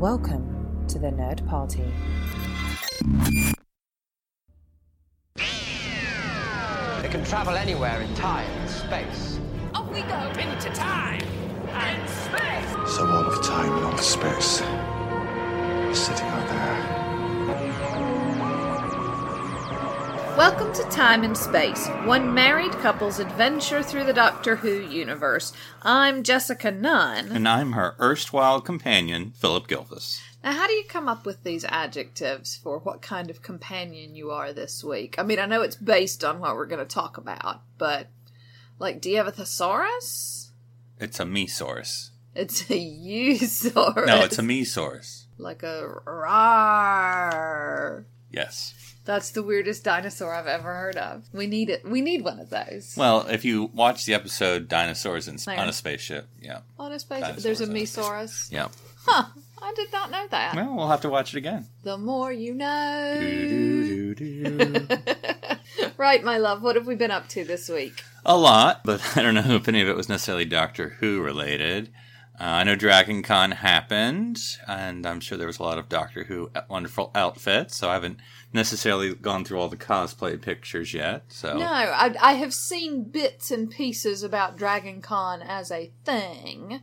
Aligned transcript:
Welcome 0.00 0.84
to 0.88 0.98
the 0.98 1.06
Nerd 1.06 1.48
Party. 1.48 1.82
They 7.00 7.08
can 7.08 7.24
travel 7.24 7.54
anywhere 7.56 8.02
in 8.02 8.14
time 8.14 8.46
and 8.46 8.68
space. 8.68 9.40
Off 9.74 9.90
we 9.90 10.02
go 10.02 10.18
into 10.38 10.68
time 10.74 11.22
and 11.70 12.10
space. 12.10 12.94
So 12.94 13.06
all 13.06 13.24
of 13.24 13.42
time 13.42 13.72
and 13.72 13.84
all 13.86 13.94
of 13.94 14.00
space 14.00 14.60
is 14.60 15.98
sitting 15.98 16.26
out 16.26 16.46
there. 16.46 17.05
Welcome 20.36 20.74
to 20.74 20.82
Time 20.90 21.24
and 21.24 21.34
Space, 21.34 21.86
one 22.04 22.34
married 22.34 22.72
couple's 22.72 23.20
adventure 23.20 23.82
through 23.82 24.04
the 24.04 24.12
Doctor 24.12 24.56
Who 24.56 24.82
universe. 24.82 25.54
I'm 25.80 26.22
Jessica 26.22 26.70
Nunn. 26.70 27.32
And 27.32 27.48
I'm 27.48 27.72
her 27.72 27.96
erstwhile 27.98 28.60
companion, 28.60 29.32
Phillip 29.34 29.66
Gilvis. 29.66 30.20
Now, 30.44 30.52
how 30.52 30.66
do 30.66 30.74
you 30.74 30.84
come 30.84 31.08
up 31.08 31.24
with 31.24 31.42
these 31.42 31.64
adjectives 31.64 32.54
for 32.54 32.78
what 32.78 33.00
kind 33.00 33.30
of 33.30 33.40
companion 33.40 34.14
you 34.14 34.30
are 34.30 34.52
this 34.52 34.84
week? 34.84 35.14
I 35.16 35.22
mean, 35.22 35.38
I 35.38 35.46
know 35.46 35.62
it's 35.62 35.76
based 35.76 36.22
on 36.22 36.38
what 36.38 36.54
we're 36.54 36.66
going 36.66 36.80
to 36.80 36.84
talk 36.84 37.16
about, 37.16 37.62
but 37.78 38.08
like, 38.78 39.00
do 39.00 39.08
you 39.08 39.16
have 39.16 39.26
a 39.26 39.32
thesaurus? 39.32 40.52
It's 41.00 41.18
a 41.18 41.24
mesaurus. 41.24 42.10
It's 42.34 42.70
a 42.70 42.74
eusaurus. 42.74 44.06
No, 44.06 44.22
it's 44.22 44.38
a 44.38 44.42
mesaurus. 44.42 45.28
like 45.38 45.62
a 45.62 45.88
rar. 46.04 48.04
Yes. 48.30 48.74
That's 49.06 49.30
the 49.30 49.42
weirdest 49.42 49.84
dinosaur 49.84 50.34
I've 50.34 50.46
ever 50.46 50.74
heard 50.74 50.96
of. 50.96 51.24
We 51.32 51.46
need 51.46 51.70
it. 51.70 51.88
We 51.88 52.00
need 52.00 52.22
one 52.24 52.40
of 52.40 52.50
those. 52.50 52.94
Well, 52.96 53.26
if 53.28 53.44
you 53.44 53.70
watch 53.72 54.04
the 54.04 54.14
episode 54.14 54.68
Dinosaurs 54.68 55.28
in, 55.28 55.38
on 55.58 55.68
a 55.68 55.72
Spaceship, 55.72 56.28
yeah. 56.40 56.60
On 56.78 56.92
a 56.92 56.98
spaceship, 56.98 57.28
Dinosaurs 57.28 57.42
there's 57.44 57.60
a 57.60 57.66
mesaurus. 57.68 58.50
Yeah. 58.50 58.68
Huh. 59.06 59.26
I 59.62 59.72
did 59.74 59.92
not 59.92 60.10
know 60.10 60.26
that. 60.30 60.54
Well, 60.54 60.74
we'll 60.76 60.88
have 60.88 61.00
to 61.02 61.08
watch 61.08 61.34
it 61.34 61.38
again. 61.38 61.66
The 61.82 61.96
more 61.96 62.30
you 62.32 62.52
know. 62.54 63.16
Doo-doo-doo-doo. 63.20 64.88
Right, 65.98 66.22
my 66.22 66.36
love. 66.36 66.62
What 66.62 66.76
have 66.76 66.86
we 66.86 66.94
been 66.94 67.10
up 67.10 67.28
to 67.30 67.44
this 67.44 67.68
week? 67.68 68.02
a 68.24 68.36
lot, 68.36 68.82
but 68.84 69.00
I 69.16 69.22
don't 69.22 69.34
know 69.34 69.54
if 69.54 69.68
any 69.68 69.80
of 69.80 69.88
it 69.88 69.96
was 69.96 70.08
necessarily 70.08 70.44
Doctor 70.44 70.90
Who 71.00 71.22
related. 71.22 71.90
Uh, 72.38 72.44
I 72.44 72.64
know 72.64 72.76
Dragon 72.76 73.22
Con 73.22 73.50
happened, 73.52 74.38
and 74.68 75.06
I'm 75.06 75.20
sure 75.20 75.38
there 75.38 75.46
was 75.46 75.58
a 75.58 75.62
lot 75.62 75.78
of 75.78 75.88
Doctor 75.88 76.24
Who 76.24 76.50
wonderful 76.68 77.10
outfits, 77.14 77.76
so 77.76 77.88
I 77.88 77.94
haven't 77.94 78.18
necessarily 78.52 79.14
gone 79.14 79.44
through 79.44 79.58
all 79.58 79.68
the 79.68 79.76
cosplay 79.76 80.40
pictures 80.40 80.92
yet. 80.92 81.24
So 81.28 81.56
No, 81.56 81.64
I, 81.64 82.14
I 82.20 82.32
have 82.34 82.52
seen 82.52 83.04
bits 83.04 83.50
and 83.50 83.70
pieces 83.70 84.22
about 84.22 84.58
Dragon 84.58 85.00
Con 85.00 85.40
as 85.40 85.70
a 85.70 85.92
thing, 86.04 86.82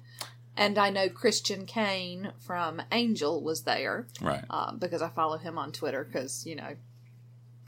and 0.57 0.79
I 0.79 0.89
know 0.89 1.07
Christian 1.07 1.67
Kane 1.67 2.31
from 2.39 2.81
Angel 2.91 3.43
was 3.43 3.61
there 3.61 4.07
right. 4.21 4.45
uh, 4.49 4.71
because 4.71 5.03
I 5.03 5.09
follow 5.09 5.37
him 5.37 5.59
on 5.59 5.71
Twitter 5.71 6.03
because 6.03 6.47
you 6.47 6.55
know 6.55 6.75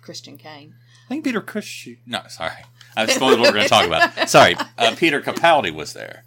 Christian 0.01 0.37
Kane. 0.37 0.73
I 1.05 1.07
think 1.09 1.23
Peter 1.23 1.41
Cush. 1.41 1.89
No, 2.07 2.21
sorry. 2.29 2.51
I've 2.95 3.11
spoiled 3.11 3.39
what 3.39 3.49
we're 3.49 3.59
going 3.59 3.63
to 3.63 3.69
talk 3.69 3.85
about. 3.85 4.29
Sorry. 4.29 4.55
Uh, 4.77 4.95
Peter 4.95 5.21
Capaldi 5.21 5.71
was 5.71 5.93
there. 5.93 6.23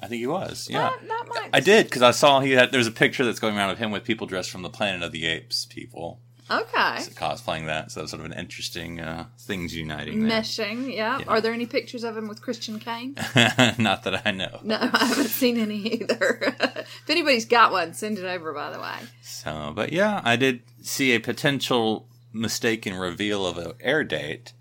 I 0.00 0.08
think 0.08 0.20
he 0.20 0.26
was. 0.26 0.68
Yeah. 0.70 0.90
That, 0.90 1.08
that 1.08 1.24
might. 1.28 1.50
I 1.52 1.60
did 1.60 1.86
because 1.86 2.02
I 2.02 2.10
saw 2.10 2.40
he 2.40 2.52
had. 2.52 2.70
There's 2.72 2.86
a 2.86 2.92
picture 2.92 3.24
that's 3.24 3.38
going 3.40 3.56
around 3.56 3.70
of 3.70 3.78
him 3.78 3.90
with 3.90 4.04
people 4.04 4.26
dressed 4.26 4.50
from 4.50 4.62
the 4.62 4.70
Planet 4.70 5.02
of 5.02 5.12
the 5.12 5.26
Apes 5.26 5.64
people 5.66 6.20
Okay. 6.48 6.98
cosplaying 7.14 7.66
that. 7.66 7.90
So 7.90 8.00
that's 8.00 8.10
sort 8.12 8.20
of 8.24 8.30
an 8.30 8.38
interesting 8.38 9.00
uh, 9.00 9.26
things 9.38 9.74
uniting. 9.74 10.28
There. 10.28 10.40
Meshing, 10.40 10.94
yeah. 10.94 11.18
Yeah. 11.18 11.24
Are 11.26 11.40
there 11.40 11.52
any 11.52 11.66
pictures 11.66 12.04
of 12.04 12.16
him 12.16 12.28
with 12.28 12.40
Christian 12.40 12.78
Kane? 12.78 13.14
Not 13.78 14.04
that 14.04 14.22
I 14.24 14.30
know. 14.30 14.60
No, 14.62 14.76
I 14.92 15.06
haven't 15.06 15.26
seen 15.28 15.58
any 15.58 15.78
either. 15.78 16.54
if 16.60 17.10
anybody's 17.10 17.46
got 17.46 17.72
one, 17.72 17.94
send 17.94 18.18
it 18.18 18.24
over. 18.24 18.52
By 18.52 18.70
the 18.70 18.78
way. 18.80 18.94
So, 19.22 19.72
but 19.74 19.92
yeah, 19.92 20.20
I 20.24 20.36
did 20.36 20.62
see 20.82 21.12
a 21.12 21.18
potential 21.20 22.08
mistaken 22.32 22.94
reveal 22.94 23.44
of 23.46 23.58
an 23.58 23.72
air 23.80 24.04
date, 24.04 24.52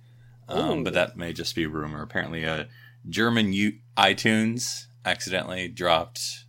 um, 0.48 0.84
but 0.84 0.94
that 0.94 1.18
may 1.18 1.34
just 1.34 1.56
be 1.56 1.68
rumor. 1.68 2.02
Apparently, 2.02 2.46
a 2.46 2.68
German 3.08 3.54
U- 3.54 3.78
iTunes 3.96 4.88
accidentally 5.06 5.68
dropped 5.68 6.46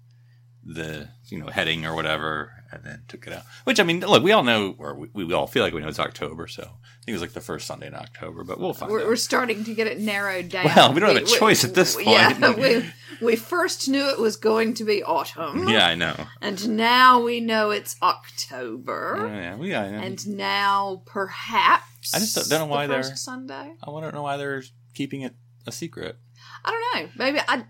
the 0.65 1.09
you 1.29 1.39
know 1.39 1.47
heading 1.47 1.85
or 1.87 1.95
whatever, 1.95 2.53
and 2.73 2.83
then 2.85 3.03
took 3.09 3.27
it 3.27 3.33
out. 3.33 3.43
Which 3.65 3.79
I 3.79 3.85
mean, 3.85 4.01
look, 4.01 4.23
we 4.23 4.33
all 4.33 4.43
know, 4.43 4.75
or 4.79 4.95
we, 4.95 5.09
we 5.25 5.33
all 5.35 5.47
feel 5.47 5.63
like 5.63 5.73
we 5.73 5.81
know 5.81 5.89
it's 5.89 5.99
October, 6.01 6.47
so 6.49 6.63
I 6.63 6.67
think 6.67 7.09
it 7.09 7.13
was 7.13 7.21
like 7.21 7.33
the 7.35 7.41
first 7.41 7.67
Sunday 7.69 7.87
in 7.87 7.95
October, 7.95 8.43
but 8.43 8.59
we'll 8.59 8.73
find 8.73 8.91
We're, 8.91 9.03
out. 9.03 9.07
we're 9.07 9.17
starting 9.17 9.63
to 9.65 9.75
get 9.75 9.87
it 9.87 10.01
narrowed 10.01 10.49
down. 10.49 10.65
Well, 10.65 10.93
we 10.93 10.99
don't 11.01 11.15
have 11.15 11.23
a 11.23 11.27
choice 11.27 11.63
at 11.65 11.75
this 11.75 11.95
point 11.95 12.09
Yeah, 12.09 12.55
we, 12.57 12.85
we 13.25 13.37
first 13.37 13.89
knew 13.89 14.09
it 14.11 14.19
was 14.19 14.37
going 14.37 14.75
to 14.75 14.85
be 14.85 15.05
autumn. 15.05 15.69
yeah, 15.69 15.87
I 15.87 15.95
know. 15.95 16.17
And 16.41 16.77
now 16.77 17.23
we 17.23 17.39
know 17.41 17.71
it's 17.71 17.95
October. 18.03 19.17
Oh, 19.21 19.27
yeah, 19.27 19.57
we. 19.57 19.75
I, 19.75 19.91
know. 19.91 19.99
And 19.99 20.27
now 20.37 21.03
perhaps. 21.07 22.15
I 22.15 22.19
just 22.19 22.35
don't- 22.35 22.49
don't 22.49 22.69
know 22.69 22.75
why 22.75 22.87
the 22.89 22.95
they're- 22.95 23.03
Sunday. 23.17 23.75
I 23.83 23.91
want 23.91 24.05
to 24.07 24.13
know 24.13 24.23
why 24.23 24.37
they're 24.37 24.63
keeping 24.95 25.23
it 25.23 25.35
a 25.67 25.73
secret. 25.73 26.17
I 26.65 26.71
don't 26.71 27.03
know. 27.05 27.11
Maybe 27.17 27.39
I. 27.47 27.65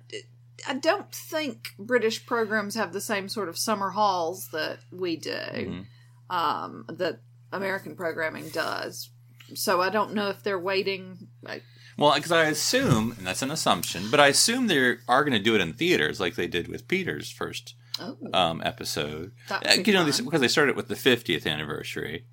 I 0.67 0.75
don't 0.75 1.13
think 1.13 1.71
British 1.79 2.25
programs 2.27 2.75
have 2.75 2.93
the 2.93 3.01
same 3.01 3.29
sort 3.29 3.49
of 3.49 3.59
summer 3.59 3.91
halls 3.91 4.49
that 4.53 4.79
we 4.91 5.17
do. 5.17 5.31
Mm-hmm. 5.31 5.81
Um, 6.29 6.87
that 6.89 7.21
American 7.53 7.95
programming 7.95 8.49
does. 8.49 9.11
So 9.55 9.81
I 9.81 9.91
don't 9.91 10.15
know 10.15 10.29
if 10.29 10.43
they're 10.43 10.59
waiting. 10.59 11.29
Like, 11.43 11.63
Well, 11.97 12.15
because 12.15 12.33
I 12.33 12.45
assume, 12.45 13.15
and 13.17 13.27
that's 13.27 13.43
an 13.43 13.51
assumption, 13.51 14.11
but 14.11 14.21
I 14.21 14.29
assume 14.29 14.67
they 14.67 14.97
are 15.09 15.25
going 15.25 15.33
to 15.33 15.39
do 15.39 15.55
it 15.55 15.61
in 15.61 15.73
theaters 15.73 16.21
like 16.21 16.35
they 16.35 16.49
did 16.49 16.69
with 16.69 16.89
Peter's 16.89 17.31
first 17.31 17.75
oh, 18.01 18.17
um, 18.33 18.61
episode. 18.65 19.33
Uh, 19.51 19.61
you 19.85 19.93
know, 19.93 20.05
they, 20.05 20.23
because 20.23 20.41
they 20.41 20.49
started 20.49 20.77
with 20.77 20.89
the 20.89 20.95
50th 20.95 21.47
anniversary, 21.47 22.27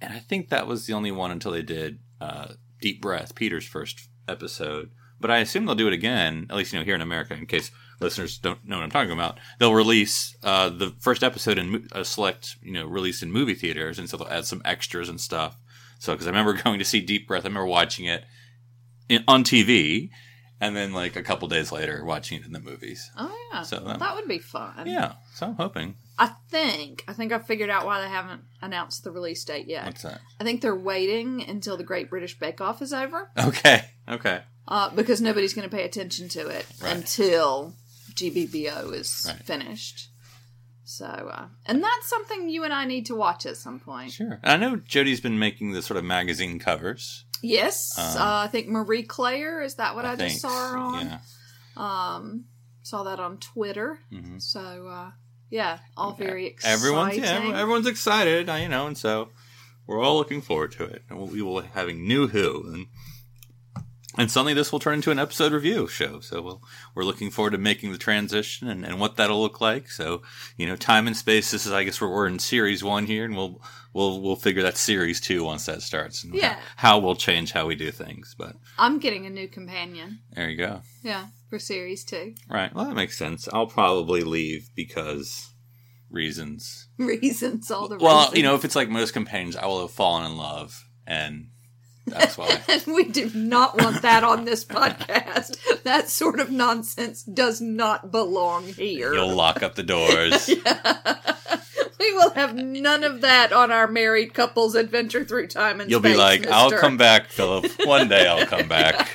and 0.00 0.12
I 0.12 0.18
think 0.18 0.48
that 0.48 0.66
was 0.66 0.86
the 0.86 0.92
only 0.94 1.12
one 1.12 1.30
until 1.30 1.52
they 1.52 1.62
did 1.62 2.00
uh, 2.20 2.48
Deep 2.80 3.00
Breath, 3.00 3.34
Peter's 3.34 3.66
first 3.66 4.08
episode. 4.28 4.90
But 5.20 5.30
I 5.30 5.38
assume 5.38 5.66
they'll 5.66 5.74
do 5.74 5.88
it 5.88 5.92
again, 5.92 6.46
at 6.48 6.56
least 6.56 6.72
you 6.72 6.78
know 6.78 6.84
here 6.84 6.94
in 6.94 7.00
America, 7.00 7.34
in 7.34 7.46
case 7.46 7.70
listeners 8.00 8.38
don't 8.38 8.64
know 8.64 8.76
what 8.76 8.84
I'm 8.84 8.90
talking 8.90 9.12
about. 9.12 9.38
They'll 9.58 9.74
release 9.74 10.36
uh, 10.42 10.68
the 10.68 10.94
first 11.00 11.22
episode 11.24 11.58
in 11.58 11.88
a 11.92 12.04
select, 12.04 12.56
you 12.62 12.72
know, 12.72 12.86
release 12.86 13.22
in 13.22 13.32
movie 13.32 13.54
theaters, 13.54 13.98
and 13.98 14.08
so 14.08 14.16
they'll 14.16 14.28
add 14.28 14.46
some 14.46 14.62
extras 14.64 15.08
and 15.08 15.20
stuff. 15.20 15.56
So, 15.98 16.12
because 16.12 16.26
I 16.26 16.30
remember 16.30 16.52
going 16.64 16.78
to 16.78 16.84
see 16.84 17.00
Deep 17.00 17.26
Breath, 17.26 17.44
I 17.44 17.48
remember 17.48 17.66
watching 17.66 18.04
it 18.04 18.24
in, 19.08 19.24
on 19.26 19.44
TV, 19.44 20.10
and 20.60 20.76
then 20.76 20.92
like 20.92 21.16
a 21.16 21.22
couple 21.22 21.48
days 21.48 21.72
later 21.72 22.04
watching 22.04 22.38
it 22.38 22.46
in 22.46 22.52
the 22.52 22.60
movies. 22.60 23.10
oh 23.16 23.34
yeah. 23.52 23.62
So, 23.62 23.78
um, 23.84 23.98
that 23.98 24.14
would 24.14 24.28
be 24.28 24.38
fun. 24.38 24.86
Yeah, 24.86 25.14
so 25.34 25.46
I'm 25.46 25.54
hoping. 25.54 25.96
I 26.18 26.32
think 26.50 27.04
I 27.06 27.12
think 27.12 27.32
I 27.32 27.38
figured 27.38 27.70
out 27.70 27.86
why 27.86 28.00
they 28.00 28.08
haven't 28.08 28.42
announced 28.60 29.04
the 29.04 29.12
release 29.12 29.44
date 29.44 29.66
yet. 29.66 29.86
What's 29.86 30.02
that? 30.02 30.20
I 30.40 30.44
think 30.44 30.60
they're 30.60 30.74
waiting 30.74 31.42
until 31.48 31.76
the 31.76 31.84
Great 31.84 32.10
British 32.10 32.38
Bake 32.38 32.60
Off 32.60 32.82
is 32.82 32.92
over 32.92 33.30
Okay, 33.38 33.84
okay. 34.08 34.42
Uh, 34.70 34.90
because 34.90 35.20
nobody's 35.22 35.54
going 35.54 35.68
to 35.68 35.74
pay 35.74 35.84
attention 35.84 36.28
to 36.28 36.46
it 36.48 36.66
Right. 36.82 36.94
until 36.94 37.74
GBBO 38.14 38.92
is 38.92 39.24
Right. 39.26 39.42
finished. 39.44 40.10
So, 40.84 41.06
uh, 41.06 41.48
and 41.66 41.82
that's 41.82 42.06
something 42.08 42.48
you 42.50 42.64
and 42.64 42.72
I 42.72 42.84
need 42.84 43.06
to 43.06 43.14
watch 43.16 43.46
at 43.46 43.56
some 43.56 43.80
point. 43.80 44.12
Sure. 44.12 44.40
I 44.44 44.56
know 44.58 44.76
Jodie's 44.76 45.20
been 45.20 45.38
making 45.38 45.72
the 45.72 45.82
sort 45.82 45.96
of 45.96 46.04
magazine 46.04 46.58
covers. 46.58 47.24
Yes, 47.42 47.96
Um, 47.98 48.04
uh, 48.04 48.42
I 48.44 48.48
think 48.48 48.68
Marie 48.68 49.02
Claire 49.04 49.62
is 49.62 49.76
that 49.76 49.94
what 49.94 50.04
I, 50.04 50.16
think. 50.16 50.30
just 50.30 50.42
saw 50.42 50.70
her 50.70 50.76
on. 50.76 51.06
Yeah. 51.06 51.18
Um, 51.76 52.44
saw 52.82 53.04
that 53.04 53.20
on 53.20 53.38
Twitter. 53.38 54.00
Mhm. 54.12 54.40
So, 54.42 54.88
uh, 54.88 55.10
yeah, 55.50 55.78
all 55.96 56.12
very 56.14 56.46
exciting. 56.46 56.74
Everyone's 56.74 57.16
yeah, 57.16 57.52
everyone's 57.54 57.86
excited, 57.86 58.48
you 58.48 58.68
know, 58.68 58.86
and 58.86 58.98
so 58.98 59.30
we're 59.86 60.00
all 60.02 60.16
looking 60.16 60.42
forward 60.42 60.72
to 60.72 60.84
it. 60.84 61.04
And 61.08 61.30
we 61.30 61.40
will 61.42 61.62
be 61.62 61.68
having 61.68 62.06
new 62.08 62.26
Who, 62.28 62.64
and 62.72 62.86
and 64.18 64.30
suddenly 64.30 64.52
this 64.52 64.70
will 64.72 64.78
turn 64.80 64.94
into 64.96 65.10
an 65.10 65.18
episode 65.18 65.52
review 65.52 65.86
show. 65.88 66.20
So 66.20 66.42
we'll, 66.42 66.62
we're 66.94 67.04
looking 67.04 67.30
forward 67.30 67.52
to 67.52 67.58
making 67.58 67.92
the 67.92 67.98
transition 67.98 68.68
and, 68.68 68.84
and 68.84 69.00
what 69.00 69.16
that'll 69.16 69.40
look 69.40 69.60
like. 69.62 69.90
So 69.90 70.20
you 70.58 70.66
know, 70.66 70.76
time 70.76 71.06
and 71.06 71.16
space. 71.16 71.50
This 71.50 71.64
is, 71.64 71.72
I 71.72 71.84
guess, 71.84 72.00
we're, 72.00 72.08
we're 72.10 72.26
in 72.26 72.38
series 72.38 72.84
one 72.84 73.06
here, 73.06 73.24
and 73.24 73.34
we'll 73.36 73.62
we'll 73.94 74.20
we'll 74.20 74.36
figure 74.36 74.62
that 74.64 74.76
series 74.76 75.20
two 75.20 75.44
once 75.44 75.64
that 75.66 75.80
starts. 75.82 76.22
And 76.24 76.34
Yeah. 76.34 76.58
how, 76.76 76.90
how 76.90 76.98
we'll 76.98 77.14
change 77.16 77.52
how 77.52 77.66
we 77.66 77.74
do 77.76 77.90
things. 77.90 78.34
But 78.36 78.56
I'm 78.78 78.98
getting 78.98 79.24
a 79.24 79.30
new 79.30 79.48
companion. 79.48 80.18
there 80.32 80.50
you 80.50 80.56
go. 80.58 80.82
Yeah, 81.02 81.28
for 81.48 81.58
series 81.58 82.04
two. 82.04 82.34
Right. 82.50 82.74
Well, 82.74 82.84
that 82.86 82.94
makes 82.96 83.16
sense. 83.16 83.48
I'll 83.52 83.66
probably 83.66 84.22
leave 84.22 84.68
because 84.74 85.54
reasons. 86.10 86.88
Reasons, 86.98 87.70
all 87.70 87.86
the 87.88 87.96
Well, 87.98 88.18
reasons. 88.20 88.36
you 88.36 88.42
know, 88.42 88.54
if 88.54 88.64
it's 88.64 88.74
like 88.76 88.88
most 88.88 89.12
companions, 89.12 89.56
I 89.56 89.66
will 89.66 89.82
have 89.82 89.90
fallen 89.90 90.24
in 90.30 90.36
love, 90.36 90.84
and 91.06 91.48
that's 92.10 92.36
why. 92.38 92.60
And 92.68 92.82
we 92.86 93.04
do 93.04 93.30
not 93.34 93.80
want 93.80 94.02
that 94.02 94.24
on 94.24 94.44
this 94.44 94.64
podcast. 94.76 95.82
That 95.84 96.08
sort 96.08 96.40
of 96.40 96.50
nonsense 96.50 97.22
does 97.22 97.60
not 97.60 98.10
belong 98.10 98.64
here. 98.64 99.12
You'll 99.14 99.34
lock 99.34 99.62
up 99.62 99.74
the 99.74 99.82
doors. 99.82 100.48
we 101.98 102.12
will 102.14 102.30
have 102.30 102.54
none 102.54 103.04
of 103.04 103.20
that 103.22 103.52
on 103.52 103.70
our 103.72 103.86
married 103.88 104.34
couples 104.34 104.74
adventure 104.74 105.24
through 105.24 105.46
time 105.48 105.80
and 105.80 105.82
space. 105.82 105.90
You'll 105.90 106.00
be 106.00 106.08
space, 106.10 106.18
like, 106.18 106.46
"I'll 106.48 106.70
come 106.70 106.96
back, 106.96 107.28
Phillip. 107.28 107.66
One 107.86 108.08
day 108.08 108.26
I'll 108.26 108.46
come 108.46 108.68
back." 108.68 109.08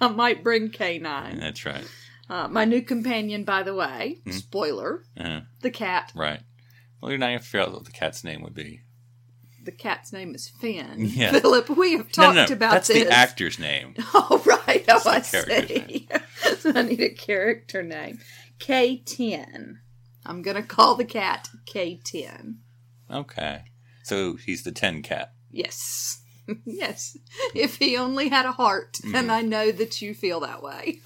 I 0.00 0.08
might 0.08 0.42
bring 0.44 0.70
K9. 0.70 1.40
That's 1.40 1.64
right. 1.64 1.84
Uh, 2.28 2.48
my 2.48 2.64
new 2.64 2.82
companion, 2.82 3.44
by 3.44 3.62
the 3.62 3.74
way, 3.74 4.18
Mm-hmm. 4.26 4.32
spoiler, 4.38 5.02
Uh, 5.18 5.40
the 5.62 5.70
cat. 5.70 6.12
right. 6.14 6.40
Well, 7.00 7.10
you're 7.10 7.18
not 7.18 7.26
going 7.28 7.38
to 7.38 7.44
figure 7.44 7.60
out 7.66 7.72
what 7.72 7.84
the 7.84 7.92
cat's 7.92 8.24
name 8.24 8.42
would 8.42 8.54
be. 8.54 8.80
The 9.64 9.72
cat's 9.72 10.12
name 10.12 10.34
is 10.34 10.48
Finn. 10.48 10.94
Yeah. 11.14 11.32
Phillip, 11.32 11.68
we 11.70 11.92
have 11.96 12.10
talked 12.12 12.36
no, 12.36 12.44
no. 12.46 12.52
about 12.52 12.72
That's 12.72 12.88
this. 12.88 13.04
the 13.04 13.10
actor's 13.12 13.58
name. 13.58 13.94
Oh, 14.14 14.42
right. 14.46 14.84
Oh, 14.88 15.02
I 15.06 15.20
see. 15.22 16.08
I 16.64 16.82
need 16.82 17.00
a 17.00 17.10
character 17.10 17.82
name. 17.82 18.20
K10. 18.60 19.74
I'm 20.24 20.42
going 20.42 20.56
to 20.56 20.62
call 20.62 20.94
the 20.94 21.04
cat 21.04 21.48
K10. 21.72 22.56
Okay. 23.10 23.64
So 24.04 24.34
he's 24.36 24.62
the 24.62 24.72
10 24.72 25.02
cat. 25.02 25.32
Yes. 25.50 26.22
yes. 26.64 27.16
If 27.54 27.76
he 27.76 27.96
only 27.96 28.28
had 28.28 28.46
a 28.46 28.52
heart, 28.52 28.94
Mm-hmm. 29.04 29.14
and 29.16 29.32
I 29.32 29.42
know 29.42 29.72
that 29.72 30.00
you 30.00 30.14
feel 30.14 30.40
that 30.40 30.62
way. 30.62 31.00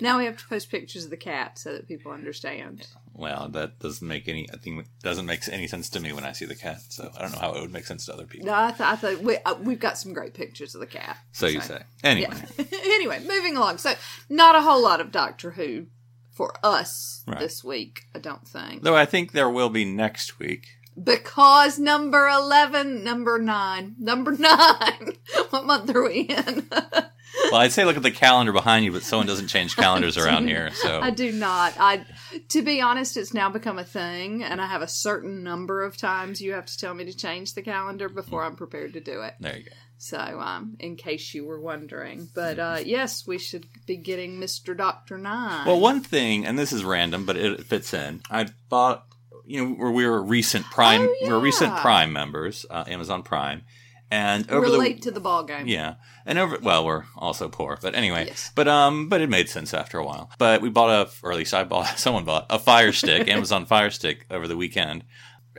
now 0.00 0.18
we 0.18 0.24
have 0.26 0.36
to 0.38 0.46
post 0.48 0.70
pictures 0.70 1.04
of 1.04 1.10
the 1.10 1.16
cat 1.16 1.58
so 1.58 1.72
that 1.72 1.88
people 1.88 2.12
understand. 2.12 2.86
Well, 3.18 3.48
that 3.48 3.80
doesn't 3.80 4.06
make 4.06 4.28
any. 4.28 4.48
I 4.52 4.56
think 4.58 4.80
it 4.82 4.86
doesn't 5.02 5.26
make 5.26 5.40
any 5.50 5.66
sense 5.66 5.90
to 5.90 6.00
me 6.00 6.12
when 6.12 6.24
I 6.24 6.30
see 6.30 6.44
the 6.44 6.54
cat. 6.54 6.78
So 6.88 7.10
I 7.18 7.22
don't 7.22 7.32
know 7.32 7.38
how 7.38 7.52
it 7.54 7.60
would 7.60 7.72
make 7.72 7.84
sense 7.84 8.06
to 8.06 8.14
other 8.14 8.24
people. 8.26 8.46
No, 8.46 8.54
I, 8.54 8.70
th- 8.70 8.80
I 9.04 9.14
we, 9.16 9.36
uh, 9.44 9.54
we've 9.60 9.80
got 9.80 9.98
some 9.98 10.12
great 10.12 10.34
pictures 10.34 10.74
of 10.76 10.80
the 10.80 10.86
cat. 10.86 11.18
So 11.32 11.46
you 11.48 11.60
say. 11.60 11.82
Anyway, 12.04 12.30
Yeah. 12.56 12.64
anyway, 12.84 13.18
moving 13.26 13.56
along. 13.56 13.78
So, 13.78 13.94
not 14.28 14.54
a 14.54 14.60
whole 14.62 14.80
lot 14.80 15.00
of 15.00 15.10
Doctor 15.10 15.50
Who 15.50 15.86
for 16.30 16.54
us 16.62 17.24
Right. 17.26 17.40
this 17.40 17.64
week, 17.64 18.02
I 18.14 18.20
don't 18.20 18.46
think. 18.46 18.84
though 18.84 18.94
I 18.94 19.04
think 19.04 19.32
there 19.32 19.50
will 19.50 19.68
be 19.70 19.84
next 19.84 20.38
week. 20.38 20.68
Because 21.02 21.78
number 21.78 22.28
11, 22.28 23.02
number 23.02 23.38
9, 23.40 23.96
number 23.98 24.32
9. 24.38 25.12
what 25.50 25.64
month 25.66 25.94
are 25.94 26.04
we 26.04 26.20
in? 26.20 26.68
Well, 27.50 27.60
I'd 27.60 27.72
say 27.72 27.84
look 27.84 27.96
at 27.96 28.02
the 28.02 28.10
calendar 28.10 28.52
behind 28.52 28.84
you, 28.84 28.92
but 28.92 29.02
someone 29.02 29.26
doesn't 29.26 29.48
change 29.48 29.74
calendars 29.84 30.18
around 30.18 30.48
here. 30.48 30.70
So 30.74 31.00
I 31.00 31.10
do 31.10 31.32
not. 31.32 31.74
I 31.78 32.04
to 32.48 32.62
be 32.62 32.80
honest, 32.80 33.16
it's 33.16 33.32
now 33.32 33.48
become 33.48 33.78
a 33.78 33.84
thing 33.84 34.42
and 34.42 34.60
I 34.60 34.66
have 34.66 34.82
a 34.82 34.88
certain 34.88 35.42
number 35.42 35.82
of 35.84 35.96
times 35.96 36.40
you 36.40 36.52
have 36.52 36.66
to 36.66 36.76
tell 36.78 36.92
me 36.94 37.04
to 37.06 37.16
change 37.16 37.54
the 37.54 37.62
calendar 37.62 38.08
before 38.08 38.44
I'm 38.44 38.56
prepared 38.56 38.92
to 38.94 39.00
do 39.00 39.22
it. 39.22 39.34
there 39.40 39.56
you 39.56 39.64
go. 39.64 39.70
So, 40.00 40.18
um, 40.18 40.76
in 40.78 40.94
case 40.94 41.34
you 41.34 41.44
were 41.44 41.60
wondering. 41.60 42.28
But 42.34 42.58
uh 42.58 42.78
yes, 42.84 43.26
we 43.26 43.38
should 43.38 43.66
be 43.86 43.96
getting 43.96 44.38
Mr. 44.38 44.76
Doctor 44.76 45.18
9. 45.18 45.66
Well, 45.66 45.80
one 45.80 46.00
thing, 46.02 46.46
and 46.46 46.58
this 46.58 46.72
is 46.72 46.84
random, 46.84 47.24
but 47.26 47.36
it 47.36 47.64
fits 47.64 47.92
in. 47.94 48.20
I 48.30 48.44
thought, 48.70 49.06
you 49.46 49.64
know, 49.64 49.74
where 49.74 49.90
we 49.90 50.06
were 50.06 50.22
recent 50.22 50.66
Prime, 50.66 51.02
Oh, 51.02 51.16
we 51.22 51.30
were 51.32 51.40
recent. 51.40 51.74
Prime 51.76 52.12
members, 52.12 52.64
uh, 52.70 52.84
Amazon 52.86 53.22
Prime, 53.22 53.62
and 54.10 54.50
over 54.50 54.66
we're 54.66 54.72
the 54.72 54.78
late 54.78 55.02
to 55.02 55.10
the 55.10 55.20
ball 55.20 55.44
game. 55.44 55.66
Yeah, 55.66 55.94
and 56.24 56.38
over 56.38 56.58
well, 56.62 56.84
we're 56.84 57.04
also 57.16 57.48
poor, 57.48 57.78
but 57.80 57.94
anyway. 57.94 58.26
Yes. 58.26 58.50
But 58.54 58.68
um, 58.68 59.08
but 59.08 59.20
it 59.20 59.28
made 59.28 59.48
sense 59.48 59.74
after 59.74 59.98
a 59.98 60.04
while. 60.04 60.30
But 60.38 60.62
we 60.62 60.70
bought 60.70 60.90
a, 60.90 61.10
or 61.22 61.32
at 61.32 61.38
least 61.38 61.54
I 61.54 61.64
bought, 61.64 61.86
someone 61.98 62.24
bought 62.24 62.46
a 62.50 62.58
Fire 62.58 62.92
Stick, 62.92 63.28
Amazon 63.28 63.66
Fire 63.66 63.90
Stick 63.90 64.26
over 64.30 64.48
the 64.48 64.56
weekend. 64.56 65.04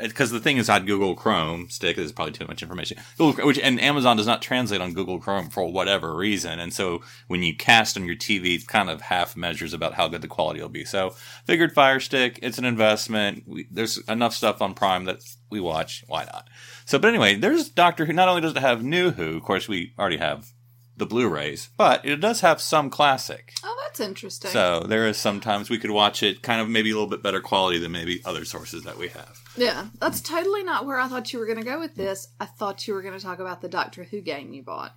Because 0.02 0.32
the 0.32 0.40
thing 0.40 0.56
is, 0.56 0.70
I'd 0.70 0.88
Google 0.88 1.14
Chrome 1.14 1.70
stick. 1.70 1.98
This 1.98 2.06
is 2.06 2.12
probably 2.14 2.32
too 2.32 2.48
much 2.48 2.64
information. 2.64 3.00
Google, 3.18 3.46
which 3.46 3.60
and 3.60 3.82
Amazon 3.82 4.16
does 4.16 4.28
not 4.28 4.42
translate 4.42 4.80
on 4.80 4.94
Google 4.94 5.20
Chrome 5.20 5.50
for 5.50 5.70
whatever 5.70 6.16
reason, 6.16 6.58
and 6.58 6.74
so 6.74 7.02
when 7.28 7.44
you 7.44 7.54
cast 7.54 7.98
on 7.98 8.06
your 8.06 8.16
TV, 8.16 8.56
it 8.56 8.66
kind 8.66 8.90
of 8.90 9.02
half 9.02 9.36
measures 9.36 9.74
about 9.74 9.96
how 9.96 10.08
good 10.08 10.22
the 10.22 10.30
quality 10.30 10.62
will 10.62 10.70
be. 10.70 10.86
So 10.86 11.10
figured 11.46 11.74
Fire 11.74 12.00
Stick, 12.00 12.40
it's 12.42 12.58
an 12.58 12.64
investment. 12.64 13.44
We, 13.46 13.68
there's 13.70 13.98
enough 14.08 14.34
stuff 14.34 14.62
on 14.62 14.74
Prime 14.74 15.04
that 15.04 15.20
we 15.50 15.60
watch. 15.60 16.06
Why 16.08 16.24
not? 16.24 16.48
So, 16.90 16.98
but 16.98 17.10
anyway, 17.10 17.36
there's 17.36 17.70
Doctor 17.70 18.08
Who. 18.08 18.14
Not 18.14 18.30
only 18.30 18.42
does 18.42 18.56
it 18.56 18.62
have 18.62 18.84
new 18.84 19.12
Who, 19.12 19.38
of 19.38 19.44
course, 19.44 19.68
we 19.68 19.94
already 20.00 20.18
have 20.18 20.54
the 20.98 21.06
Blu-rays, 21.06 21.70
but 21.78 22.04
it 22.04 22.16
does 22.16 22.42
have 22.42 22.60
some 22.60 22.90
classic. 22.90 23.54
Oh, 23.64 23.78
that's 23.84 24.00
interesting. 24.00 24.50
So 24.50 24.80
there 24.80 25.06
is 25.06 25.16
sometimes 25.16 25.70
we 25.70 25.78
could 25.78 25.92
watch 25.92 26.24
it 26.24 26.42
kind 26.42 26.60
of 26.60 26.68
maybe 26.68 26.90
a 26.90 26.94
little 26.96 27.08
bit 27.08 27.22
better 27.22 27.42
quality 27.42 27.78
than 27.78 27.92
maybe 27.92 28.24
other 28.26 28.44
sources 28.44 28.86
that 28.86 28.98
we 28.98 29.10
have. 29.10 29.38
yeah, 29.56 29.90
that's 30.00 30.20
totally 30.20 30.64
not 30.64 30.88
where 30.88 31.00
I 31.00 31.08
thought 31.08 31.32
you 31.32 31.38
were 31.38 31.46
going 31.46 31.60
to 31.60 31.64
go 31.64 31.80
with 31.80 31.94
this. 31.94 32.30
I 32.40 32.46
thought 32.46 32.88
you 32.88 32.96
were 32.96 33.04
going 33.04 33.14
to 33.14 33.24
talk 33.24 33.38
about 33.38 33.62
the 33.62 33.70
Doctor 33.70 34.06
Who 34.06 34.20
game 34.20 34.52
you 34.52 34.64
bought. 34.64 34.96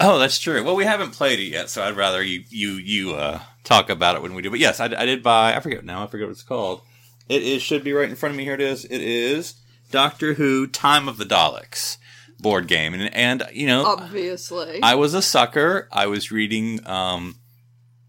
Oh, 0.00 0.18
that's 0.18 0.38
true. 0.38 0.64
Well, 0.64 0.74
we 0.74 0.86
haven't 0.86 1.10
played 1.10 1.38
it 1.38 1.52
yet, 1.52 1.68
so 1.68 1.82
I'd 1.82 1.98
rather 1.98 2.22
you 2.22 2.44
you 2.48 2.70
you 2.70 3.12
uh, 3.12 3.40
talk 3.62 3.90
about 3.90 4.16
it 4.16 4.22
when 4.22 4.32
we 4.32 4.40
do. 4.40 4.48
But 4.48 4.58
yes, 4.58 4.80
I, 4.80 4.86
I 4.86 5.04
did 5.04 5.22
buy. 5.22 5.54
I 5.54 5.60
forget 5.60 5.84
now. 5.84 6.02
I 6.02 6.06
forget 6.06 6.28
what 6.28 6.32
it's 6.32 6.42
called. 6.42 6.80
It 7.28 7.42
is 7.42 7.60
should 7.60 7.84
be 7.84 7.92
right 7.92 8.08
in 8.08 8.16
front 8.16 8.30
of 8.30 8.38
me. 8.38 8.44
Here 8.44 8.54
it 8.54 8.62
is. 8.62 8.86
It 8.86 9.02
is 9.02 9.56
Doctor 9.92 10.34
Who: 10.34 10.66
Time 10.66 11.06
of 11.08 11.18
the 11.18 11.24
Daleks 11.24 11.98
board 12.40 12.66
game, 12.66 12.92
and 12.94 13.14
and 13.14 13.44
you 13.52 13.66
know 13.66 13.84
Obviously. 13.84 14.82
I 14.82 14.96
was 14.96 15.14
a 15.14 15.22
sucker. 15.22 15.88
I 15.92 16.06
was 16.06 16.32
reading 16.32 16.84
um, 16.86 17.36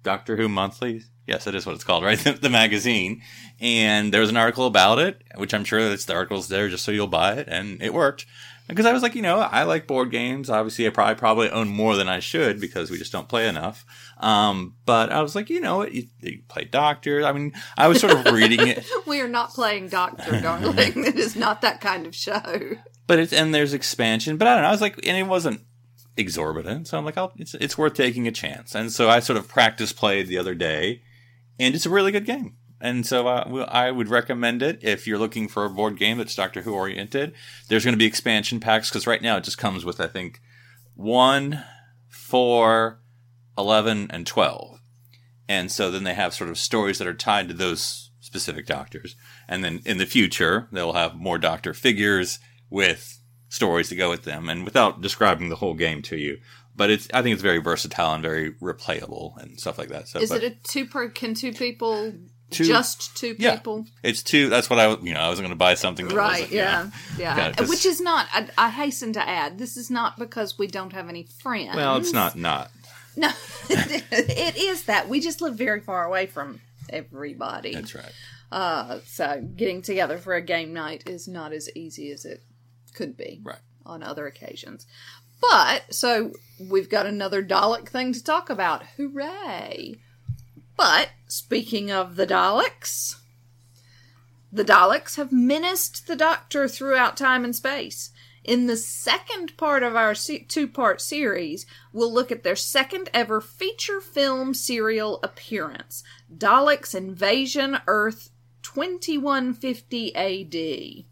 Doctor 0.01 0.35
Who 0.35 0.49
Monthly. 0.49 1.03
Yes, 1.27 1.45
that 1.45 1.55
is 1.55 1.65
what 1.65 1.75
it's 1.75 1.83
called, 1.83 2.03
right? 2.05 2.17
The, 2.17 2.33
the 2.33 2.49
magazine. 2.49 3.21
And 3.61 4.13
there 4.13 4.21
was 4.21 4.29
an 4.29 4.37
article 4.37 4.65
about 4.65 4.99
it, 4.99 5.21
which 5.35 5.53
I'm 5.53 5.63
sure 5.63 5.87
that's 5.87 6.05
the 6.05 6.15
article's 6.15 6.49
there 6.49 6.67
just 6.67 6.83
so 6.83 6.91
you'll 6.91 7.07
buy 7.07 7.33
it, 7.33 7.47
and 7.47 7.81
it 7.81 7.93
worked. 7.93 8.25
Because 8.67 8.85
I 8.85 8.93
was 8.93 9.03
like, 9.03 9.15
you 9.15 9.21
know, 9.21 9.39
I 9.39 9.63
like 9.63 9.87
board 9.87 10.09
games. 10.09 10.49
Obviously, 10.49 10.87
I 10.87 10.89
probably 10.89 11.15
probably 11.15 11.49
own 11.49 11.67
more 11.67 11.95
than 11.95 12.07
I 12.07 12.19
should 12.19 12.61
because 12.61 12.89
we 12.89 12.97
just 12.97 13.11
don't 13.11 13.27
play 13.27 13.47
enough. 13.47 13.85
Um, 14.17 14.75
but 14.85 15.11
I 15.11 15.21
was 15.21 15.35
like, 15.35 15.49
you 15.49 15.59
know, 15.59 15.85
you, 15.85 16.07
you 16.21 16.41
play 16.47 16.63
Doctor. 16.63 17.25
I 17.25 17.33
mean, 17.33 17.51
I 17.77 17.87
was 17.87 17.99
sort 17.99 18.13
of 18.13 18.33
reading 18.33 18.65
it. 18.67 18.85
we 19.07 19.19
are 19.19 19.27
not 19.27 19.49
playing 19.49 19.89
Doctor, 19.89 20.39
darling. 20.39 20.75
it 21.05 21.15
is 21.15 21.35
not 21.35 21.61
that 21.61 21.81
kind 21.81 22.07
of 22.07 22.15
show. 22.15 22.77
but 23.05 23.19
it's 23.19 23.33
and 23.33 23.53
there's 23.53 23.73
expansion. 23.73 24.37
But 24.37 24.47
I 24.47 24.53
don't 24.53 24.63
know. 24.63 24.69
I 24.69 24.71
was 24.71 24.81
like, 24.81 24.97
and 25.05 25.17
it 25.17 25.27
wasn't 25.27 25.61
exorbitant, 26.15 26.87
so 26.87 26.97
I'm 26.97 27.05
like, 27.05 27.17
I'll, 27.17 27.33
it's 27.35 27.53
it's 27.55 27.77
worth 27.77 27.95
taking 27.95 28.27
a 28.27 28.31
chance. 28.31 28.75
And 28.75 28.91
so 28.91 29.09
I 29.09 29.19
sort 29.19 29.37
of 29.37 29.47
practice 29.47 29.91
played 29.91 30.27
the 30.27 30.37
other 30.37 30.55
day, 30.55 31.01
and 31.59 31.75
it's 31.75 31.85
a 31.85 31.89
really 31.89 32.11
good 32.11 32.25
game. 32.25 32.55
And 32.83 33.07
so 33.07 33.27
uh, 33.27 33.65
I 33.69 33.91
would 33.91 34.09
recommend 34.09 34.61
it 34.61 34.83
if 34.83 35.07
you're 35.07 35.17
looking 35.17 35.47
for 35.47 35.63
a 35.63 35.69
board 35.69 35.97
game 35.97 36.17
that's 36.17 36.35
Doctor 36.35 36.63
Who 36.63 36.73
oriented. 36.73 37.33
There's 37.69 37.85
going 37.85 37.93
to 37.93 37.97
be 37.97 38.05
expansion 38.05 38.59
packs 38.59 38.89
because 38.89 39.07
right 39.07 39.21
now 39.21 39.37
it 39.37 39.45
just 39.45 39.57
comes 39.57 39.85
with 39.85 40.01
I 40.01 40.07
think 40.07 40.41
one, 40.93 41.63
four, 42.09 42.99
11, 43.57 44.11
and 44.11 44.27
twelve. 44.27 44.81
And 45.47 45.71
so 45.71 45.91
then 45.91 46.03
they 46.03 46.13
have 46.13 46.33
sort 46.33 46.49
of 46.49 46.57
stories 46.57 46.97
that 46.97 47.07
are 47.07 47.13
tied 47.13 47.47
to 47.47 47.53
those 47.53 48.11
specific 48.19 48.65
doctors. 48.65 49.15
And 49.47 49.63
then 49.63 49.81
in 49.85 49.97
the 49.97 50.05
future, 50.05 50.67
they'll 50.73 50.93
have 50.93 51.15
more 51.15 51.37
doctor 51.37 51.73
figures 51.73 52.39
with 52.69 53.21
stories 53.47 53.87
to 53.89 53.95
go 53.95 54.09
with 54.09 54.23
them 54.23 54.49
and 54.49 54.65
without 54.65 54.99
describing 54.99 55.47
the 55.47 55.55
whole 55.55 55.73
game 55.73 56.01
to 56.01 56.17
you. 56.17 56.39
But 56.75 56.89
it's 56.89 57.07
I 57.13 57.21
think 57.21 57.33
it's 57.33 57.41
very 57.41 57.59
versatile 57.59 58.13
and 58.13 58.21
very 58.21 58.51
replayable 58.55 59.41
and 59.41 59.57
stuff 59.57 59.77
like 59.77 59.89
that. 59.89 60.09
So 60.09 60.19
Is 60.19 60.29
but 60.31 60.43
it 60.43 60.53
a 60.53 60.67
two 60.67 60.85
per? 60.85 61.07
Can 61.07 61.33
two 61.33 61.53
people? 61.53 62.13
Two- 62.53 62.65
just 62.65 63.15
two 63.17 63.35
people. 63.35 63.85
yeah. 63.85 64.09
it's 64.09 64.23
two 64.23 64.49
that's 64.49 64.69
what 64.69 64.79
I 64.79 64.87
was- 64.87 64.99
you 65.03 65.13
know, 65.13 65.19
I 65.19 65.29
wasn't 65.29 65.45
gonna 65.45 65.55
buy 65.55 65.73
something 65.75 66.07
that 66.07 66.15
Right. 66.15 66.49
Yeah. 66.51 66.89
Yeah. 67.17 67.35
Yeah, 67.37 67.51
'cause- 67.53 67.69
Which 67.69 67.85
is 67.85 67.99
not. 67.99 68.27
I, 68.33 68.47
I 68.57 68.69
hasten 68.69 69.13
to 69.13 69.27
add. 69.27 69.57
This 69.57 69.75
is 69.77 69.89
not 69.91 70.17
because 70.17 70.57
we 70.57 70.67
don't 70.67 70.93
have 70.93 71.09
any 71.09 71.23
friends. 71.41 71.75
Well, 71.75 71.97
it's 71.97 72.13
not 72.13 72.35
not. 72.35 72.71
No, 73.15 73.29
it 73.69 74.55
is 74.57 74.85
that 74.85 75.07
we 75.07 75.19
just 75.19 75.39
live 75.41 75.55
very 75.55 75.79
far 75.81 76.03
away 76.05 76.25
from 76.25 76.61
everybody. 76.89 77.73
That's 77.75 77.93
right. 77.93 78.11
Uh, 78.51 78.99
so 79.05 79.41
getting 79.55 79.81
together 79.81 80.17
for 80.17 80.33
a 80.35 80.41
game 80.41 80.73
night 80.73 81.03
is 81.07 81.27
not 81.27 81.53
as 81.53 81.69
easy 81.75 82.11
as 82.11 82.25
it 82.25 82.41
could 82.93 83.15
be 83.17 83.39
Right. 83.43 83.59
on 83.85 84.03
other 84.03 84.25
occasions. 84.27 84.85
But 85.41 85.93
so 85.93 86.33
we've 86.59 86.89
got 86.89 87.05
another 87.05 87.43
Dalek 87.43 87.89
thing 87.89 88.13
to 88.13 88.23
talk 88.23 88.49
about. 88.49 88.83
Hooray! 88.97 89.95
But 90.75 91.11
speaking 91.27 91.91
of 91.91 92.15
the 92.15 92.27
Daleks, 92.27 93.17
the 94.51 94.65
Daleks 94.65 95.15
have 95.15 95.31
menaced 95.31 96.07
the 96.07 96.15
Doctor 96.15 96.67
throughout 96.67 97.17
time 97.17 97.43
and 97.43 97.55
space. 97.55 98.11
In 98.43 98.67
the 98.67 98.75
second 98.75 99.55
part 99.55 99.83
of 99.83 99.95
our 99.95 100.13
two 100.13 100.67
part 100.67 100.99
series, 100.99 101.65
we'll 101.93 102.13
look 102.13 102.31
at 102.31 102.43
their 102.43 102.57
second 102.57 103.09
ever 103.13 103.39
feature 103.39 104.01
film 104.01 104.53
serial 104.53 105.19
appearance 105.23 106.03
Daleks 106.35 106.93
Invasion 106.93 107.79
Earth 107.87 108.31
2150 108.63 110.15
AD. 110.15 111.05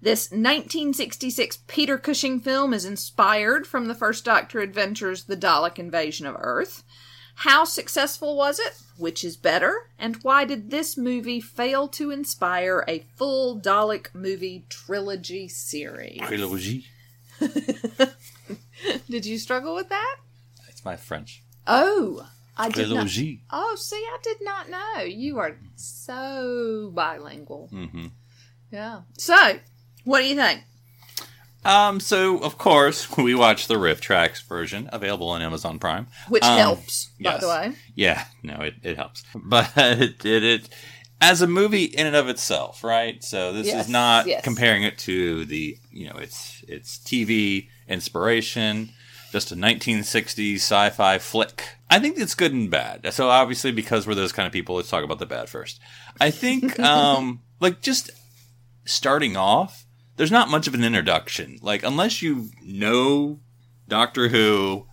This 0.00 0.30
1966 0.30 1.58
Peter 1.66 1.98
Cushing 1.98 2.38
film 2.38 2.72
is 2.72 2.84
inspired 2.84 3.66
from 3.66 3.86
the 3.86 3.94
First 3.94 4.24
Doctor 4.24 4.60
Adventures 4.60 5.24
The 5.24 5.36
Dalek 5.36 5.78
Invasion 5.78 6.26
of 6.26 6.36
Earth. 6.38 6.84
How 7.42 7.62
successful 7.64 8.36
was 8.36 8.58
it? 8.58 8.82
Which 8.96 9.22
is 9.22 9.36
better? 9.36 9.90
And 9.96 10.16
why 10.22 10.44
did 10.44 10.72
this 10.72 10.96
movie 10.96 11.40
fail 11.40 11.86
to 11.88 12.10
inspire 12.10 12.84
a 12.88 13.04
full 13.14 13.60
Dalek 13.60 14.12
movie 14.12 14.64
trilogy 14.68 15.46
series? 15.46 16.18
Trilogy. 16.18 16.86
Did 19.08 19.24
you 19.24 19.38
struggle 19.38 19.76
with 19.76 19.88
that? 19.88 20.16
It's 20.68 20.84
my 20.84 20.96
French. 20.96 21.44
Oh, 21.64 22.28
I 22.56 22.70
did 22.70 22.88
not. 22.88 22.94
Trilogy. 22.94 23.42
Oh, 23.52 23.76
see, 23.78 23.96
I 23.96 24.18
did 24.20 24.38
not 24.40 24.68
know. 24.68 25.04
You 25.04 25.38
are 25.38 25.56
so 25.76 26.90
bilingual. 26.92 27.70
Mm-hmm. 27.72 28.06
Yeah. 28.72 29.02
So, 29.16 29.60
what 30.02 30.20
do 30.20 30.26
you 30.26 30.34
think? 30.34 30.64
Um, 31.64 32.00
so 32.00 32.38
of 32.38 32.56
course 32.56 33.16
we 33.16 33.34
watched 33.34 33.68
the 33.68 33.74
RiffTrax 33.74 34.42
version 34.44 34.88
available 34.92 35.28
on 35.28 35.42
Amazon 35.42 35.78
Prime, 35.78 36.06
Which 36.28 36.44
Um, 36.44 36.56
helps, 36.58 37.10
by 37.20 37.36
the 37.38 37.48
way. 37.48 37.72
Yeah, 37.94 38.24
no, 38.42 38.54
it, 38.60 38.74
it 38.82 38.96
helps, 38.96 39.24
but 39.34 39.72
it 39.76 40.18
did 40.18 40.42
it 40.44 40.68
as 41.20 41.42
a 41.42 41.46
movie 41.48 41.84
in 41.84 42.06
and 42.06 42.14
of 42.14 42.28
itself, 42.28 42.84
right? 42.84 43.22
So 43.24 43.52
this 43.52 43.66
Yes, 43.66 43.86
is 43.86 43.90
not 43.92 44.26
yes. 44.26 44.44
comparing 44.44 44.84
it 44.84 44.98
to 44.98 45.44
the 45.46 45.76
you 45.90 46.08
know 46.08 46.16
it's 46.16 46.64
it's 46.68 46.98
TV 46.98 47.68
inspiration, 47.88 48.90
just 49.32 49.50
a 49.52 49.56
1960s 49.56 50.56
sci-fi 50.56 51.18
flick. 51.18 51.64
I 51.90 51.98
think 51.98 52.18
it's 52.18 52.34
good 52.34 52.52
and 52.52 52.70
bad. 52.70 53.12
So 53.12 53.28
obviously, 53.30 53.72
because 53.72 54.06
we're 54.06 54.14
those 54.14 54.30
kind 54.32 54.46
of 54.46 54.52
people, 54.52 54.76
let's 54.76 54.90
talk 54.90 55.02
about 55.04 55.18
the 55.18 55.26
bad 55.26 55.48
first. 55.48 55.80
I 56.20 56.30
think, 56.30 56.78
um, 56.94 57.40
like 57.60 57.80
just 57.80 58.10
starting 58.84 59.36
off, 59.36 59.86
there's 60.18 60.30
not 60.30 60.50
much 60.50 60.66
of 60.66 60.74
an 60.74 60.84
introduction. 60.84 61.58
Like 61.62 61.82
unless 61.82 62.20
you 62.20 62.50
know 62.62 63.40
Doctor 63.88 64.28
Who 64.28 64.86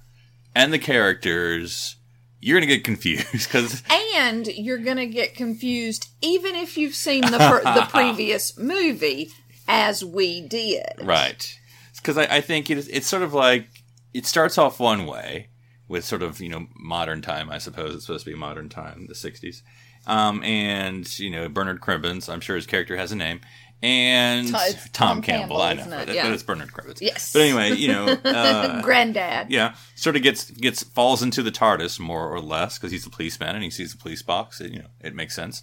and 0.55 0.71
the 0.71 0.79
characters, 0.79 1.97
you're 2.39 2.57
gonna 2.57 2.67
get 2.67 2.83
confused 2.85 3.31
because 3.33 3.83
And 4.15 4.47
you're 4.47 4.77
going 4.77 4.95
to 4.97 5.07
get 5.07 5.35
confused 5.35 6.07
even 6.21 6.55
if 6.55 6.77
you've 6.77 6.95
seen 6.95 7.21
the, 7.21 7.37
fir- 7.37 7.61
the 7.63 7.85
previous 7.91 8.57
movie, 8.57 9.29
as 9.67 10.05
we 10.05 10.39
did. 10.47 10.85
right 11.03 11.59
because 11.97 12.17
I, 12.17 12.37
I 12.37 12.41
think 12.41 12.69
it 12.69 12.77
is, 12.77 12.87
it's 12.87 13.07
sort 13.07 13.23
of 13.23 13.33
like 13.33 13.67
it 14.13 14.25
starts 14.25 14.57
off 14.57 14.79
one 14.79 15.05
way 15.05 15.49
with 15.87 16.05
sort 16.05 16.21
of 16.21 16.39
you 16.39 16.49
know 16.49 16.67
modern 16.75 17.21
time 17.21 17.49
i 17.49 17.57
suppose 17.57 17.95
it's 17.95 18.05
supposed 18.05 18.25
to 18.25 18.31
be 18.31 18.37
modern 18.37 18.69
time 18.69 19.07
the 19.07 19.13
60s 19.15 19.63
um, 20.07 20.43
and 20.43 21.17
you 21.19 21.29
know 21.31 21.49
bernard 21.49 21.81
cribbins 21.81 22.31
i'm 22.31 22.41
sure 22.41 22.55
his 22.55 22.67
character 22.67 22.95
has 22.95 23.11
a 23.11 23.15
name 23.15 23.41
and 23.85 24.47
It's 24.49 24.89
tom, 24.89 24.89
Tom 24.93 25.21
campbell, 25.21 25.57
Campbell, 25.59 25.61
i 25.61 25.73
know 25.73 25.97
it? 26.01 26.05
but, 26.07 26.15
Yeah. 26.15 26.23
but 26.23 26.33
it's 26.33 26.43
bernard 26.43 26.71
cribbins 26.71 26.99
Yes. 27.01 27.31
but 27.33 27.41
anyway 27.43 27.73
you 27.73 27.87
know 27.89 28.07
uh, 28.25 28.81
Granddad. 28.81 29.51
yeah 29.51 29.75
sort 29.95 30.15
of 30.15 30.23
gets 30.23 30.49
gets 30.49 30.81
falls 30.83 31.21
into 31.21 31.43
the 31.43 31.51
tardis 31.51 31.99
more 31.99 32.27
or 32.29 32.39
less 32.39 32.77
because 32.77 32.91
he's 32.91 33.05
a 33.05 33.09
policeman 33.09 33.53
and 33.55 33.63
he 33.63 33.69
sees 33.69 33.91
the 33.93 33.97
police 33.97 34.21
box 34.23 34.59
it, 34.59 34.71
you 34.71 34.79
know 34.79 34.87
it 35.01 35.13
makes 35.13 35.35
sense 35.35 35.61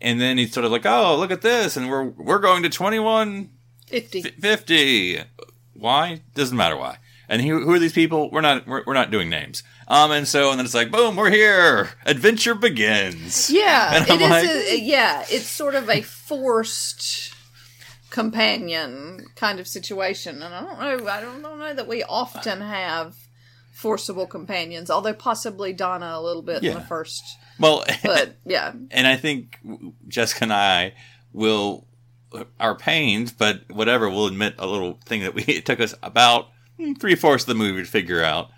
and 0.00 0.20
then 0.20 0.38
he's 0.38 0.52
sort 0.52 0.64
of 0.64 0.72
like 0.72 0.86
oh 0.86 1.16
look 1.16 1.30
at 1.30 1.42
this 1.42 1.76
and 1.76 1.90
we're 1.90 2.04
we're 2.04 2.38
going 2.38 2.62
to 2.62 2.68
21 2.70 3.50
50. 3.86 4.22
50 4.22 5.20
why 5.74 6.20
doesn't 6.34 6.56
matter 6.56 6.76
why 6.76 6.98
and 7.28 7.42
who, 7.42 7.62
who 7.64 7.72
are 7.72 7.78
these 7.78 7.92
people 7.92 8.30
we're 8.30 8.40
not 8.40 8.66
we're, 8.66 8.82
we're 8.86 8.94
not 8.94 9.10
doing 9.10 9.28
names 9.28 9.62
um 9.88 10.10
and 10.10 10.26
so 10.26 10.50
and 10.50 10.58
then 10.58 10.64
it's 10.64 10.74
like 10.74 10.90
boom 10.90 11.16
we're 11.16 11.30
here 11.30 11.90
adventure 12.06 12.54
begins 12.54 13.50
Yeah, 13.50 13.94
And 13.96 14.08
it 14.08 14.20
is. 14.20 14.30
like- 14.30 14.46
a, 14.48 14.78
yeah, 14.80 15.24
it's 15.30 15.46
sort 15.48 15.74
of 15.74 15.88
a 15.90 16.00
forced 16.02 17.34
companion 18.10 19.26
kind 19.36 19.60
of 19.60 19.68
situation, 19.68 20.42
and 20.42 20.54
I 20.54 20.60
don't 20.62 20.78
know. 20.78 21.08
I 21.08 21.20
don't, 21.20 21.42
don't 21.42 21.58
know 21.58 21.74
that 21.74 21.88
we 21.88 22.02
often 22.02 22.60
have 22.60 23.16
forcible 23.72 24.26
companions, 24.26 24.90
although 24.90 25.14
possibly 25.14 25.72
Donna 25.72 26.14
a 26.14 26.20
little 26.20 26.42
bit 26.42 26.64
in 26.64 26.74
the 26.74 26.80
first. 26.80 27.22
well 27.60 27.84
But 28.02 28.36
yeah, 28.44 28.72
and 28.90 29.06
i 29.06 29.16
think 29.16 29.60
jessica 30.08 30.44
and 30.44 30.52
i 30.52 30.94
will 31.32 31.86
are 32.58 32.74
pained 32.74 33.34
but 33.38 33.62
whatever 33.70 34.08
we'll 34.08 34.26
admit 34.26 34.54
a 34.58 34.66
little 34.66 34.98
thing 35.06 35.22
that 35.22 35.34
we 35.34 35.42
it 35.48 35.64
took 35.64 35.80
us 35.80 35.94
about 36.02 36.48
three 36.98 37.14
fourths 37.14 37.44
of 37.44 37.48
the 37.48 37.54
movie 37.54 37.82
to 37.82 37.88
figure 37.88 38.22
out 38.22 38.50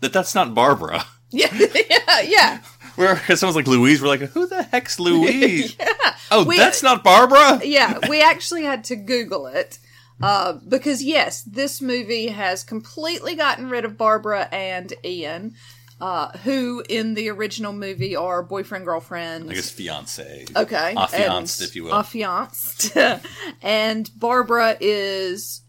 that 0.00 0.12
that's 0.12 0.34
not 0.34 0.54
barbara 0.54 1.04
yeah, 1.30 1.54
yeah, 1.90 2.20
yeah. 2.20 2.60
Because 2.98 3.40
someone's 3.40 3.56
like 3.56 3.66
Louise, 3.66 4.02
we're 4.02 4.08
like, 4.08 4.20
who 4.20 4.46
the 4.46 4.62
heck's 4.64 4.98
Louise? 5.00 5.76
yeah. 5.78 6.14
Oh, 6.30 6.44
We- 6.44 6.56
that's 6.58 6.82
not 6.82 7.02
Barbara. 7.04 7.60
yeah, 7.64 7.98
we 8.08 8.20
actually 8.20 8.64
had 8.64 8.84
to 8.84 8.96
Google 8.96 9.46
it 9.46 9.78
uh, 10.22 10.54
because 10.68 11.02
yes, 11.02 11.42
this 11.42 11.80
movie 11.80 12.26
has 12.28 12.64
completely 12.64 13.34
gotten 13.36 13.70
rid 13.70 13.84
of 13.84 13.96
Barbara 13.96 14.48
and 14.52 14.92
Ian, 15.04 15.54
uh, 16.00 16.36
who 16.38 16.82
in 16.88 17.14
the 17.14 17.28
original 17.30 17.72
movie 17.72 18.14
are 18.16 18.42
boyfriend 18.42 18.84
girlfriend. 18.84 19.50
I 19.50 19.54
guess 19.54 19.70
fiance. 19.70 20.44
Okay, 20.56 20.94
Affianced, 20.96 21.62
if 21.62 21.74
you 21.76 21.84
will. 21.84 21.94
Affianced, 21.94 22.96
and 23.62 24.10
Barbara 24.18 24.76
is 24.80 25.62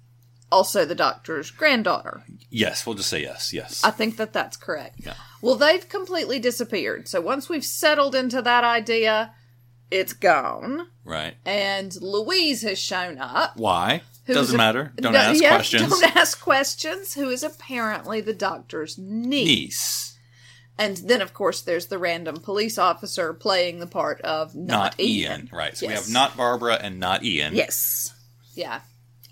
also 0.52 0.84
the 0.84 0.96
doctor's 0.96 1.52
granddaughter. 1.52 2.24
Yes, 2.50 2.86
we'll 2.86 2.96
just 2.96 3.10
say 3.10 3.22
yes. 3.22 3.54
Yes. 3.54 3.84
I 3.84 3.92
think 3.92 4.18
that 4.18 4.34
that's 4.34 4.58
correct. 4.58 4.96
Yeah. 5.00 5.14
Well, 5.42 5.56
they've 5.56 5.88
completely 5.88 6.40
disappeared. 6.40 7.08
So 7.08 7.22
once 7.22 7.48
we've 7.48 7.64
settled 7.66 8.16
into 8.16 8.42
that 8.42 8.64
idea, 8.64 9.34
it's 9.92 10.14
gone. 10.14 10.88
right. 11.06 11.36
And 11.46 11.96
Louise 12.02 12.62
has 12.64 12.80
shown 12.80 13.18
up. 13.20 13.56
Why? 13.58 14.02
Doesn't 14.28 14.56
a- 14.56 14.58
matter. 14.58 14.94
Don't 14.96 15.16
ask 15.16 15.42
yeah, 15.42 15.50
questions. 15.56 15.90
Don't 15.90 16.16
ask 16.16 16.40
questions. 16.42 17.14
Who 17.16 17.30
is 17.30 17.44
apparently 17.44 18.22
the 18.22 18.34
doctor's 18.34 18.98
niece. 18.98 19.46
Niece, 19.48 20.18
And 20.78 20.98
then, 20.98 21.22
of 21.22 21.34
course, 21.34 21.62
there's 21.62 21.88
the 21.88 21.98
random 21.98 22.38
police 22.38 22.78
officer 22.78 23.34
playing 23.34 23.80
the 23.80 23.88
part 23.88 24.22
of 24.22 24.56
not, 24.56 24.68
not 24.68 25.00
Ian. 25.00 25.50
Right. 25.52 25.76
So 25.78 25.88
we 25.88 25.94
have 25.94 26.10
not 26.12 26.38
Barbara 26.38 26.76
and 26.82 27.00
not 27.00 27.24
Ian. 27.24 27.56
Yes. 27.56 28.14
Yeah. 28.54 28.82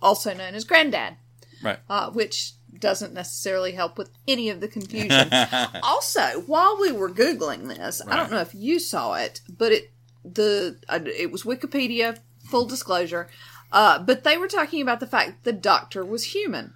Also 0.02 0.34
known 0.34 0.56
as 0.56 0.64
Granddad, 0.64 1.16
Right. 1.64 1.80
uh, 1.90 2.10
which 2.12 2.54
doesn't 2.80 3.14
necessarily 3.14 3.72
help 3.74 3.98
with 3.98 4.10
any 4.28 4.50
of 4.50 4.60
the 4.62 4.68
confusion. 4.68 5.30
also, 5.84 6.42
while 6.46 6.78
we 6.80 6.92
were 6.92 7.10
googling 7.10 7.68
this, 7.68 8.02
I 8.08 8.16
don't 8.16 8.32
know 8.32 8.40
if 8.40 8.54
you 8.56 8.80
saw 8.80 9.14
it, 9.16 9.42
but 9.50 9.72
it 9.72 9.92
the 10.24 10.78
uh, 10.90 11.00
it 11.06 11.32
was 11.32 11.44
Wikipedia. 11.44 12.20
Full 12.50 12.66
disclosure, 12.66 13.28
uh, 13.74 14.00
but 14.00 14.24
they 14.24 14.38
were 14.38 14.48
talking 14.48 14.82
about 14.82 15.02
the 15.02 15.08
fact 15.08 15.44
the 15.44 15.52
Doctor 15.52 16.06
was 16.06 16.24
human. 16.34 16.74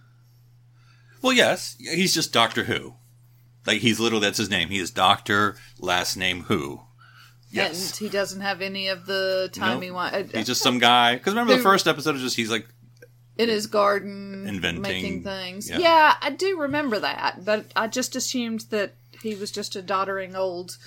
Well, 1.21 1.31
yes. 1.31 1.77
He's 1.79 2.13
just 2.13 2.33
Doctor 2.33 2.65
Who. 2.65 2.95
Like 3.65 3.79
he's 3.79 3.99
literally 3.99 4.25
that's 4.25 4.37
his 4.37 4.49
name. 4.49 4.69
He 4.69 4.79
is 4.79 4.91
Doctor 4.91 5.55
last 5.79 6.17
name 6.17 6.43
Who. 6.43 6.81
Yes. 7.51 7.91
And 7.91 7.99
he 7.99 8.09
doesn't 8.09 8.41
have 8.41 8.61
any 8.61 8.87
of 8.87 9.05
the 9.05 9.49
timey 9.53 9.87
Nope. 9.87 9.97
wi- 9.97 10.21
uh, 10.21 10.37
He's 10.37 10.47
just 10.47 10.61
some 10.61 10.79
guy. 10.79 11.15
Because 11.15 11.33
remember 11.33 11.51
the 11.53 11.57
Who- 11.57 11.63
first 11.63 11.87
episode 11.87 12.15
is 12.15 12.21
just 12.21 12.35
he's 12.35 12.51
like 12.51 12.67
in 13.41 13.49
his 13.49 13.67
garden 13.67 14.47
Inventing- 14.47 14.81
making 14.81 15.23
things. 15.23 15.69
yeah. 15.69 15.79
Yeah. 15.79 16.13
I 16.21 16.29
do 16.31 16.59
remember 16.59 16.99
that, 16.99 17.43
but 17.45 17.65
I 17.75 17.87
just 17.87 18.15
assumed 18.15 18.61
that 18.69 18.93
he 19.21 19.35
was 19.35 19.51
just 19.51 19.75
a 19.75 19.81
doddering 19.81 20.35
old 20.35 20.77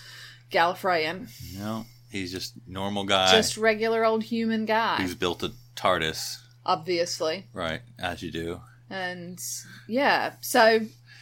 Gallifreyan, 0.51 1.29
No, 1.59 1.87
he's 2.11 2.31
just 2.33 2.55
normal 2.67 3.05
guy 3.05 3.31
just 3.33 3.57
regular 3.57 4.05
old 4.05 4.23
human 4.25 4.67
guy, 4.67 5.01
He's 5.01 5.15
built 5.15 5.43
a 5.43 5.53
TARDIS. 5.77 6.39
obviously. 6.65 7.47
Right, 7.53 7.81
as 7.99 8.23
you 8.23 8.31
do. 8.31 8.61
And 8.91 9.41
yeah, 9.89 10.35
so 10.41 10.81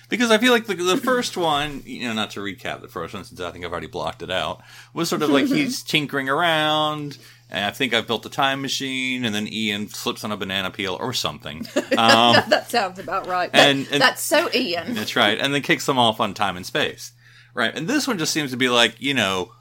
Because 0.09 0.31
I 0.31 0.39
feel 0.39 0.53
like 0.53 0.67
the, 0.67 0.75
the 0.75 0.97
first 0.99 1.37
one, 1.37 1.83
you 1.87 2.07
know, 2.07 2.13
not 2.13 2.31
to 2.33 2.41
recap 2.41 2.83
the 2.83 2.89
first 2.89 3.15
one 3.15 3.25
since 3.25 3.41
I 3.41 3.51
think 3.51 3.65
I've 3.65 3.73
already 3.73 3.87
blocked 3.87 4.23
it 4.23 4.31
out, 4.31 4.61
was 4.93 5.09
sort 5.09 5.23
of 5.23 5.31
like 5.31 5.47
he's 5.49 5.83
tinkering 5.83 6.29
around. 6.29 7.17
And 7.53 7.65
I 7.67 7.71
think 7.71 7.93
I've 7.93 8.07
built 8.07 8.25
a 8.27 8.31
time 8.31 8.63
machine, 8.63 9.25
and 9.27 9.35
then 9.35 9.47
Ian 9.47 9.89
slips 9.89 10.25
on 10.25 10.33
a 10.33 10.37
banana 10.39 10.71
peel 10.71 10.97
or 10.99 11.13
something. 11.13 11.67
Um, 11.99 12.35
that 12.49 12.71
sounds 12.71 12.99
about 12.99 13.27
right. 13.27 13.51
And- 13.53 13.87
and- 13.93 14.01
that's 14.01 14.23
so 14.23 14.49
Ian. 14.55 14.95
that's 14.95 15.15
right, 15.15 15.39
and 15.39 15.53
then 15.55 15.61
kicks 15.63 15.85
them 15.87 15.99
off 15.99 16.19
on 16.21 16.33
time 16.33 16.57
and 16.57 16.65
space. 16.67 17.13
Right, 17.55 17.73
and 17.77 17.87
this 17.87 18.09
one 18.09 18.17
just 18.19 18.33
seems 18.33 18.51
to 18.53 18.57
be 18.57 18.71
like, 18.71 18.95
you 18.99 19.13
know, 19.13 19.53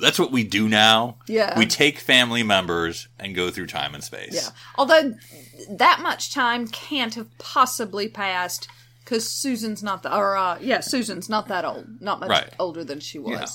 that's 0.00 0.18
what 0.18 0.32
we 0.32 0.42
do 0.42 0.66
now. 0.70 1.18
Yeah. 1.28 1.58
we 1.58 1.66
take 1.66 1.98
family 1.98 2.42
members 2.42 3.08
and 3.18 3.34
go 3.34 3.50
through 3.50 3.66
time 3.66 3.94
and 3.94 4.02
space. 4.02 4.32
Yeah. 4.32 4.48
Although 4.78 5.14
that 5.68 6.00
much 6.00 6.32
time 6.32 6.66
can't 6.68 7.14
have 7.16 7.28
possibly 7.36 8.08
passed 8.08 8.66
because 9.04 9.28
Susan's 9.28 9.82
not 9.82 10.02
the, 10.02 10.16
or 10.16 10.38
uh, 10.38 10.58
yeah, 10.62 10.80
Susan's 10.80 11.28
not 11.28 11.48
that 11.48 11.66
old, 11.66 12.00
not 12.00 12.20
much 12.20 12.30
Right. 12.30 12.54
older 12.58 12.82
than 12.84 13.00
she 13.00 13.18
was. 13.18 13.32
Yeah. 13.38 13.46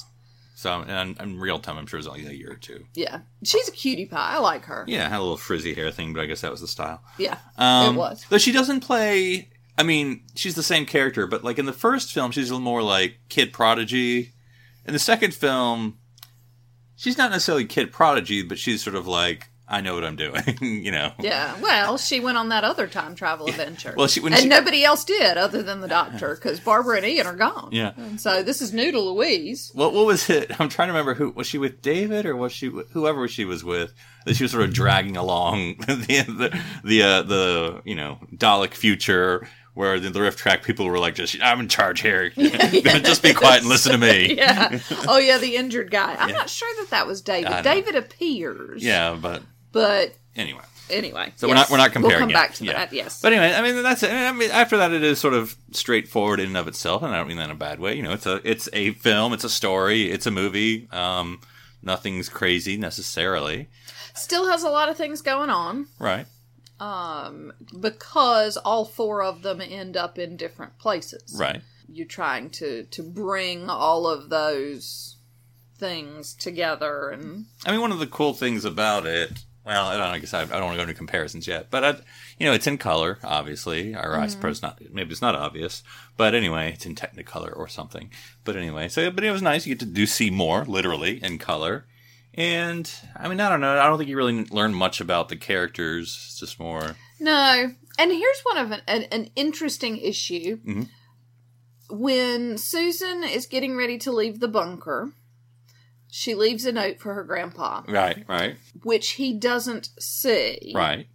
So, 0.58 0.86
and 0.88 1.20
in 1.20 1.38
real 1.38 1.60
time, 1.60 1.78
I'm 1.78 1.86
sure 1.86 2.00
it's 2.00 2.08
only 2.08 2.26
a 2.26 2.32
year 2.32 2.54
or 2.54 2.56
two. 2.56 2.86
Yeah. 2.94 3.20
She's 3.44 3.68
a 3.68 3.74
cutie 3.74 4.06
pie. 4.06 4.36
I 4.36 4.40
like 4.40 4.64
her. 4.66 4.86
Yeah, 4.88 5.10
had 5.10 5.18
a 5.18 5.20
little 5.20 5.36
frizzy 5.36 5.74
hair 5.74 5.92
thing, 5.92 6.14
but 6.14 6.22
I 6.22 6.28
guess 6.28 6.42
that 6.42 6.52
was 6.52 6.62
the 6.62 6.68
style. 6.68 7.04
Yeah. 7.18 7.38
Um, 7.58 7.96
it 7.96 7.98
was. 8.00 8.26
Though 8.30 8.38
she 8.38 8.54
doesn't 8.54 8.80
play. 8.80 9.50
I 9.78 9.84
mean, 9.84 10.24
she's 10.34 10.56
the 10.56 10.64
same 10.64 10.86
character, 10.86 11.28
but 11.28 11.44
like 11.44 11.60
in 11.60 11.66
the 11.66 11.74
first 11.74 12.14
film, 12.14 12.32
she's 12.32 12.50
a 12.50 12.54
little 12.54 12.64
more 12.64 12.82
like 12.82 13.18
kid 13.28 13.52
prodigy. 13.52 14.32
In 14.86 14.94
the 14.94 15.00
second 15.00 15.34
film, 15.34 15.98
she's 16.96 17.18
not 17.18 17.32
necessarily 17.32 17.66
kid 17.66 17.92
prodigy, 17.92 18.42
but 18.42 18.58
she's 18.58 18.82
sort 18.82 18.96
of 18.96 19.08
like, 19.08 19.50
I 19.68 19.82
know 19.82 19.96
what 19.96 20.04
I'm 20.04 20.16
doing, 20.16 20.44
you 20.62 20.92
know. 20.92 21.12
Yeah. 21.20 21.56
Well, 21.60 21.98
she 21.98 22.20
went 22.20 22.38
on 22.38 22.50
that 22.50 22.64
other 22.64 22.88
time 22.88 23.16
travel 23.16 23.48
adventure. 23.48 23.96
Well, 23.98 24.08
she- 24.08 24.24
and 24.24 24.36
she- 24.38 24.48
nobody 24.48 24.84
else 24.84 25.04
did 25.04 25.38
other 25.38 25.64
than 25.64 25.82
the 25.82 25.88
doctor 25.88 26.36
because 26.36 26.60
Barbara 26.60 26.98
and 26.98 27.06
Ian 27.06 27.26
are 27.26 27.36
gone. 27.36 27.70
Yeah. 27.72 27.94
And 27.98 28.22
so 28.22 28.44
this 28.44 28.62
is 28.62 28.74
new 28.74 28.92
to 28.92 29.00
Louise. 29.00 29.72
What 29.74 29.94
what 29.94 30.06
was 30.06 30.30
it? 30.30 30.52
I'm 30.60 30.70
trying 30.70 30.90
to 30.90 30.94
remember 30.94 31.16
who 31.16 31.32
was 31.32 31.48
she 31.48 31.58
with 31.58 31.82
David 31.82 32.26
or 32.28 32.36
was 32.36 32.52
she 32.52 32.72
whoever 32.92 33.28
she 33.28 33.44
was 33.46 33.64
with 33.64 33.92
that 34.26 34.36
she 34.36 34.44
was 34.44 34.52
sort 34.52 34.64
of 34.66 34.74
dragging 34.74 35.18
along 35.18 35.78
the 35.88 35.96
the 36.28 36.62
the, 36.84 37.02
uh, 37.04 37.22
the 37.24 37.82
you 37.86 37.96
know 37.96 38.20
Dalek 38.36 38.74
future 38.76 39.48
where 39.74 40.00
the, 40.00 40.10
the 40.10 40.22
riff 40.22 40.38
track 40.38 40.64
people 40.64 40.86
were 40.88 41.00
like 41.00 41.16
just 41.16 41.36
I'm 41.42 41.60
in 41.60 41.68
charge 41.68 42.02
here 42.02 42.30
just 42.30 43.22
be 43.24 43.34
quiet 43.34 43.62
and 43.62 43.70
listen 43.70 43.92
to 43.94 43.98
me 43.98 44.36
Yeah. 44.38 44.80
oh 45.08 45.18
yeah, 45.18 45.38
the 45.40 45.56
injured 45.58 45.90
guy. 45.92 46.16
I'm 46.18 46.32
not 46.34 46.50
sure 46.50 46.70
that 46.82 46.92
that 46.92 47.08
was 47.08 47.22
David. 47.22 47.64
David 47.64 47.96
appears. 47.96 48.84
yeah 48.84 49.18
but 49.20 49.42
But 49.76 50.16
anyway 50.36 50.64
anyway. 50.90 51.34
So 51.36 51.48
we're 51.48 51.56
not 51.56 51.70
we're 51.70 51.78
not 51.78 51.92
comparing. 51.92 52.14
We'll 52.14 52.20
come 52.22 52.30
yet. 52.30 52.36
back 52.36 52.54
to 52.56 52.64
Yeah. 52.66 52.74
that. 52.74 52.94
Yes. 52.94 53.22
But 53.22 53.34
anyway, 53.34 53.54
I 53.56 53.62
mean 53.62 53.82
that's 53.84 54.04
it. 54.04 54.12
I 54.12 54.32
mean 54.32 54.52
after 54.52 54.78
that, 54.78 54.92
it 54.94 55.04
is 55.04 55.20
sort 55.20 55.34
of 55.34 55.56
straightforward 55.72 56.40
in 56.40 56.48
and 56.48 56.58
of 56.58 56.68
itself, 56.68 57.04
and 57.04 57.14
I 57.14 57.18
don't 57.18 57.28
mean 57.28 57.38
that 57.38 57.46
in 57.46 57.52
a 57.52 57.56
bad 57.56 57.80
way. 57.80 57.96
You 57.96 58.04
know, 58.04 58.12
it's 58.14 58.26
a 58.26 58.42
it's 58.50 58.70
a 58.74 58.92
film, 58.92 59.34
it's 59.34 59.44
a 59.44 59.50
story, 59.50 60.12
it's 60.12 60.26
a 60.26 60.32
movie. 60.32 60.88
Um, 60.92 61.42
nothing's 61.82 62.30
crazy 62.30 62.78
necessarily, 62.78 63.68
Still 64.16 64.48
has 64.50 64.64
a 64.64 64.70
lot 64.70 64.90
of 64.90 64.98
things 64.98 65.22
going 65.22 65.50
on. 65.50 65.88
right? 66.00 66.26
Um, 66.80 67.54
because 67.80 68.58
all 68.58 68.86
four 68.86 69.24
of 69.24 69.44
them 69.44 69.62
end 69.62 69.96
up 69.96 70.18
in 70.20 70.36
different 70.36 70.78
places. 70.78 71.36
Right. 71.38 71.62
You're 71.88 72.08
trying 72.08 72.50
to 72.52 72.84
to 72.84 73.04
bring 73.04 73.70
all 73.70 74.08
of 74.08 74.30
those 74.30 75.18
things 75.78 76.34
together 76.34 77.10
and 77.10 77.46
I 77.66 77.72
mean, 77.72 77.82
one 77.82 77.92
of 77.92 78.00
the 78.00 78.08
cool 78.08 78.34
things 78.34 78.64
about 78.66 79.06
it. 79.06 79.44
Well, 79.66 79.88
I 79.88 79.98
don't. 79.98 80.08
I 80.08 80.20
guess 80.20 80.34
I, 80.34 80.42
I 80.42 80.46
don't 80.46 80.66
want 80.66 80.74
to 80.74 80.78
go 80.78 80.84
into 80.84 80.94
comparisons 80.94 81.48
yet, 81.48 81.72
but 81.72 81.84
I, 81.84 81.90
you 82.38 82.46
know, 82.46 82.54
it's 82.54 82.68
in 82.68 82.78
color, 82.78 83.18
obviously. 83.24 83.96
Or 83.96 84.16
I 84.16 84.28
suppose 84.28 84.62
not. 84.62 84.80
Maybe 84.92 85.12
it's 85.12 85.22
not 85.24 85.36
obvious, 85.36 85.82
but 86.18 86.36
anyway, 86.36 86.74
it's 86.74 86.86
in 86.86 86.94
Technicolor 86.94 87.56
or 87.58 87.68
something. 87.68 88.12
But 88.44 88.56
anyway, 88.56 88.90
so 88.90 89.10
but 89.10 89.24
it 89.24 89.32
was 89.32 89.42
nice. 89.42 89.66
You 89.66 89.74
get 89.74 89.80
to 89.80 89.92
do 89.92 90.06
see 90.06 90.30
more, 90.30 90.66
literally 90.66 91.24
in 91.24 91.40
color. 91.40 91.86
And 92.36 92.92
I 93.16 93.28
mean, 93.28 93.40
I 93.40 93.50
don't 93.50 93.62
know. 93.62 93.80
I 93.80 93.88
don't 93.88 93.98
think 93.98 94.10
you 94.10 94.18
really 94.18 94.44
learn 94.46 94.74
much 94.74 95.02
about 95.02 95.30
the 95.30 95.36
characters. 95.38 96.10
It's 96.28 96.40
just 96.40 96.60
more. 96.60 96.96
No. 97.20 97.72
And 97.98 98.12
here's 98.12 98.42
one 98.44 98.58
of 98.58 98.72
an, 98.72 98.82
an, 98.88 99.04
an 99.12 99.30
interesting 99.36 99.98
issue. 99.98 100.58
Mhm. 100.58 100.90
When 101.90 102.58
Susan 102.58 103.24
is 103.24 103.46
getting 103.46 103.76
ready 103.78 103.98
to 104.00 104.12
leave 104.12 104.40
the 104.40 104.48
bunker, 104.48 105.12
she 106.10 106.36
leaves 106.36 106.66
a 106.66 106.72
note 106.72 107.00
for 107.00 107.14
her 107.14 107.24
grandpa, 107.24 107.84
Right. 107.88 108.24
Right. 108.28 108.58
which 108.84 109.12
he 109.12 109.34
doesn't 109.34 109.90
see. 110.00 110.72
Right. 110.76 111.08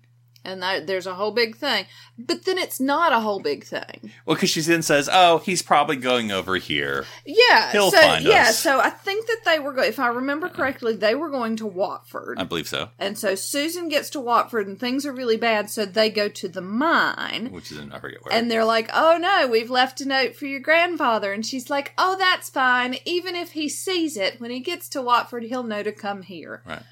And 0.44 0.62
that, 0.62 0.86
there's 0.86 1.06
a 1.06 1.14
whole 1.14 1.32
big 1.32 1.56
thing. 1.56 1.84
But 2.18 2.44
then 2.44 2.56
it's 2.56 2.80
not 2.80 3.12
a 3.12 3.20
whole 3.20 3.40
big 3.40 3.64
thing. 3.64 4.10
Well, 4.24 4.36
because 4.36 4.50
she 4.50 4.60
then 4.62 4.82
says, 4.82 5.08
"Oh, 5.12 5.38
he's 5.38 5.62
probably 5.62 5.96
going 5.96 6.32
over 6.32 6.56
here." 6.56 7.04
Yeah. 7.24 7.70
He'll 7.72 7.90
so, 7.90 8.00
find 8.00 8.24
yeah, 8.24 8.48
us. 8.48 8.58
so 8.58 8.80
I 8.80 8.90
think 8.90 9.26
that 9.26 9.40
they 9.44 9.58
were, 9.58 9.72
go- 9.72 9.82
if 9.82 9.98
I 9.98 10.08
remember 10.08 10.48
correctly, 10.48 10.94
they 10.96 11.14
were 11.14 11.28
going 11.30 11.56
to 11.56 11.66
Watford. 11.66 12.38
I 12.38 12.44
believe 12.44 12.68
so. 12.68 12.88
and 12.98 13.18
so 13.18 13.34
Susan 13.34 13.88
gets 13.88 14.10
to 14.10 14.20
Watford 14.20 14.66
and 14.66 14.78
things 14.78 15.04
are 15.06 15.12
really 15.12 15.36
bad, 15.36 15.70
so 15.70 15.84
they 15.84 16.10
go 16.10 16.28
to 16.28 16.48
the 16.48 16.62
mine. 16.62 17.50
Which 17.52 17.70
is 17.72 17.78
in 17.78 17.92
I 17.92 17.98
forget 17.98 18.24
where. 18.24 18.34
And 18.34 18.50
they're 18.50 18.64
like, 18.64 18.90
oh 18.94 19.18
no, 19.20 19.46
we've 19.46 19.70
left 19.70 20.00
a 20.00 20.08
note 20.08 20.36
for 20.36 20.46
your 20.46 20.60
grandfather. 20.60 21.32
And 21.32 21.44
she's 21.44 21.70
like, 21.70 21.92
oh, 21.98 22.16
that's 22.18 22.48
fine. 22.50 22.96
Even 23.04 23.34
if 23.34 23.52
he 23.52 23.68
sees 23.68 24.16
it, 24.16 24.40
when 24.40 24.50
he 24.50 24.60
gets 24.60 24.88
to 24.90 25.02
Watford, 25.02 25.44
he'll 25.44 25.62
know 25.62 25.82
to 25.82 25.92
come 25.92 26.22
here. 26.22 26.62
right. 26.66 26.82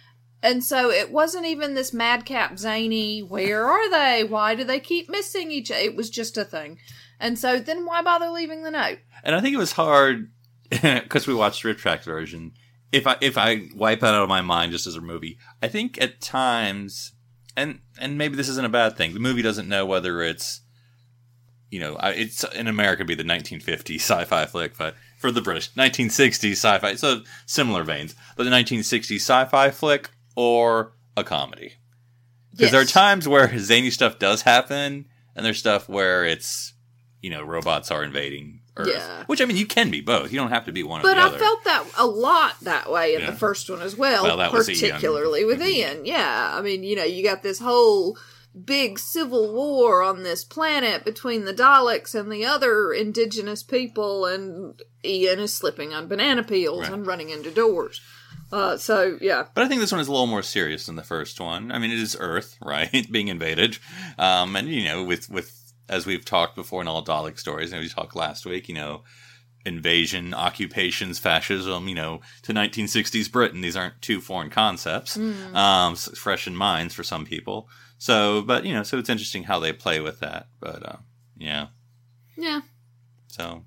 And 0.43 0.63
so 0.63 0.91
it 0.91 1.11
wasn't 1.11 1.47
even 1.47 1.75
this 1.75 1.93
madcap 1.93 2.59
zany, 2.59 3.21
where 3.21 3.67
are 3.67 3.91
they? 3.91 4.23
Why 4.23 4.55
do 4.55 4.63
they 4.63 4.79
keep 4.79 5.09
missing 5.09 5.51
each 5.51 5.71
other? 5.71 5.81
It 5.81 5.97
was 5.97 6.11
just 6.11 6.37
a 6.37 6.45
thing. 6.45 6.79
And 7.19 7.39
so 7.39 7.59
then 7.59 7.85
why 7.85 8.03
bother 8.03 8.29
leaving 8.29 8.63
the 8.63 8.71
note? 8.71 8.99
And 9.25 9.35
I 9.35 9.41
think 9.41 9.55
it 9.55 9.59
was 9.59 9.73
hard 9.73 10.31
because 10.71 11.27
we 11.27 11.35
watched 11.35 11.63
the 11.63 11.69
Rip 11.69 11.81
version. 11.81 12.53
If 12.93 13.07
I 13.07 13.17
if 13.21 13.37
I 13.37 13.69
wipe 13.75 14.01
that 14.01 14.15
out 14.15 14.23
of 14.23 14.29
my 14.29 14.41
mind 14.41 14.73
just 14.73 14.87
as 14.87 14.97
a 14.97 15.01
movie, 15.01 15.39
I 15.61 15.69
think 15.69 16.01
at 16.01 16.21
times, 16.21 17.13
and 17.57 17.81
and 17.99 18.17
maybe 18.17 18.37
this 18.37 18.49
isn't 18.49 18.65
a 18.65 18.71
bad 18.71 18.97
thing. 18.97 19.13
The 19.13 19.21
movie 19.21 19.43
doesn't 19.43 19.69
know 19.69 19.85
whether 19.85 20.23
it's, 20.23 20.63
you 21.71 21.81
know, 21.81 21.99
it's 22.01 22.45
in 22.45 22.67
America 22.67 23.05
be 23.05 23.15
the 23.15 23.25
1950s 23.25 23.97
sci-fi 23.97 24.47
flick, 24.47 24.79
but 24.79 24.95
for 25.19 25.31
the 25.31 25.43
British 25.43 25.71
1960s 25.73 26.53
sci-fi, 26.53 26.95
so 26.95 27.23
similar 27.45 27.83
veins, 27.83 28.15
but 28.37 28.45
the 28.45 28.51
1960s 28.51 29.17
sci-fi 29.17 29.71
flick 29.71 30.11
or 30.39 30.93
a 31.17 31.25
comedy. 31.25 31.73
Because 32.53 32.71
there 32.71 32.81
are 32.81 32.85
times 32.85 33.27
where 33.27 33.59
zany 33.59 33.91
stuff 33.91 34.21
does 34.21 34.43
happen, 34.43 35.07
and 35.35 35.45
there's 35.45 35.59
stuff 35.59 35.89
where 35.89 36.25
it's, 36.25 36.75
you 37.21 37.29
know, 37.29 37.43
robots 37.43 37.91
are 37.91 38.05
invading 38.05 38.61
Earth. 38.77 38.87
Yeah. 38.89 39.25
Which 39.27 39.41
I 39.41 39.45
mean, 39.47 39.57
you 39.57 39.67
can 39.67 39.91
be 39.91 40.01
both. 40.01 40.31
You 40.31 40.39
don't 40.39 40.51
have 40.51 40.65
to 40.67 40.73
be 40.73 40.85
one 40.85 41.01
or 41.01 41.03
But 41.03 41.19
I 41.19 41.37
felt 41.37 41.65
that 41.65 41.85
a 41.97 42.07
lot 42.07 42.55
that 42.63 42.89
way 42.89 43.17
in 43.17 43.23
Yeah. 43.23 43.31
the 43.33 43.37
first 43.37 43.69
one 43.69 43.83
as 43.83 43.97
well, 43.97 44.23
Well, 44.23 44.37
that 44.37 44.53
was 44.53 44.71
Ian. 44.71 44.79
particularly 44.93 45.45
with 45.45 45.61
Ian. 45.61 46.07
Yeah, 46.07 46.53
I 46.55 46.63
mean, 46.63 46.85
you 46.85 46.95
know, 46.95 47.03
you 47.03 47.25
got 47.25 47.43
this 47.43 47.59
whole 47.59 48.17
big 48.65 49.01
civil 49.01 49.53
war 49.53 50.03
on 50.05 50.23
this 50.23 50.45
planet 50.45 51.05
between 51.05 51.45
the 51.47 51.53
Daleks 51.55 52.15
and 52.15 52.31
the 52.31 52.45
other 52.45 52.93
indigenous 52.93 53.65
people, 53.65 54.25
and 54.27 54.81
Ian 55.05 55.41
is 55.41 55.53
slipping 55.53 55.93
on 55.93 56.07
banana 56.07 56.45
peels 56.45 56.83
Right. 56.83 56.93
and 56.93 57.05
running 57.07 57.31
into 57.31 57.51
doors. 57.51 58.01
Uh, 58.51 58.77
so 58.77 59.19
yeah, 59.21 59.45
But 59.55 59.65
I 59.65 59.69
think 59.69 59.81
this 59.81 59.93
one 59.93 60.01
is 60.01 60.09
a 60.09 60.13
little 60.13 60.27
more 60.27 60.43
serious 60.43 60.87
than 60.87 60.97
the 60.97 61.03
first 61.03 61.41
one. 61.41 61.71
I 61.71 61.79
mean, 61.79 61.91
it 61.91 61.99
is 61.99 62.17
Earth, 62.19 62.57
right, 62.65 63.07
being 63.11 63.29
invaded, 63.29 63.79
um, 64.19 64.57
and 64.57 64.69
you 64.69 64.85
know, 64.85 65.05
with 65.05 65.29
with 65.29 65.55
as 65.89 66.07
we've 66.07 66.25
talked 66.25 66.55
before 66.55 66.83
in 66.83 66.89
all 66.89 67.05
Dalek 67.05 67.39
stories, 67.39 67.73
and 67.73 67.81
we 67.81 67.89
talked 67.89 68.15
last 68.15 68.45
week, 68.47 68.69
you 68.69 68.75
know, 68.75 69.05
invasion, 69.65 70.35
occupations, 70.35 71.19
fascism, 71.19 71.89
you 71.89 71.95
know, 71.95 72.21
to 72.43 72.53
1960s 72.53 73.31
Britain. 73.31 73.61
These 73.61 73.77
aren't 73.77 74.01
two 74.03 74.21
foreign 74.21 74.51
concepts, 74.51 75.17
um, 75.55 75.97
fresh 75.97 76.47
in 76.47 76.57
minds 76.57 76.95
for 76.95 77.03
some 77.03 77.25
people. 77.25 77.69
So, 77.99 78.43
but 78.43 78.65
you 78.65 78.73
know, 78.73 78.83
so 78.83 78.99
it's 78.99 79.09
interesting 79.09 79.45
how 79.45 79.59
they 79.59 79.73
play 79.73 80.01
with 80.01 80.21
that. 80.21 80.49
But 80.61 80.87
uh, 80.87 80.97
yeah, 81.37 81.69
yeah, 82.37 82.61
so 83.29 83.65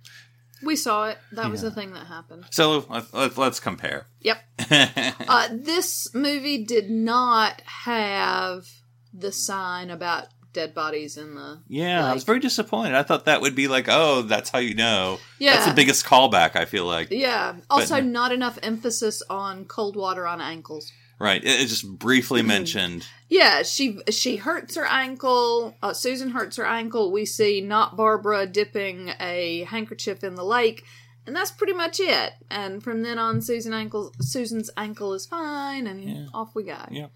we 0.63 0.75
saw 0.75 1.07
it. 1.09 1.17
That 1.31 1.49
was 1.49 1.61
the 1.61 1.71
thing 1.71 1.93
that 1.93 2.07
happened. 2.07 2.45
so 2.49 2.85
let's, 3.13 3.37
let's, 3.37 3.59
compare. 3.59 4.07
Yep. 4.21 4.37
Uh, 5.27 5.47
this 5.51 6.13
movie 6.13 6.63
did 6.65 6.89
not 6.89 7.61
have 7.61 8.67
the 9.13 9.31
sign 9.31 9.89
about 9.89 10.27
dead 10.53 10.73
bodies 10.73 11.17
in 11.17 11.35
the 11.35 11.61
Yeah, 11.67 12.05
I 12.05 12.13
was 12.13 12.23
very 12.23 12.39
disappointed. 12.39 12.95
I 12.95 13.03
thought 13.03 13.25
that 13.25 13.41
would 13.41 13.55
be 13.55 13.67
like, 13.67 13.87
oh, 13.89 14.23
that's 14.23 14.49
how 14.49 14.59
you 14.59 14.75
know. 14.75 15.19
Yeah. 15.39 15.53
That's 15.53 15.67
the 15.67 15.73
biggest 15.73 16.05
callback, 16.05 16.55
I 16.55 16.65
feel 16.65 16.85
like. 16.85 17.09
Yeah. 17.11 17.55
Also, 17.69 17.95
But- 17.95 18.05
not 18.05 18.31
enough 18.31 18.59
emphasis 18.61 19.23
on 19.29 19.65
cold 19.65 19.95
water 19.95 20.27
on 20.27 20.41
ankles. 20.41 20.91
Right. 21.21 21.43
It, 21.43 21.61
it 21.61 21.67
just 21.67 21.87
briefly 21.99 22.41
mentioned. 22.41 23.05
Yeah, 23.29 23.61
she 23.63 23.99
she 24.09 24.37
hurts 24.37 24.75
her 24.75 24.85
ankle. 24.85 25.75
Uh, 25.81 25.93
Susan 25.93 26.31
hurts 26.31 26.57
her 26.57 26.65
ankle. 26.65 27.11
We 27.11 27.25
see 27.25 27.61
not 27.61 27.95
Barbara 27.95 28.45
dipping 28.47 29.11
a 29.19 29.63
handkerchief 29.65 30.23
in 30.23 30.35
the 30.35 30.43
lake, 30.43 30.83
and 31.27 31.35
that's 31.35 31.51
pretty 31.51 31.73
much 31.73 31.99
it. 31.99 32.33
And 32.49 32.83
from 32.83 33.03
then 33.03 33.19
on, 33.19 33.41
Susan 33.41 33.73
ankle 33.73 34.13
Susan's 34.19 34.69
ankle 34.75 35.13
is 35.13 35.25
fine, 35.25 35.87
and 35.87 36.03
Yeah. 36.03 36.25
off 36.33 36.55
we 36.55 36.63
go. 36.63 36.77
Yeah. 36.89 37.07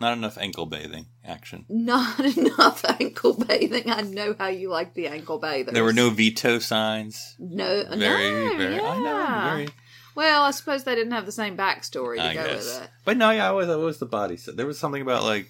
Not 0.00 0.14
enough 0.16 0.38
ankle 0.38 0.64
bathing 0.64 1.06
action. 1.22 1.66
Not 1.68 2.18
enough 2.36 2.82
ankle 2.98 3.34
bathing. 3.34 3.90
I 3.90 4.00
know 4.00 4.34
how 4.38 4.48
you 4.48 4.70
like 4.70 4.94
the 4.94 5.08
ankle 5.08 5.38
bathers. 5.38 5.74
There 5.74 5.84
were 5.84 5.92
no 5.92 6.08
veto 6.08 6.58
signs. 6.58 7.36
no, 7.38 7.84
Very, 7.96 8.30
no, 8.30 8.56
very. 8.56 8.74
yeah. 8.76 8.82
I 8.82 8.98
know. 8.98 9.50
Very. 9.56 9.68
Well, 10.14 10.42
I 10.42 10.50
suppose 10.50 10.84
they 10.84 10.94
didn't 10.94 11.12
have 11.12 11.26
the 11.26 11.32
same 11.32 11.56
backstory 11.56 12.16
to 12.16 12.22
I 12.24 12.34
go 12.34 12.44
guess. 12.46 12.64
with 12.66 12.82
it. 12.84 12.90
But 13.04 13.16
no, 13.16 13.30
yeah, 13.30 13.48
I 13.48 13.52
was, 13.52 13.68
I 13.68 13.76
was 13.76 13.98
the 13.98 14.06
body. 14.06 14.36
So 14.36 14.52
there 14.52 14.66
was 14.66 14.78
something 14.78 15.02
about 15.02 15.22
like 15.24 15.48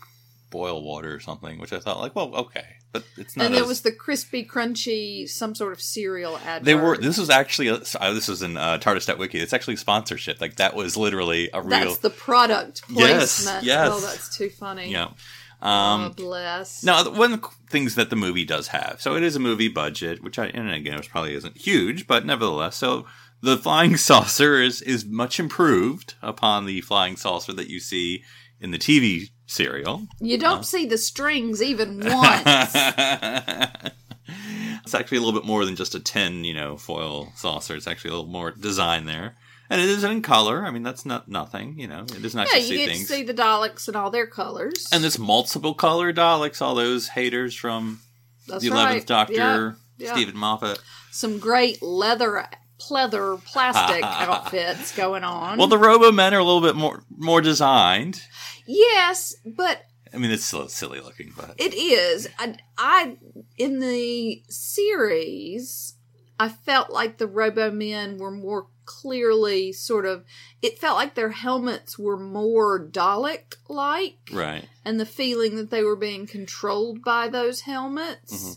boil 0.51 0.83
water 0.83 1.15
or 1.15 1.21
something, 1.21 1.59
which 1.59 1.73
I 1.73 1.79
thought 1.79 2.01
like, 2.01 2.15
well, 2.17 2.35
okay, 2.35 2.65
but 2.93 3.05
it's 3.17 3.37
not. 3.37 3.47
And 3.47 3.55
there 3.55 3.63
as- 3.63 3.69
was 3.69 3.81
the 3.83 3.93
crispy, 3.93 4.45
crunchy, 4.45 5.29
some 5.29 5.55
sort 5.55 5.73
of 5.73 5.81
cereal 5.81 6.39
ad. 6.39 6.65
They 6.65 6.75
were. 6.75 6.97
This 6.97 7.19
was 7.19 7.31
actually. 7.31 7.69
A, 7.69 7.75
uh, 8.01 8.13
this 8.13 8.29
was 8.29 8.43
in 8.43 8.57
uh, 8.57 8.79
TARDIS 8.79 9.17
Wiki. 9.19 9.39
It's 9.39 9.53
actually 9.53 9.77
sponsorship. 9.77 10.41
Like 10.41 10.57
that 10.57 10.75
was 10.75 10.97
literally 10.97 11.51
a 11.53 11.61
real. 11.63 11.71
That's 11.71 11.99
the 11.99 12.11
product 12.11 12.83
placement. 12.89 13.65
yes. 13.65 13.89
Oh, 13.93 14.01
that's 14.01 14.37
too 14.37 14.51
funny. 14.51 14.91
Yeah. 14.91 15.09
oh, 15.63 15.69
Um, 15.69 16.13
bless. 16.13 16.83
Now, 16.83 17.09
one 17.11 17.33
of 17.35 17.41
the 17.43 17.49
things 17.69 17.95
that 17.95 18.11
the 18.11 18.17
movie 18.17 18.45
does 18.45 18.69
have, 18.69 18.97
so 19.01 19.15
it 19.15 19.23
is 19.23 19.37
a 19.37 19.41
movie 19.41 19.69
budget, 19.69 20.23
which 20.23 20.39
I, 20.39 20.47
and 20.47 20.71
again, 20.71 20.99
it 20.99 21.09
probably 21.09 21.35
isn't 21.35 21.57
huge, 21.59 22.07
but 22.09 22.27
nevertheless, 22.27 22.77
so 22.77 23.07
the 23.43 23.57
flying 23.57 23.97
saucer 23.97 24.61
is 24.61 24.83
is 24.83 25.05
much 25.05 25.39
improved 25.41 26.15
upon 26.23 26.67
the 26.67 26.81
flying 26.83 27.17
saucer 27.17 27.53
that 27.53 27.69
you 27.69 27.81
see 27.81 28.23
in 28.61 28.71
the 28.71 28.79
TV 28.79 29.31
serial. 29.47 30.07
You 30.21 30.39
don't 30.39 30.59
uh, 30.61 30.63
see 30.63 30.87
the 30.87 30.99
strings 30.99 31.63
even 31.63 32.01
once. 32.05 32.75
it's 34.85 34.95
actually 34.95 35.19
a 35.19 35.21
little 35.21 35.39
bit 35.39 35.47
more 35.47 35.65
than 35.65 35.77
just 35.77 35.95
a 35.95 36.01
tin, 36.01 36.45
you 36.45 36.55
know, 36.55 36.77
foil 36.77 37.33
saucer. 37.37 37.75
It's 37.75 37.87
actually 37.87 38.11
a 38.11 38.15
little 38.15 38.31
more 38.31 38.51
design 38.53 39.07
there, 39.07 39.37
and 39.69 39.81
it 39.81 39.89
is 39.89 40.05
in 40.05 40.23
color. 40.23 40.65
I 40.65 40.71
mean, 40.71 40.83
that's 40.83 41.05
not 41.07 41.29
nothing, 41.29 41.79
you 41.79 41.89
know. 41.89 42.03
It 42.05 42.25
is 42.25 42.35
nice 42.35 42.49
yeah, 42.53 42.59
to 42.61 42.65
you 42.65 42.69
see 42.69 42.77
get 42.79 42.89
things. 42.89 43.09
to 43.09 43.15
see 43.15 43.23
the 43.23 43.35
Daleks 43.35 43.89
in 43.89 43.97
all 43.97 44.11
their 44.11 44.27
colors. 44.27 44.87
and 44.93 45.03
this 45.03 45.19
multiple 45.19 45.75
color 45.75 46.13
Daleks, 46.13 46.61
all 46.63 46.75
those 46.75 47.09
haters 47.09 47.55
from 47.55 48.01
That's 48.47 48.63
the 48.63 48.69
Eleventh 48.71 48.95
right. 48.99 49.07
Doctor, 49.07 49.77
Yep, 49.99 50.07
yep. 50.07 50.15
Steven 50.17 50.37
Moffat. 50.37 50.81
Some 51.11 51.39
great 51.39 51.83
leather, 51.83 52.47
pleather, 52.81 53.43
plastic 53.45 54.03
outfits 54.05 54.95
going 54.97 55.23
on. 55.25 55.59
Well, 55.59 55.69
the 55.69 55.79
Robo 55.79 56.11
Men 56.13 56.35
are 56.35 56.39
a 56.41 56.45
little 56.45 56.61
bit 56.63 56.77
more 56.77 57.03
more 57.17 57.41
designed. 57.41 58.23
yes, 58.67 59.35
but 59.45 59.83
I 60.13 60.17
mean, 60.19 60.31
it's 60.33 60.45
still 60.45 60.69
silly 60.69 61.01
looking, 61.01 61.33
but 61.37 61.55
It 61.59 61.73
is. 61.75 62.29
I, 62.39 62.57
I 62.77 63.17
in 63.57 63.79
the 63.79 64.43
series, 64.49 65.95
I 66.39 66.49
felt 66.49 66.91
like 66.91 67.19
the 67.19 67.27
Robo 67.29 67.71
Men 67.71 68.17
were 68.19 68.31
more 68.31 68.67
clearly 68.87 69.73
sort 69.73 70.05
of. 70.07 70.25
It 70.63 70.79
felt 70.79 70.97
like 70.97 71.15
their 71.15 71.31
helmets 71.31 71.99
were 71.99 72.17
more 72.19 72.85
Dalek 72.85 73.55
like, 73.69 74.19
Right. 74.33 74.67
and 74.85 74.99
the 74.99 75.07
feeling 75.07 75.55
that 75.57 75.71
they 75.71 75.85
were 75.85 75.97
being 75.97 76.27
controlled 76.27 77.03
by 77.05 77.29
those 77.29 77.61
helmets. 77.61 78.35
Mm-hmm. 78.35 78.53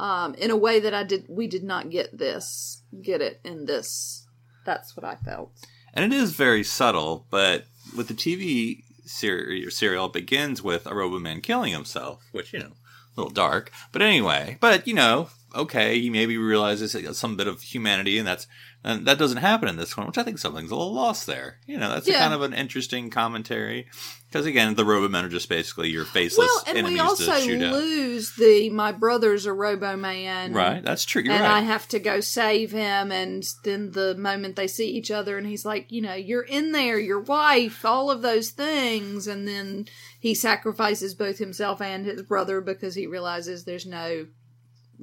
Um, 0.00 0.34
in 0.36 0.50
a 0.50 0.56
way 0.56 0.80
that 0.80 0.94
I 0.94 1.04
did, 1.04 1.26
we 1.28 1.46
did 1.46 1.62
not 1.62 1.90
get 1.90 2.16
this, 2.16 2.82
get 3.02 3.20
it 3.20 3.38
in 3.44 3.66
this. 3.66 4.26
That's 4.64 4.96
what 4.96 5.04
I 5.04 5.16
felt. 5.16 5.52
And 5.92 6.10
it 6.10 6.16
is 6.16 6.32
very 6.32 6.64
subtle, 6.64 7.26
but 7.30 7.66
with 7.94 8.08
the 8.08 8.14
TV 8.14 8.84
ser- 9.04 9.70
serial, 9.70 10.08
begins 10.08 10.62
with 10.62 10.86
a 10.86 10.92
Roboman 10.92 11.42
killing 11.42 11.72
himself, 11.72 12.22
which, 12.32 12.54
you 12.54 12.60
know, 12.60 12.72
a 12.72 13.20
little 13.20 13.30
dark. 13.30 13.72
But 13.92 14.00
anyway, 14.00 14.56
but, 14.58 14.88
you 14.88 14.94
know, 14.94 15.28
okay, 15.54 16.00
he 16.00 16.10
maybe 16.10 16.36
realizes 16.38 16.96
some 17.18 17.36
bit 17.36 17.46
of 17.46 17.62
humanity, 17.62 18.18
and 18.18 18.26
that's 18.26 18.46
and 18.82 19.06
that 19.06 19.18
doesn't 19.18 19.38
happen 19.38 19.68
in 19.68 19.76
this 19.76 19.94
one, 19.94 20.06
which 20.06 20.16
I 20.16 20.22
think 20.22 20.38
something's 20.38 20.70
a 20.70 20.74
little 20.74 20.94
lost 20.94 21.26
there. 21.26 21.58
You 21.66 21.76
know, 21.76 21.90
that's 21.90 22.08
a 22.08 22.12
Yeah. 22.12 22.20
kind 22.20 22.32
of 22.32 22.40
an 22.40 22.54
interesting 22.54 23.10
commentary. 23.10 23.86
Because, 24.26 24.46
again, 24.46 24.74
the 24.74 24.84
Robo 24.86 25.08
Men 25.08 25.24
are 25.26 25.28
just 25.28 25.48
basically 25.50 25.90
your 25.90 26.04
faceless 26.06 26.48
Well, 26.48 26.64
and 26.68 26.78
enemies 26.78 26.94
we 26.94 27.00
also 27.00 27.32
to 27.34 27.40
shoot 27.40 27.60
at. 27.60 27.72
lose 27.72 28.32
the 28.36 28.70
my 28.70 28.90
brother's 28.92 29.44
a 29.44 29.52
Robo 29.52 29.96
Man, 29.96 30.54
Right, 30.54 30.82
that's 30.82 31.04
true. 31.04 31.20
You're 31.20 31.34
and 31.34 31.42
right. 31.42 31.50
I 31.58 31.60
have 31.60 31.88
to 31.88 31.98
go 31.98 32.20
save 32.20 32.70
him. 32.70 33.12
And 33.12 33.46
then 33.64 33.90
the 33.90 34.14
moment 34.14 34.56
they 34.56 34.68
see 34.68 34.88
each 34.88 35.10
other, 35.10 35.36
and 35.36 35.46
he's 35.46 35.66
like, 35.66 35.90
you 35.92 36.00
know, 36.00 36.14
you're 36.14 36.40
in 36.44 36.72
there, 36.72 36.98
your 36.98 37.20
wife, 37.20 37.84
all 37.84 38.10
of 38.10 38.22
those 38.22 38.48
things. 38.50 39.26
And 39.26 39.46
then 39.46 39.88
he 40.18 40.34
sacrifices 40.34 41.12
both 41.14 41.36
himself 41.38 41.82
and 41.82 42.06
his 42.06 42.22
brother 42.22 42.62
because 42.62 42.94
he 42.94 43.06
realizes 43.06 43.64
there's 43.64 43.84
no 43.84 44.26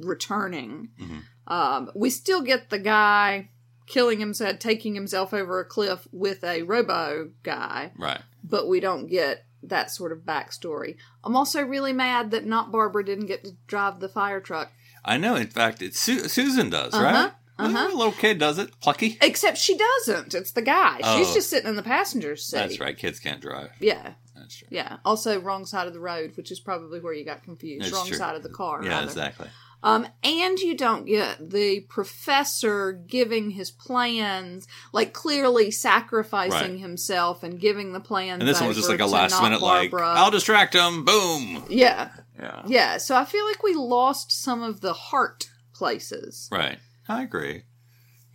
returning. 0.02 0.90
Mm-hmm. 1.00 1.18
Um, 1.54 1.92
we 1.96 2.10
still 2.10 2.42
get 2.42 2.70
the 2.70 2.80
guy 2.80 3.50
killing 3.88 4.20
himself, 4.20 4.60
taking 4.60 4.96
himself 4.96 5.34
over 5.34 5.60
a 5.60 5.66
cliff 5.66 6.08
with 6.12 6.44
a 6.44 6.64
robo 6.64 7.30
guy 7.44 7.92
right. 7.98 8.20
but 8.44 8.68
we 8.68 8.82
don't 8.82 9.08
get 9.08 9.46
that 9.64 9.90
sort 9.92 10.12
of 10.12 10.20
backstory. 10.20 10.98
I'm 11.24 11.36
also 11.36 11.62
really 11.62 11.94
mad 11.94 12.32
that 12.32 12.46
not 12.46 12.72
Barbara 12.72 13.04
didn't 13.06 13.28
get 13.28 13.44
to 13.46 13.52
drive 13.66 14.00
the 14.00 14.10
fire 14.10 14.40
truck. 14.42 14.72
I 15.06 15.18
know. 15.18 15.36
In 15.36 15.48
fact, 15.48 15.82
it's 15.82 16.00
Su- 16.00 16.28
Susan 16.28 16.70
does, 16.70 16.94
Uh-huh, 16.94 17.04
right? 17.04 17.32
uh-huh. 17.58 17.90
A 17.92 17.96
little 17.96 18.12
kid 18.12 18.40
does 18.40 18.60
it. 18.60 18.78
Plucky. 18.82 19.18
Except 19.22 19.58
she 19.58 19.78
doesn't. 19.78 20.36
It's 20.36 20.52
the 20.52 20.62
guy. 20.62 20.98
She's 20.98 21.30
Oh. 21.30 21.34
just 21.34 21.50
sitting 21.50 21.70
in 21.70 21.76
the 21.78 21.82
passenger 21.84 22.36
seat. 22.36 22.58
That's 22.58 22.80
right. 22.82 22.98
Kids 22.98 23.20
can't 23.20 23.42
drive. 23.42 23.72
Yeah. 23.80 24.14
That's 24.36 24.58
true. 24.58 24.68
Yeah. 24.70 24.98
Also, 25.06 25.40
wrong 25.40 25.66
side 25.66 25.88
of 25.88 25.94
the 25.94 26.00
road, 26.00 26.34
which 26.36 26.52
is 26.52 26.60
probably 26.60 27.00
where 27.00 27.14
you 27.14 27.26
got 27.26 27.44
confused. 27.44 27.86
That's 27.86 27.94
wrong 27.94 28.08
true. 28.08 28.18
side 28.18 28.36
of 28.36 28.44
the 28.44 28.50
car. 28.50 28.84
Yeah, 28.84 28.90
rather. 28.90 29.06
exactly. 29.08 29.48
Um, 29.84 30.08
and 30.24 30.60
you 30.60 30.76
don't 30.76 31.06
get 31.06 31.52
the 31.52 31.82
professor 31.82 32.94
giving 32.94 33.52
his 33.52 33.70
plans, 33.72 34.68
like 34.92 35.14
clearly 35.14 35.70
sacrificing 35.72 36.72
Right. 36.74 36.80
himself 36.80 37.44
and 37.44 37.60
giving 37.60 37.94
the 37.94 38.00
plans. 38.00 38.40
And 38.40 38.48
this 38.48 38.60
one 38.60 38.68
was 38.68 38.78
just 38.78 38.90
like 38.90 39.00
a 39.02 39.06
last 39.06 39.32
not 39.32 39.44
minute, 39.44 39.62
like, 39.62 39.94
I'll 39.94 40.32
distract 40.32 40.74
him. 40.74 41.06
Boom. 41.06 41.64
yeah. 41.70 42.10
Yeah. 42.40 42.62
Yeah. 42.68 42.98
So 42.98 43.16
I 43.16 43.26
feel 43.26 43.46
like 43.46 43.64
we 43.64 43.74
lost 43.74 44.32
some 44.32 44.62
of 44.62 44.82
the 44.82 44.94
heart 44.94 45.50
places. 45.74 46.50
Right. 46.52 46.80
I 47.08 47.24
agree. 47.24 47.64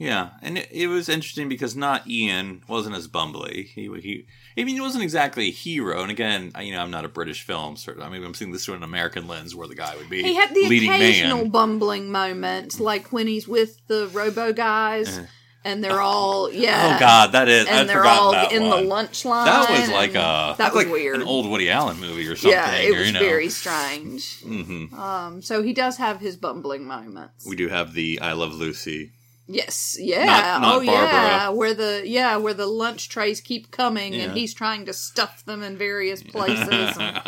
Yeah, 0.03 0.31
and 0.43 0.59
it, 0.59 0.69
it 0.73 0.89
was 0.89 1.09
interesting 1.09 1.49
because 1.49 1.77
not 1.77 2.09
Ian 2.09 2.65
wasn't 2.67 2.97
as 2.97 3.07
bumbly. 3.07 3.67
He 3.67 3.83
he. 4.01 4.27
I 4.59 4.65
mean, 4.65 4.75
he 4.75 4.81
wasn't 4.81 5.05
exactly 5.05 5.47
a 5.47 5.51
hero. 5.53 6.03
And 6.03 6.11
again, 6.11 6.51
I, 6.57 6.63
you 6.63 6.73
know, 6.73 6.83
I'm 6.83 6.91
not 6.91 7.05
a 7.05 7.09
British 7.09 7.43
film, 7.45 7.77
sort 7.77 7.99
of. 7.99 8.03
I 8.03 8.09
mean, 8.09 8.25
I'm 8.25 8.35
seeing 8.35 8.51
this 8.51 8.65
through 8.65 8.75
an 8.75 8.83
American 8.83 9.29
lens, 9.29 9.55
where 9.55 9.69
the 9.69 9.77
guy 9.77 9.95
would 9.97 10.11
be 10.11 10.25
He 10.25 10.35
had 10.35 10.53
the 10.53 10.67
leading 10.67 10.91
occasional 10.91 11.39
man. 11.43 11.51
bumbling 11.51 12.11
moment, 12.11 12.81
like 12.81 13.13
when 13.13 13.29
he's 13.29 13.47
with 13.47 13.87
the 13.87 14.09
Robo 14.13 14.53
guys, 14.53 15.21
and 15.65 15.85
they're 15.85 16.01
all 16.01 16.51
yeah. 16.53 16.97
Oh 16.97 16.99
God, 16.99 17.33
that 17.33 17.49
is. 17.49 17.69
and 17.69 17.83
I'd 17.83 17.89
they're 17.89 18.05
all 18.05 18.35
in 18.51 18.63
one. 18.67 18.71
the 18.83 18.89
lunch 18.89 19.25
line. 19.25 19.47
That 19.47 19.71
was 19.71 19.89
like 19.89 20.11
a 20.17 20.57
that 20.59 20.75
was 20.75 20.85
like 20.85 20.93
weird. 20.93 21.21
an 21.21 21.29
old 21.29 21.49
Woody 21.49 21.71
Allen 21.71 22.01
movie 22.01 22.27
or 22.27 22.35
something. 22.35 22.51
yeah, 22.59 22.73
it 22.75 22.93
or, 22.93 22.99
was 22.99 23.07
you 23.07 23.13
know. 23.13 23.21
very 23.21 23.49
strange. 23.51 24.41
Mhm. 24.41 24.93
Um, 24.95 25.43
so 25.43 25.63
he 25.63 25.73
does 25.73 25.99
have 25.99 26.19
his 26.19 26.37
bumbling 26.37 26.87
moments. 26.89 27.47
We 27.47 27.55
do 27.55 27.69
have 27.69 27.93
the 27.95 28.21
"I 28.21 28.33
Love 28.33 28.53
Lucy." 28.55 29.13
Yes, 29.49 29.97
yeah, 29.99 30.25
Not- 30.25 30.61
not 30.63 30.75
oh 30.77 30.81
yeah, 30.81 31.49
where 31.51 31.75
the 31.75 32.03
yeah 32.05 32.37
where 32.37 32.55
the 32.55 32.67
lunch 32.67 33.09
trays 33.09 33.41
keep 33.41 33.71
coming 33.71 34.15
Yeah. 34.15 34.21
and 34.25 34.37
he's 34.39 34.55
trying 34.55 34.87
to 34.87 34.93
stuff 34.93 35.45
them 35.45 35.63
in 35.63 35.77
various 35.77 36.23
places. 36.23 36.69
and- 36.99 37.21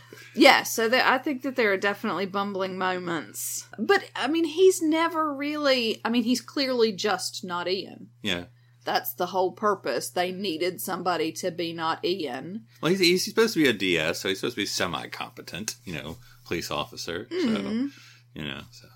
yeah, 0.34 0.62
so 0.62 0.88
there, 0.88 1.04
I 1.06 1.18
think 1.18 1.42
that 1.42 1.56
there 1.56 1.72
are 1.72 1.76
definitely 1.76 2.26
bumbling 2.26 2.78
moments, 2.78 3.66
but 3.78 4.02
I 4.16 4.26
mean 4.28 4.44
he's 4.44 4.80
never 4.80 5.32
really. 5.34 6.00
I 6.04 6.08
mean 6.08 6.24
he's 6.24 6.40
clearly 6.40 6.92
just 6.92 7.44
not 7.44 7.68
Ian. 7.68 8.08
yeah. 8.22 8.44
That's 8.82 9.12
the 9.12 9.26
whole 9.26 9.52
purpose. 9.52 10.08
They 10.08 10.32
needed 10.32 10.80
somebody 10.80 11.32
to 11.32 11.50
be 11.50 11.74
not 11.74 12.02
Ian. 12.02 12.64
Well, 12.80 12.88
he's, 12.90 12.98
he's 13.00 13.24
supposed 13.26 13.52
to 13.52 13.62
be 13.62 13.68
a 13.68 13.74
DS, 13.74 14.18
so 14.20 14.30
he's 14.30 14.40
supposed 14.40 14.54
to 14.56 14.62
be 14.62 14.66
semi-competent, 14.66 15.76
you 15.84 15.92
know, 15.92 16.16
police 16.46 16.70
officer. 16.70 17.28
Mm-hmm. 17.30 17.88
So, 17.88 17.90
you 18.34 18.42
know, 18.48 18.62
so 18.70 18.88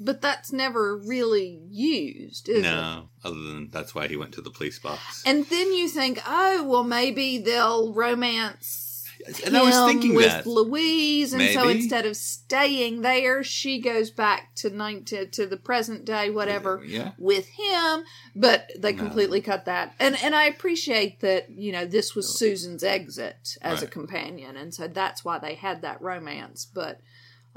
But 0.00 0.20
that's 0.20 0.52
never 0.52 0.96
really 0.96 1.60
used, 1.70 2.48
is 2.48 2.58
it? 2.58 2.62
no. 2.62 3.08
Other 3.24 3.40
than 3.40 3.70
that's 3.70 3.94
why 3.94 4.06
he 4.06 4.16
went 4.16 4.32
to 4.34 4.40
the 4.40 4.50
police 4.50 4.78
box. 4.78 5.22
And 5.26 5.44
then 5.46 5.72
you 5.72 5.88
think, 5.88 6.20
oh, 6.26 6.64
well, 6.64 6.84
maybe 6.84 7.38
they'll 7.38 7.92
romance 7.92 8.84
And 9.44 9.56
I 9.56 9.62
was 9.62 9.76
thinking 9.90 10.14
with 10.14 10.26
that. 10.26 10.46
Louise, 10.46 11.32
and 11.32 11.50
so 11.50 11.68
instead 11.68 12.06
of 12.06 12.16
staying 12.16 13.02
there, 13.02 13.42
she 13.42 13.80
goes 13.80 14.10
back 14.12 14.54
to 14.56 14.70
nine 14.70 15.04
to, 15.06 15.26
to 15.26 15.46
the 15.46 15.56
present 15.56 16.04
day, 16.04 16.30
whatever, 16.30 16.78
uh, 16.78 16.82
Yeah. 16.82 17.10
with 17.18 17.48
him. 17.48 18.04
But 18.36 18.70
they 18.78 18.92
No. 18.92 18.98
completely 19.00 19.40
cut 19.40 19.64
that, 19.64 19.94
and 19.98 20.16
and 20.22 20.34
I 20.36 20.44
appreciate 20.44 21.18
that 21.20 21.50
you 21.50 21.72
know 21.72 21.84
this 21.84 22.14
was 22.14 22.26
uh, 22.28 22.38
Susan's 22.38 22.84
exit 22.84 23.56
as 23.60 23.82
a 23.82 23.88
companion, 23.88 24.56
and 24.56 24.72
so 24.72 24.86
that's 24.86 25.24
why 25.24 25.38
they 25.40 25.54
had 25.56 25.82
that 25.82 26.00
romance. 26.00 26.64
But 26.72 27.00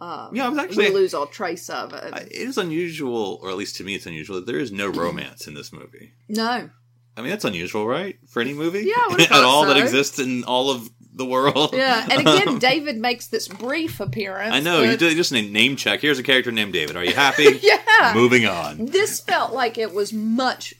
um, 0.02 0.36
Yeah, 0.36 0.48
I 0.48 0.50
was 0.50 0.58
actually- 0.60 0.90
we 0.90 0.96
lose 0.96 1.14
all 1.14 1.28
trace 1.28 1.70
of 1.70 1.94
it. 1.94 2.14
It 2.14 2.32
is 2.34 2.58
unusual, 2.58 3.40
or 3.42 3.50
at 3.50 3.56
least 3.58 3.76
to 3.78 3.84
me, 3.84 3.96
it's 3.96 4.06
unusual 4.06 4.36
that 4.38 4.46
there 4.48 4.60
is 4.60 4.72
no 4.72 4.88
romance 4.90 5.48
in 5.48 5.54
this 5.54 5.72
movie. 5.72 6.12
no, 6.28 6.70
I 7.16 7.22
mean, 7.22 7.30
that's 7.30 7.44
unusual, 7.46 7.86
right? 7.88 8.18
For 8.30 8.42
any 8.42 8.54
movie? 8.54 8.84
Yeah, 8.86 9.16
At 9.26 9.44
all 9.44 9.66
that 9.68 9.78
exists 9.78 10.18
in 10.20 10.44
all 10.46 10.70
of 10.72 10.90
the 11.14 11.26
world. 11.26 11.74
yeah, 11.74 12.08
and 12.10 12.22
again, 12.22 12.58
David 12.72 12.98
makes 12.98 13.28
this 13.28 13.48
brief 13.50 14.00
appearance. 14.00 14.54
I 14.54 14.62
know, 14.62 14.82
you 14.82 14.96
just 14.98 15.32
name, 15.34 15.52
name 15.52 15.76
check. 15.76 16.00
Here's 16.00 16.20
a 16.20 16.24
character 16.24 16.54
named 16.54 16.72
David. 16.74 16.96
Are 16.96 17.04
you 17.04 17.14
happy? 17.14 17.44
Yeah. 17.62 18.14
Moving 18.16 18.46
on. 18.48 18.86
This 18.88 19.20
felt 19.20 19.52
like 19.54 19.78
it 19.78 19.94
was 19.94 20.12
much 20.14 20.74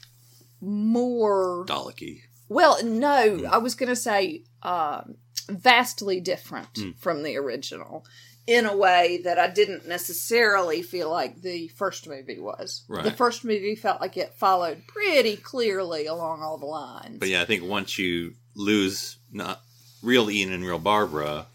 more 0.60 1.64
Daleki. 1.66 2.20
Well, 2.48 2.82
no, 2.84 3.44
I 3.50 3.58
was 3.58 3.74
going 3.74 3.88
to 3.88 3.96
say 3.96 4.44
um, 4.62 5.16
vastly 5.48 6.20
different 6.20 6.68
Hmm. 6.76 6.90
from 6.98 7.22
the 7.22 7.36
original 7.36 8.04
in 8.46 8.66
a 8.66 8.76
way 8.76 9.20
that 9.24 9.38
I 9.38 9.48
didn't 9.48 9.86
necessarily 9.86 10.82
feel 10.82 11.10
like 11.10 11.42
the 11.42 11.68
first 11.68 12.08
movie 12.08 12.40
was. 12.40 12.82
Right. 12.88 13.04
The 13.04 13.12
first 13.12 13.44
movie 13.44 13.76
felt 13.76 14.00
like 14.00 14.16
it 14.16 14.34
followed 14.34 14.82
pretty 14.86 15.36
clearly 15.36 16.06
along 16.06 16.42
all 16.42 16.58
the 16.58 16.66
lines. 16.66 17.18
But 17.18 17.28
yeah, 17.28 17.42
I 17.42 17.44
think 17.44 17.64
once 17.64 17.98
you 17.98 18.34
lose 18.54 19.16
not 19.32 19.60
real 20.02 20.28
Ian 20.30 20.52
and 20.52 20.64
real 20.64 20.80
Barbara, 20.80 21.46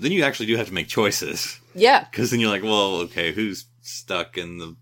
then 0.00 0.12
you 0.12 0.24
actually 0.24 0.46
do 0.46 0.56
have 0.56 0.66
to 0.66 0.74
make 0.74 0.88
choices. 0.88 1.60
yeah. 1.74 2.04
Because 2.10 2.30
then 2.30 2.40
you're 2.40 2.50
like, 2.50 2.64
well, 2.64 2.96
okay, 3.02 3.32
who's 3.32 3.66
stuck 3.82 4.36
in 4.36 4.58
the 4.58 4.76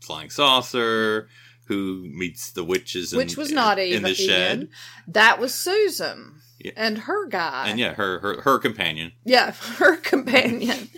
flying 0.00 0.30
saucer? 0.30 1.28
Who 1.66 2.08
meets 2.08 2.52
the 2.52 2.64
witches? 2.64 3.12
In, 3.12 3.18
Which 3.18 3.36
was 3.36 3.52
not 3.52 3.78
in 3.78 3.88
even 3.88 4.02
the 4.04 4.14
shed? 4.14 4.68
That 5.08 5.38
was 5.38 5.52
Susan 5.52 6.37
Yeah. 6.58 6.72
and 6.76 6.98
her 6.98 7.26
guy. 7.28 7.68
And 7.68 7.78
yeah, 7.78 7.94
her 7.94 8.18
her 8.20 8.40
her 8.42 8.58
companion. 8.58 9.12
Yeah, 9.24 9.52
her 9.78 9.96
companion, 9.96 10.88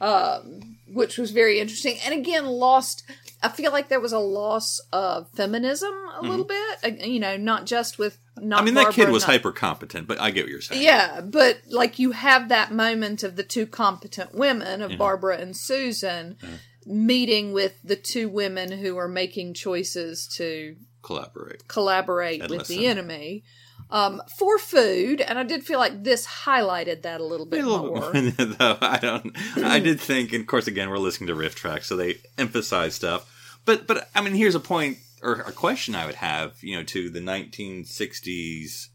um, 0.00 0.76
which 0.92 1.18
was 1.18 1.30
very 1.30 1.60
interesting. 1.60 1.96
And 2.04 2.14
again, 2.14 2.46
lost. 2.46 3.04
I 3.42 3.48
feel 3.48 3.70
like 3.70 3.88
there 3.88 4.00
was 4.00 4.12
a 4.12 4.18
loss 4.18 4.80
of 4.92 5.30
feminism 5.32 5.92
a 6.18 6.22
little 6.22 6.44
bit. 6.46 7.06
You 7.06 7.20
know, 7.20 7.36
not 7.36 7.66
just 7.66 7.98
with 7.98 8.18
not. 8.36 8.58
Mm-hmm. 8.58 8.62
I 8.62 8.64
mean, 8.64 8.74
that 8.74 8.92
kid 8.94 9.10
was 9.10 9.22
not- 9.22 9.32
hyper 9.32 9.52
competent, 9.52 10.08
but 10.08 10.20
I 10.20 10.30
get 10.30 10.44
what 10.44 10.50
you're 10.50 10.60
saying. 10.60 10.82
Yeah, 10.82 11.20
but 11.20 11.58
like 11.70 11.98
you 11.98 12.12
have 12.12 12.48
that 12.48 12.72
moment 12.72 13.22
of 13.22 13.36
the 13.36 13.42
two 13.44 13.66
competent 13.66 14.34
women 14.34 14.82
of 14.82 14.96
Barbara 14.98 15.38
and 15.38 15.56
Susan 15.56 16.36
meeting 16.84 17.52
with 17.52 17.74
the 17.82 17.96
two 17.96 18.28
women 18.28 18.70
who 18.72 18.96
are 18.96 19.08
making 19.08 19.54
choices 19.54 20.26
to 20.36 20.76
Collaborate. 21.02 21.66
collaborate 21.68 22.40
And 22.42 22.50
with 22.50 22.60
listen. 22.60 22.76
the 22.78 22.86
enemy 22.86 23.42
um, 23.90 24.20
for 24.38 24.58
food, 24.58 25.20
and 25.20 25.38
I 25.38 25.42
did 25.44 25.64
feel 25.64 25.78
like 25.78 26.02
this 26.02 26.26
highlighted 26.26 27.02
that 27.02 27.20
a 27.20 27.24
little 27.24 27.46
bit 27.46 27.64
A 27.64 27.68
little 27.68 27.94
more. 27.94 28.12
bit 28.12 28.38
more. 28.38 28.46
Though 28.58 28.78
I 28.80 28.98
don't. 28.98 29.36
I 29.64 29.78
did 29.88 30.00
think, 30.00 30.32
and 30.32 30.40
of 30.42 30.46
course, 30.46 30.66
again, 30.66 30.90
we're 30.90 30.98
listening 30.98 31.28
to 31.28 31.34
RiffTrax, 31.34 31.84
so 31.84 31.96
they 31.96 32.18
emphasize 32.36 32.94
stuff. 32.94 33.32
But 33.64 33.86
but 33.86 34.08
I 34.14 34.20
mean, 34.22 34.34
here's 34.34 34.54
a 34.54 34.60
point 34.60 34.98
or 35.22 35.34
a 35.34 35.52
question 35.52 35.94
I 35.94 36.06
would 36.06 36.16
have, 36.16 36.62
you 36.62 36.76
know, 36.76 36.82
to 36.84 37.08
the 37.10 37.20
1960s 37.20 38.88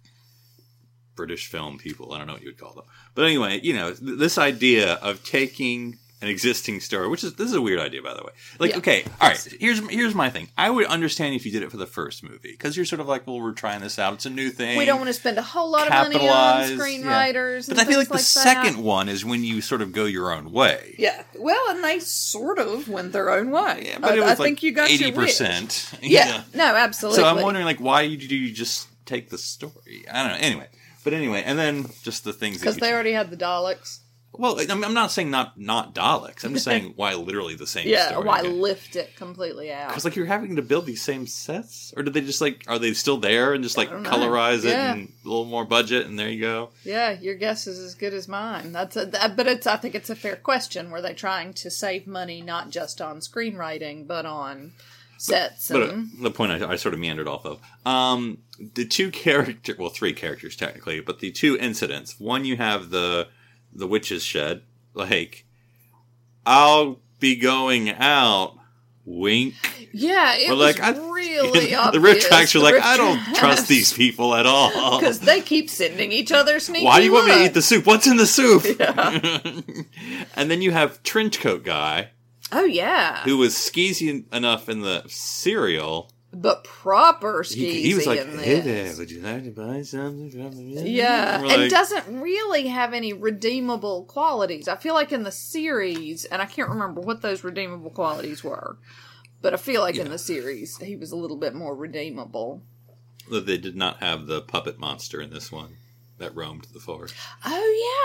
British 1.15 1.47
film 1.47 1.77
people. 1.77 2.13
I 2.13 2.17
don't 2.17 2.27
know 2.27 2.33
what 2.33 2.41
you 2.41 2.49
would 2.49 2.57
call 2.59 2.73
them, 2.73 2.85
but 3.15 3.25
anyway, 3.25 3.59
you 3.61 3.73
know, 3.73 3.93
th- 3.93 4.17
this 4.19 4.37
idea 4.37 4.93
of 4.95 5.23
taking 5.23 5.97
an 6.21 6.27
existing 6.27 6.79
story, 6.79 7.07
which 7.07 7.23
is 7.23 7.33
this 7.33 7.47
is 7.47 7.55
a 7.55 7.61
weird 7.61 7.79
idea, 7.79 8.01
by 8.01 8.13
the 8.13 8.21
way. 8.23 8.31
Like, 8.59 8.71
Yeah. 8.71 8.77
okay, 8.77 9.03
all 9.19 9.29
right. 9.29 9.47
Here's 9.59 9.79
here's 9.89 10.13
my 10.13 10.29
thing. 10.29 10.49
I 10.57 10.69
would 10.69 10.85
understand 10.85 11.33
if 11.35 11.45
you 11.45 11.51
did 11.51 11.63
it 11.63 11.71
for 11.71 11.77
the 11.77 11.87
first 11.87 12.23
movie 12.23 12.51
because 12.51 12.77
you're 12.77 12.85
sort 12.85 12.99
of 12.99 13.07
like, 13.07 13.25
well, 13.25 13.41
we're 13.41 13.53
trying 13.53 13.81
this 13.81 13.97
out. 13.97 14.13
It's 14.13 14.25
a 14.25 14.29
new 14.29 14.49
thing. 14.51 14.77
We 14.77 14.85
don't 14.85 14.99
want 14.99 15.07
to 15.07 15.13
spend 15.13 15.37
a 15.39 15.41
whole 15.41 15.71
lot 15.71 15.87
of 15.87 15.93
money 15.93 16.15
on 16.15 16.21
capitalize, 16.21 16.71
yeah. 16.71 16.77
screenwriters. 16.77 17.67
But 17.69 17.79
I 17.79 17.85
feel 17.85 17.97
like 17.97 18.09
the 18.09 18.13
that. 18.13 18.19
second 18.21 18.77
one 18.83 19.09
is 19.09 19.25
when 19.25 19.43
you 19.43 19.61
sort 19.61 19.81
of 19.81 19.91
go 19.93 20.05
your 20.05 20.31
own 20.31 20.51
way. 20.51 20.95
Yeah, 20.99 21.23
well, 21.39 21.63
and 21.69 21.83
they 21.83 21.99
sort 21.99 22.59
of 22.59 22.87
went 22.87 23.13
their 23.13 23.31
own 23.31 23.49
way. 23.49 23.83
Yeah, 23.85 23.99
but 23.99 24.17
it 24.17 24.21
I, 24.21 24.29
was 24.29 24.39
I 24.39 24.43
think 24.43 24.61
you 24.61 24.71
got 24.73 24.89
eighty 24.91 25.11
percent. 25.11 25.91
Yeah, 26.01 26.43
no, 26.53 26.75
absolutely. 26.75 27.21
So 27.21 27.25
I'm 27.27 27.41
wondering, 27.41 27.65
like, 27.65 27.79
why 27.79 28.07
do 28.07 28.35
you 28.35 28.53
just 28.53 28.87
take 29.05 29.29
the 29.29 29.37
story? 29.37 30.05
I 30.11 30.21
don't 30.27 30.39
know. 30.39 30.47
Anyway, 30.47 30.67
but 31.03 31.13
anyway, 31.13 31.41
and 31.43 31.57
then 31.57 31.89
just 32.03 32.23
the 32.23 32.33
things 32.33 32.59
because 32.59 32.77
they 32.77 32.93
already 32.93 33.13
had 33.13 33.31
the 33.31 33.37
Daleks. 33.37 34.00
Well, 34.33 34.57
I'm 34.69 34.83
I'm 34.83 34.93
not 34.93 35.11
saying 35.11 35.29
not 35.29 35.59
not 35.59 35.93
Daleks. 35.93 36.43
I'm 36.45 36.53
just 36.53 36.63
saying 36.65 36.93
why 36.95 37.13
literally 37.15 37.55
the 37.55 37.67
same. 37.67 37.87
Yeah, 37.87 38.09
story 38.09 38.25
why 38.25 38.41
lift 38.41 38.95
it 38.95 39.15
completely 39.15 39.71
out? 39.71 39.89
Because 39.89 40.05
like 40.05 40.15
you're 40.15 40.25
having 40.25 40.55
to 40.55 40.61
build 40.61 40.85
these 40.85 41.01
same 41.01 41.27
sets, 41.27 41.93
or 41.97 42.03
did 42.03 42.13
they 42.13 42.21
just 42.21 42.39
like 42.39 42.63
are 42.67 42.79
they 42.79 42.93
still 42.93 43.17
there 43.17 43.53
and 43.53 43.63
just 43.63 43.77
like 43.77 43.91
know. 43.91 44.09
colorize 44.09 44.59
it 44.59 44.69
Yeah. 44.69 44.93
and 44.93 45.11
a 45.25 45.27
little 45.27 45.45
more 45.45 45.65
budget 45.65 46.05
and 46.05 46.17
there 46.17 46.29
you 46.29 46.39
go. 46.41 46.69
Yeah, 46.85 47.11
your 47.11 47.35
guess 47.35 47.67
is 47.67 47.77
as 47.79 47.93
good 47.93 48.13
as 48.13 48.27
mine. 48.27 48.71
That's 48.71 48.95
a, 48.95 49.05
that, 49.05 49.35
but 49.35 49.47
it's 49.47 49.67
I 49.67 49.75
think 49.75 49.95
it's 49.95 50.09
a 50.09 50.15
fair 50.15 50.37
question. 50.37 50.91
Were 50.91 51.01
they 51.01 51.13
trying 51.13 51.53
to 51.55 51.69
save 51.69 52.07
money 52.07 52.41
not 52.41 52.69
just 52.69 53.01
on 53.01 53.19
screenwriting 53.19 54.07
but 54.07 54.25
on 54.25 54.71
sets 55.17 55.69
But 55.69 55.89
uh, 55.89 56.01
the 56.19 56.31
point 56.31 56.51
I, 56.63 56.71
I 56.71 56.75
sort 56.77 56.93
of 56.93 56.99
meandered 56.99 57.27
off 57.27 57.45
of, 57.45 57.59
um, 57.85 58.39
the 58.73 58.85
two 58.85 59.11
character, 59.11 59.75
well, 59.77 59.89
three 59.89 60.13
characters 60.13 60.55
technically, 60.55 60.99
but 60.99 61.19
the 61.19 61.31
two 61.31 61.57
incidents. 61.57 62.19
One, 62.19 62.43
you 62.45 62.57
have 62.57 62.89
the 62.89 63.27
the 63.73 63.87
witch's 63.87 64.23
shed, 64.23 64.63
like 64.93 65.45
I'll 66.45 66.99
be 67.19 67.35
going 67.35 67.89
out. 67.89 68.57
Wink. 69.03 69.55
yeah, 69.93 70.35
it 70.35 70.47
But 70.47 70.57
was 70.57 70.77
like 70.77 70.79
I, 70.79 70.91
really 71.11 71.59
the 71.69 71.75
obvious. 71.75 72.03
rich 72.03 72.23
tracks 72.25 72.55
are 72.55 72.59
like, 72.59 72.79
I 72.79 72.97
don't 72.97 73.17
tracks. 73.23 73.39
trust 73.39 73.67
these 73.67 73.91
people 73.91 74.35
at 74.35 74.45
all. 74.45 74.69
because 74.99 75.19
they 75.21 75.41
keep 75.41 75.71
sending 75.71 76.11
each 76.11 76.31
other 76.31 76.59
sneaky. 76.59 76.85
Why 76.85 76.99
do 76.99 77.05
you 77.05 77.11
want 77.11 77.25
me 77.27 77.33
to 77.33 77.45
eat 77.45 77.53
the 77.55 77.63
soup? 77.63 77.87
What's 77.87 78.05
in 78.05 78.17
the 78.17 78.27
soup? 78.27 78.63
and 80.35 80.51
then 80.51 80.61
you 80.61 80.69
have 80.71 81.01
trenchcoat 81.01 81.63
guy 81.63 82.11
Oh 82.51 82.65
yeah, 82.65 83.23
who 83.23 83.37
was 83.37 83.55
skeezy 83.55 84.31
enough 84.31 84.69
in 84.69 84.81
the 84.81 85.03
serial. 85.07 86.10
But 86.33 86.63
proper 86.63 87.43
skeezy 87.43 87.55
He, 87.55 87.81
he 87.83 87.93
was 87.93 88.07
like, 88.07 88.19
in 88.21 88.37
"Hey 88.39 88.61
this. 88.61 88.65
there, 88.65 88.97
would 88.97 89.11
you 89.11 89.21
like 89.21 89.43
to 89.43 89.51
buy 89.51 89.81
something 89.81 90.31
from 90.31 90.57
me?" 90.57 90.89
Yeah, 90.91 91.41
We're 91.41 91.51
and 91.51 91.61
like, 91.63 91.71
doesn't 91.71 92.21
really 92.21 92.67
have 92.67 92.93
any 92.93 93.13
redeemable 93.13 94.05
qualities. 94.05 94.67
I 94.67 94.75
feel 94.77 94.93
like 94.93 95.11
in 95.11 95.23
the 95.23 95.31
series, 95.31 96.25
and 96.25 96.41
I 96.41 96.45
can't 96.45 96.69
remember 96.69 97.01
what 97.01 97.21
those 97.21 97.43
redeemable 97.43 97.91
qualities 97.91 98.43
were, 98.43 98.77
but 99.41 99.53
I 99.53 99.57
feel 99.57 99.81
like 99.81 99.95
in 99.97 100.09
the 100.09 100.17
series 100.17 100.77
he 100.77 100.95
was 100.95 101.11
a 101.11 101.17
little 101.17 101.37
bit 101.37 101.53
more 101.53 101.75
redeemable. 101.75 102.61
that 103.29 103.45
they 103.45 103.57
did 103.57 103.75
not 103.75 104.01
have 104.01 104.25
the 104.27 104.41
puppet 104.41 104.79
monster 104.79 105.21
in 105.21 105.29
this 105.31 105.51
one 105.51 105.75
that 106.21 106.35
roamed 106.35 106.67
the 106.73 106.79
forest. 106.79 107.15
Oh 107.45 107.49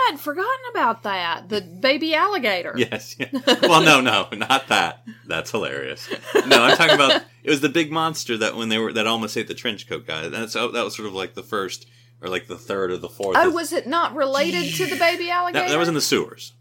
yeah, 0.09 0.13
I'd 0.13 0.19
forgotten 0.19 0.59
about 0.71 1.03
that. 1.03 1.49
The 1.49 1.61
baby 1.61 2.13
alligator. 2.13 2.75
Yes. 2.87 3.15
Yeah. 3.19 3.29
Well, 3.63 3.81
no, 3.81 3.99
no, 4.01 4.27
not 4.33 4.67
that. 4.67 5.03
That's 5.25 5.51
hilarious. 5.51 6.07
No, 6.47 6.63
I'm 6.63 6.77
talking 6.77 6.95
about 6.95 7.23
it 7.43 7.49
was 7.49 7.61
the 7.61 7.69
big 7.69 7.91
monster 7.91 8.37
that 8.37 8.55
when 8.55 8.69
they 8.69 8.77
were 8.77 8.93
that 8.93 9.07
almost 9.07 9.35
ate 9.35 9.47
the 9.47 9.53
trench 9.53 9.87
coat 9.87 10.05
guy. 10.05 10.29
That's 10.29 10.55
oh, 10.55 10.71
that 10.71 10.83
was 10.83 10.95
sort 10.95 11.07
of 11.07 11.13
like 11.13 11.33
the 11.33 11.43
first 11.43 11.87
or 12.21 12.29
like 12.29 12.47
the 12.47 12.57
third 12.57 12.91
or 12.91 12.97
the 12.97 13.09
fourth. 13.09 13.37
Oh, 13.37 13.49
was 13.49 13.73
it 13.73 13.87
not 13.87 14.15
related 14.15 14.73
to 14.75 14.85
the 14.85 14.95
baby 14.95 15.29
alligator? 15.29 15.65
that, 15.65 15.71
that 15.71 15.79
was 15.79 15.87
in 15.87 15.93
the 15.93 16.01
sewers. 16.01 16.53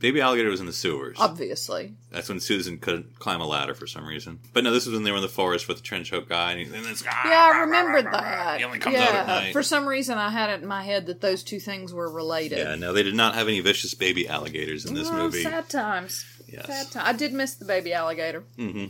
Baby 0.00 0.20
alligator 0.20 0.50
was 0.50 0.60
in 0.60 0.66
the 0.66 0.72
sewers. 0.72 1.16
Obviously. 1.18 1.94
That's 2.10 2.28
when 2.28 2.38
Susan 2.40 2.78
couldn't 2.78 3.18
climb 3.18 3.40
a 3.40 3.46
ladder 3.46 3.74
for 3.74 3.86
some 3.86 4.06
reason. 4.06 4.38
But 4.52 4.64
no, 4.64 4.70
this 4.72 4.84
was 4.86 4.94
when 4.94 5.02
they 5.04 5.10
were 5.10 5.16
in 5.16 5.22
the 5.22 5.28
forest 5.28 5.66
with 5.66 5.78
the 5.78 5.82
trench 5.82 6.10
coat 6.10 6.28
guy, 6.28 6.52
and, 6.52 6.60
he, 6.60 6.66
and 6.76 6.86
it's 6.86 7.02
Yeah, 7.02 7.12
I 7.54 7.60
remembered 7.60 8.04
that. 8.12 8.58
He 8.58 8.64
only 8.64 8.80
comes 8.80 8.96
yeah, 8.96 9.04
out 9.04 9.14
at 9.14 9.26
night. 9.26 9.52
for 9.52 9.62
some 9.62 9.86
reason 9.88 10.18
I 10.18 10.30
had 10.30 10.50
it 10.50 10.60
in 10.62 10.68
my 10.68 10.82
head 10.82 11.06
that 11.06 11.20
those 11.22 11.42
two 11.42 11.58
things 11.60 11.92
were 11.94 12.10
related. 12.10 12.58
Yeah, 12.58 12.74
no, 12.74 12.92
they 12.92 13.02
did 13.02 13.14
not 13.14 13.34
have 13.34 13.48
any 13.48 13.60
vicious 13.60 13.94
baby 13.94 14.28
alligators 14.28 14.84
in 14.84 14.94
this 14.94 15.08
Oh, 15.10 15.16
movie. 15.16 15.42
Sad 15.42 15.68
times. 15.70 16.24
Yes. 16.48 16.66
Sad 16.66 16.90
time. 16.92 17.06
I 17.06 17.12
did 17.12 17.32
miss 17.32 17.54
the 17.54 17.64
baby 17.64 17.92
alligator. 17.94 18.40
hmm 18.56 18.86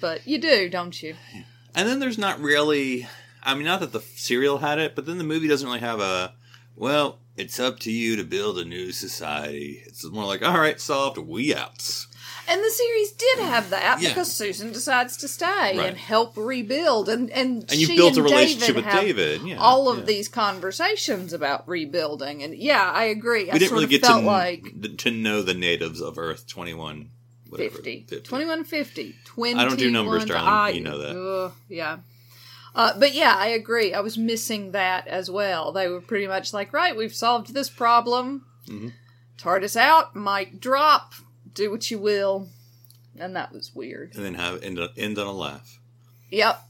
But 0.00 0.26
you 0.26 0.38
do, 0.38 0.68
don't 0.70 1.02
you? 1.02 1.16
And 1.74 1.86
then 1.88 1.98
there's 2.00 2.18
not 2.18 2.40
really. 2.40 3.06
I 3.42 3.54
mean, 3.54 3.64
not 3.64 3.80
that 3.80 3.92
the 3.92 4.00
serial 4.00 4.58
had 4.58 4.78
it, 4.78 4.94
but 4.94 5.06
then 5.06 5.18
the 5.18 5.24
movie 5.24 5.48
doesn't 5.48 5.66
really 5.66 5.80
have 5.80 6.00
a. 6.00 6.32
Well, 6.76 7.18
it's 7.36 7.58
up 7.60 7.78
to 7.80 7.90
you 7.92 8.16
to 8.16 8.24
build 8.24 8.58
a 8.58 8.64
new 8.64 8.92
society. 8.92 9.82
It's 9.86 10.04
more 10.04 10.24
like, 10.24 10.42
all 10.42 10.58
right, 10.58 10.80
solved, 10.80 11.18
we 11.18 11.54
outs. 11.54 12.06
And 12.48 12.60
the 12.64 12.70
series 12.70 13.12
did 13.12 13.38
have 13.38 13.70
that 13.70 14.00
Yeah. 14.02 14.08
because 14.08 14.32
Susan 14.32 14.72
decides 14.72 15.16
to 15.18 15.28
stay 15.28 15.46
Right. 15.76 15.88
and 15.88 15.96
help 15.96 16.36
rebuild, 16.36 17.08
and 17.08 17.30
and, 17.30 17.62
And 17.70 17.74
you 17.78 17.86
she 17.86 17.96
built 17.96 18.16
and 18.16 18.18
a 18.18 18.22
relationship 18.24 18.74
David 18.74 18.84
with 18.86 18.94
David. 18.94 19.42
Yeah, 19.46 19.56
all 19.60 19.88
of 19.88 20.00
yeah. 20.00 20.04
these 20.06 20.28
conversations 20.28 21.32
about 21.32 21.68
rebuilding, 21.68 22.42
and 22.42 22.54
yeah, 22.56 22.90
I 22.92 23.04
agree. 23.04 23.48
I 23.48 23.52
We 23.52 23.60
didn't 23.60 23.68
sort 23.70 23.82
really 23.82 23.90
get 23.90 24.02
to 24.04 24.18
like 24.18 24.96
to 24.98 25.10
know 25.12 25.42
the 25.42 25.54
natives 25.54 26.00
of 26.00 26.18
Earth 26.18 26.46
21. 26.48 27.10
Whatever, 27.48 27.76
50. 27.76 28.06
50. 28.08 28.20
2150. 28.22 29.14
20 29.24 29.58
I 29.60 29.64
don't 29.64 29.78
do 29.78 29.90
numbers, 29.90 30.24
darling. 30.24 30.74
You 30.76 30.80
know 30.82 30.98
that. 30.98 31.16
Ugh, 31.16 31.52
yeah. 31.68 31.98
Uh, 32.74 32.98
but 32.98 33.14
yeah, 33.14 33.34
I 33.36 33.48
agree. 33.48 33.94
I 33.94 34.00
was 34.00 34.16
missing 34.16 34.72
that 34.72 35.06
as 35.06 35.30
well. 35.30 35.72
They 35.72 35.88
were 35.88 36.00
pretty 36.00 36.26
much 36.26 36.52
like, 36.52 36.72
right, 36.72 36.96
we've 36.96 37.14
solved 37.14 37.52
this 37.52 37.68
problem. 37.68 38.46
Mm-hmm. 38.68 38.88
TARDIS 39.38 39.76
out, 39.76 40.14
mic 40.14 40.60
drop, 40.60 41.14
do 41.54 41.70
what 41.70 41.90
you 41.90 41.98
will. 41.98 42.48
And 43.18 43.34
that 43.36 43.52
was 43.52 43.74
weird. 43.74 44.14
And 44.14 44.24
then 44.24 44.34
have 44.34 44.62
end, 44.62 44.78
end 44.96 45.18
on 45.18 45.26
a 45.26 45.32
laugh. 45.32 45.78
Yep. 46.30 46.62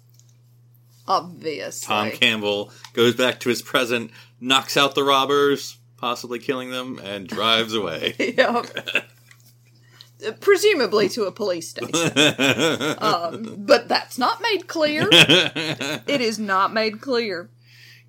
Obviously. 1.07 1.87
Tom 1.87 2.11
Campbell 2.11 2.73
goes 2.93 3.15
back 3.15 3.41
to 3.41 3.49
his 3.49 3.63
present, 3.63 4.11
knocks 4.41 4.77
out 4.77 4.95
the 4.95 5.05
robbers, 5.05 5.77
possibly 5.97 6.39
killing 6.39 6.71
them, 6.71 6.99
and 7.03 7.29
drives 7.29 7.75
away. 7.75 8.15
yep. 8.37 8.67
Presumably 10.41 11.09
to 11.11 11.25
a 11.25 11.33
police 11.33 11.69
station. 11.71 11.95
Um, 13.01 13.55
but 13.59 13.89
that's 13.89 14.19
not 14.19 14.41
made 14.43 14.67
clear. 14.67 15.09
It 15.13 16.21
is 16.21 16.39
not 16.39 16.73
made 16.73 17.01
clear. 17.01 17.49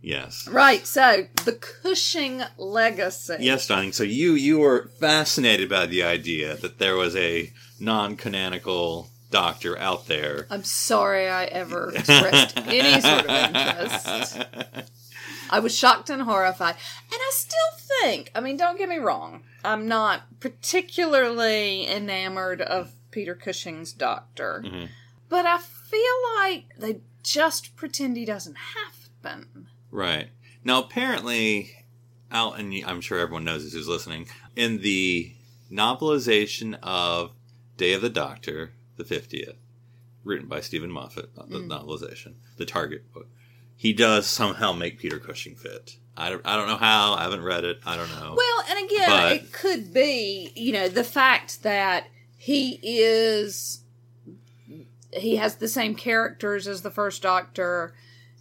yes. 0.02 0.48
Right, 0.48 0.86
so 0.86 1.28
the 1.46 1.54
Cushing 1.54 2.42
legacy. 2.58 3.38
Yes, 3.40 3.68
darling. 3.68 3.94
So 3.94 4.04
you 4.04 4.34
you 4.34 4.60
were 4.60 4.90
fascinated 5.00 5.70
by 5.70 5.86
the 5.86 6.04
idea 6.04 6.56
that 6.58 6.80
there 6.80 6.96
was 6.96 7.16
a 7.16 7.52
non-canonical 7.80 9.10
doctor 9.30 9.78
out 9.78 10.08
there. 10.08 10.46
I'm 10.50 10.64
sorry 10.64 11.28
I 11.30 11.46
ever 11.46 11.92
expressed 11.96 12.58
any 12.58 13.02
sort 13.02 13.26
of 13.26 13.56
interest. 13.56 14.46
I 15.50 15.60
was 15.60 15.78
shocked 15.78 16.10
and 16.10 16.22
horrified. 16.24 16.76
And 17.12 17.20
I 17.20 17.32
still 17.34 17.72
think, 18.02 18.32
I 18.36 18.40
mean, 18.40 18.58
don't 18.58 18.78
get 18.78 18.90
me 18.90 18.98
wrong, 18.98 19.44
I'm 19.64 19.88
not 19.88 20.40
particularly 20.40 21.88
enamored 21.88 22.62
of 22.62 22.94
Peter 23.12 23.36
Cushing's 23.36 23.94
doctor. 23.94 24.64
Mm-hmm. 24.66 24.86
But 25.30 25.46
I 25.46 25.60
feel 25.60 26.02
like 26.36 26.66
they 26.78 27.02
just 27.24 27.76
pretend 27.76 28.18
he 28.18 28.26
doesn't 28.26 28.58
have 28.58 29.10
been. 29.22 29.68
Right. 29.92 30.30
Now, 30.64 30.84
apparently, 30.84 31.72
out, 32.32 32.60
and 32.60 32.74
I'm 32.86 33.02
sure 33.02 33.20
everyone 33.20 33.44
knows 33.44 33.64
this 33.64 33.74
who's 33.74 33.88
listening, 33.88 34.28
in 34.56 34.82
the 34.82 35.34
novelization 35.72 36.78
of 36.84 37.32
Day 37.78 37.94
of 37.94 38.02
the 38.02 38.10
Doctor, 38.10 38.74
the 38.98 39.04
50th, 39.04 39.56
written 40.24 40.48
by 40.48 40.62
Steven 40.62 40.92
Moffat, 40.92 41.34
the 41.36 41.60
novelization, 41.60 42.36
the 42.58 42.66
Target 42.66 43.12
book, 43.12 43.28
he 43.76 43.94
does 43.94 44.28
somehow 44.28 44.72
make 44.74 45.00
Peter 45.00 45.18
Cushing 45.18 45.56
fit. 45.56 45.98
I 46.18 46.30
don't, 46.30 46.42
I 46.46 46.56
don't 46.58 46.68
know 46.68 46.76
how. 46.78 47.14
I 47.14 47.24
haven't 47.24 47.44
read 47.44 47.64
it. 47.64 47.80
I 47.86 47.96
don't 47.96 48.10
know. 48.12 48.36
Well, 48.38 48.64
and 48.70 48.86
again, 48.86 49.08
But- 49.10 49.32
it 49.34 49.52
could 49.54 49.94
be, 49.94 50.52
you 50.56 50.74
know, 50.74 50.88
the 50.90 51.04
fact 51.04 51.64
that 51.64 52.08
he 52.38 52.80
is 52.84 53.80
he 55.14 55.36
has 55.38 55.56
the 55.56 55.68
same 55.68 55.96
characters 55.96 56.68
as 56.68 56.82
the 56.82 56.92
first 56.92 57.22
doctor. 57.22 57.94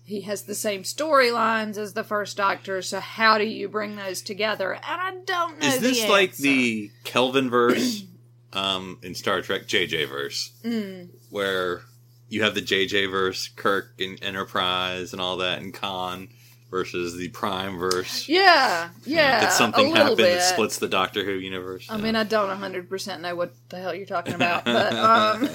He 0.05 0.23
has 0.23 0.43
the 0.43 0.55
same 0.55 0.83
storylines 0.83 1.77
as 1.79 1.93
the 1.95 2.03
first 2.05 2.37
doctor, 2.37 2.83
so 2.83 2.99
how 3.01 3.39
do 3.39 3.45
you 3.45 3.69
bring 3.69 3.95
those 3.97 4.23
together? 4.23 4.73
And 4.75 4.83
I 4.85 5.11
don't 5.25 5.61
know. 5.61 5.67
Is 5.69 5.79
this 5.81 6.03
the 6.03 6.09
like 6.09 6.37
the 6.37 6.91
Kelvin 7.05 7.49
verse 7.51 8.05
um, 8.53 8.99
in 9.03 9.15
Star 9.15 9.41
Trek, 9.43 9.63
JJ 9.69 10.09
verse, 10.09 10.53
Mm. 10.65 11.11
where 11.31 11.83
you 12.29 12.43
have 12.43 12.55
the 12.57 12.63
JJ 12.63 13.09
verse, 13.11 13.49
Kirk 13.49 13.93
and 14.01 14.21
Enterprise 14.23 15.13
and 15.13 15.21
all 15.23 15.37
that, 15.39 15.61
and 15.61 15.73
Khan 15.73 16.29
versus 16.71 17.17
the 17.17 17.29
Prime 17.29 17.79
verse? 17.79 18.29
Yeah, 18.29 18.91
yeah. 19.05 19.41
Did 19.41 19.53
something 19.53 19.95
happen 19.95 20.17
bit. 20.17 20.39
that 20.39 20.43
splits 20.43 20.79
the 20.79 20.89
Doctor 20.89 21.25
Who 21.25 21.33
universe? 21.33 21.87
I 21.91 21.97
mean, 21.97 22.17
I 22.17 22.25
don't 22.25 22.49
100% 22.49 23.21
know 23.21 23.35
what 23.35 23.55
the 23.69 23.79
hell 23.79 23.95
you're 23.95 24.07
talking 24.07 24.35
about, 24.41 24.65
but 24.65 24.93
um, 24.95 25.49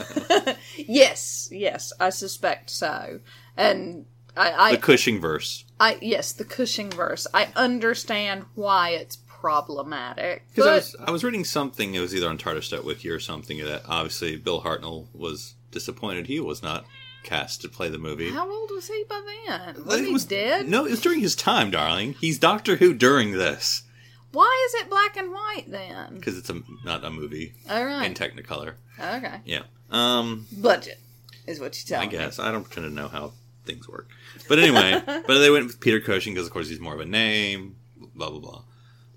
yes, 0.78 1.50
yes, 1.52 1.94
I 2.00 2.10
suspect 2.10 2.70
so. 2.70 3.20
And 3.58 4.06
I, 4.36 4.52
I 4.52 4.72
the 4.72 4.78
Cushing 4.82 5.20
verse. 5.20 5.66
I 5.80 5.98
yes, 6.02 6.34
the 6.34 6.46
Cushing 6.46 6.90
verse. 6.90 7.28
I 7.34 7.50
understand 7.56 8.46
why 8.56 8.90
it's 8.92 9.18
problematic. 9.28 10.44
Because 10.54 10.68
I 10.68 10.76
was, 10.76 10.96
I 11.10 11.12
was 11.12 11.24
reading 11.24 11.46
something, 11.46 11.94
it 11.94 12.00
was 12.00 12.16
either 12.16 12.28
on 12.28 12.38
TARDIS 12.38 12.84
Wiki 12.84 13.10
or 13.10 13.20
something, 13.20 13.60
that 13.60 13.84
obviously 13.88 14.38
Bill 14.38 14.62
Hartnell 14.62 15.08
was 15.14 15.56
disappointed 15.72 16.26
he 16.26 16.40
was 16.40 16.64
not 16.64 16.86
cast 17.26 17.62
to 17.62 17.70
play 17.70 17.90
the 17.90 17.98
movie. 17.98 18.30
how 18.32 18.50
old 18.50 18.72
was 18.72 18.88
he 18.88 19.04
by 19.10 19.22
then? 19.48 19.84
Was 19.86 20.00
he 20.00 20.18
dead? 20.36 20.68
No, 20.70 20.86
it 20.86 20.92
was 20.92 21.02
during 21.02 21.20
his 21.20 21.36
time, 21.36 21.72
darling. 21.72 22.14
He's 22.22 22.40
Doctor 22.40 22.78
Who 22.78 22.94
during 22.94 23.32
this. 23.32 23.84
Why 24.32 24.68
is 24.70 24.82
it 24.82 24.90
black 24.90 25.18
and 25.18 25.32
white 25.32 25.66
then? 25.68 26.16
Because 26.16 26.38
it's 26.38 26.50
a, 26.50 26.62
not 26.84 27.04
a 27.06 27.10
movie 27.10 27.54
All 27.70 27.86
right. 27.86 28.06
in 28.06 28.14
Technicolor. 28.14 28.74
okay. 29.00 29.40
Yeah. 29.46 29.64
Um, 29.92 30.46
Budget 30.52 31.00
is 31.48 31.60
what 31.60 31.78
you 31.80 31.86
tell 31.88 32.02
I 32.02 32.06
me. 32.06 32.12
guess. 32.12 32.38
I 32.40 32.52
don't 32.52 32.64
pretend 32.64 32.88
to 32.88 32.94
know 32.94 33.08
how 33.08 33.34
things 33.66 33.88
work. 33.88 34.10
But 34.50 34.60
anyway, 34.60 35.02
but 35.06 35.40
they 35.40 35.50
went 35.50 35.66
with 35.68 35.80
Peter 35.80 36.00
Cushing 36.02 36.34
because, 36.34 36.48
of 36.48 36.54
course, 36.54 36.68
he's 36.70 36.80
more 36.80 36.94
of 36.96 37.00
a 37.00 37.06
name, 37.06 37.78
blah, 38.16 38.30
blah, 38.30 38.40
blah. 38.40 38.62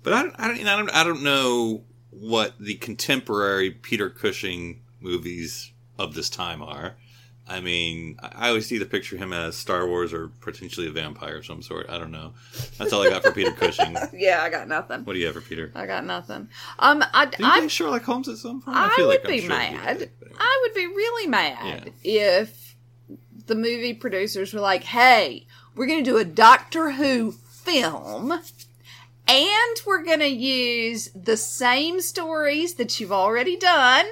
But 0.03 0.13
I, 0.13 0.21
don't- 0.23 0.35
I, 0.39 0.47
don't, 0.47 0.67
I, 0.67 0.75
don't, 0.77 0.89
I 0.95 1.03
don't 1.03 1.23
know 1.23 1.83
what 2.11 2.57
the 2.59 2.75
contemporary 2.75 3.71
Peter 3.71 4.09
Cushing 4.09 4.81
movies 5.01 5.71
of 5.97 6.13
this 6.15 6.29
time 6.29 6.61
are. 6.61 6.95
I 7.49 7.59
mean, 7.61 8.17
I 8.21 8.29
I 8.39 8.47
always 8.49 8.67
see 8.67 8.77
the 8.77 8.85
picture 8.85 9.15
of 9.15 9.21
him 9.21 9.33
as 9.33 9.55
Star 9.57 9.85
Wars 9.87 10.13
or 10.13 10.29
potentially 10.41 10.87
a 10.87 10.91
vampire 10.91 11.37
of 11.37 11.45
some 11.45 11.61
sort. 11.61 11.89
I 11.89 11.97
don't 11.97 12.11
know. 12.11 12.33
That's 12.77 12.93
all 12.93 13.01
I 13.01 13.09
got 13.09 13.23
for 13.23 13.31
Peter 13.31 13.51
Cushing. 13.51 13.95
Yeah, 14.13 14.41
I 14.41 14.49
got 14.49 14.67
nothing. 14.67 15.03
What 15.03 15.13
do 15.13 15.19
you 15.19 15.25
have 15.25 15.35
for 15.35 15.41
Peter? 15.41 15.71
I 15.75 15.85
got 15.85 16.05
nothing. 16.05 16.49
Um, 16.77 17.03
I, 17.13 17.25
Did 17.25 17.39
you 17.39 17.45
I, 17.45 17.59
play 17.59 17.67
Sherlock 17.67 18.03
Holmes 18.03 18.27
at 18.29 18.37
some 18.37 18.61
point? 18.61 18.77
I 18.77 18.89
feel 18.95 19.07
would 19.07 19.21
like 19.23 19.27
be 19.27 19.39
sure 19.41 19.49
mad. 19.49 19.99
did, 19.99 20.11
anyway. 20.21 20.37
I 20.39 20.59
would 20.63 20.73
be 20.73 20.87
really 20.87 21.27
mad 21.27 21.91
if 22.03 22.75
the 23.47 23.55
movie 23.55 23.93
producers 23.93 24.53
were 24.53 24.61
like, 24.61 24.83
"Hey, 24.83 25.47
we're 25.75 25.87
going 25.87 26.03
to 26.03 26.09
do 26.09 26.17
a 26.17 26.25
Doctor 26.25 26.91
Who 26.91 27.31
film." 27.31 28.31
And 29.27 29.81
we're 29.85 30.03
going 30.03 30.19
to 30.19 30.27
use 30.27 31.09
the 31.13 31.37
same 31.37 32.01
stories 32.01 32.73
that 32.75 32.99
you've 32.99 33.11
already 33.11 33.57
done. 33.57 34.07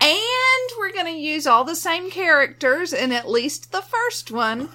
And 0.00 0.70
we're 0.78 0.92
going 0.92 1.06
to 1.06 1.20
use 1.20 1.46
all 1.46 1.64
the 1.64 1.76
same 1.76 2.10
characters 2.10 2.92
in 2.92 3.12
at 3.12 3.28
least 3.28 3.72
the 3.72 3.82
first 3.82 4.30
one, 4.30 4.68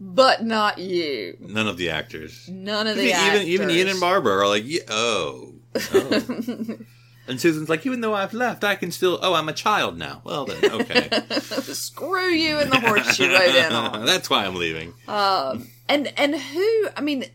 but 0.00 0.44
not 0.44 0.78
you. 0.78 1.36
None 1.40 1.66
of 1.66 1.76
the 1.76 1.90
actors. 1.90 2.48
None 2.48 2.86
of 2.86 2.96
the 2.96 3.04
even 3.04 3.16
actors. 3.16 3.44
even 3.44 3.70
Ian 3.70 3.88
and 3.88 4.00
Barbara 4.00 4.38
are 4.38 4.48
like, 4.48 4.64
oh, 4.88 5.54
oh. 5.74 6.78
and 7.28 7.40
Susan's 7.40 7.68
like, 7.68 7.84
even 7.84 8.00
though 8.00 8.14
I've 8.14 8.34
left, 8.34 8.64
I 8.64 8.76
can 8.76 8.90
still. 8.90 9.18
Oh, 9.22 9.34
I'm 9.34 9.48
a 9.48 9.52
child 9.52 9.98
now. 9.98 10.22
Well 10.24 10.44
then, 10.44 10.72
okay. 10.72 11.08
Screw 11.40 12.28
you 12.28 12.58
and 12.58 12.70
the 12.70 12.80
horse 12.80 13.18
you 13.18 13.32
rode 13.32 13.54
in 13.54 13.72
on. 13.72 14.06
That's 14.06 14.30
why 14.30 14.44
I'm 14.44 14.54
leaving. 14.54 14.94
Um, 15.08 15.68
and 15.88 16.12
and 16.16 16.34
who 16.34 16.88
i 16.96 17.00
mean 17.00 17.26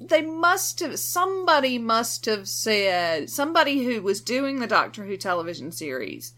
they 0.00 0.22
must 0.22 0.80
have 0.80 0.98
somebody 0.98 1.78
must 1.78 2.26
have 2.26 2.48
said 2.48 3.28
somebody 3.28 3.84
who 3.84 4.00
was 4.00 4.20
doing 4.20 4.60
the 4.60 4.66
doctor 4.66 5.04
who 5.04 5.16
television 5.16 5.72
series 5.72 6.32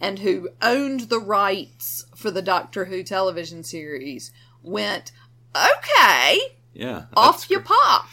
and 0.00 0.20
who 0.20 0.48
owned 0.62 1.02
the 1.02 1.18
rights 1.20 2.04
for 2.14 2.30
the 2.30 2.42
doctor 2.42 2.86
who 2.86 3.02
television 3.02 3.62
series 3.62 4.30
went 4.62 5.12
okay 5.54 6.38
Yeah, 6.74 7.04
off 7.14 7.50
you 7.50 7.60
pop. 7.60 8.06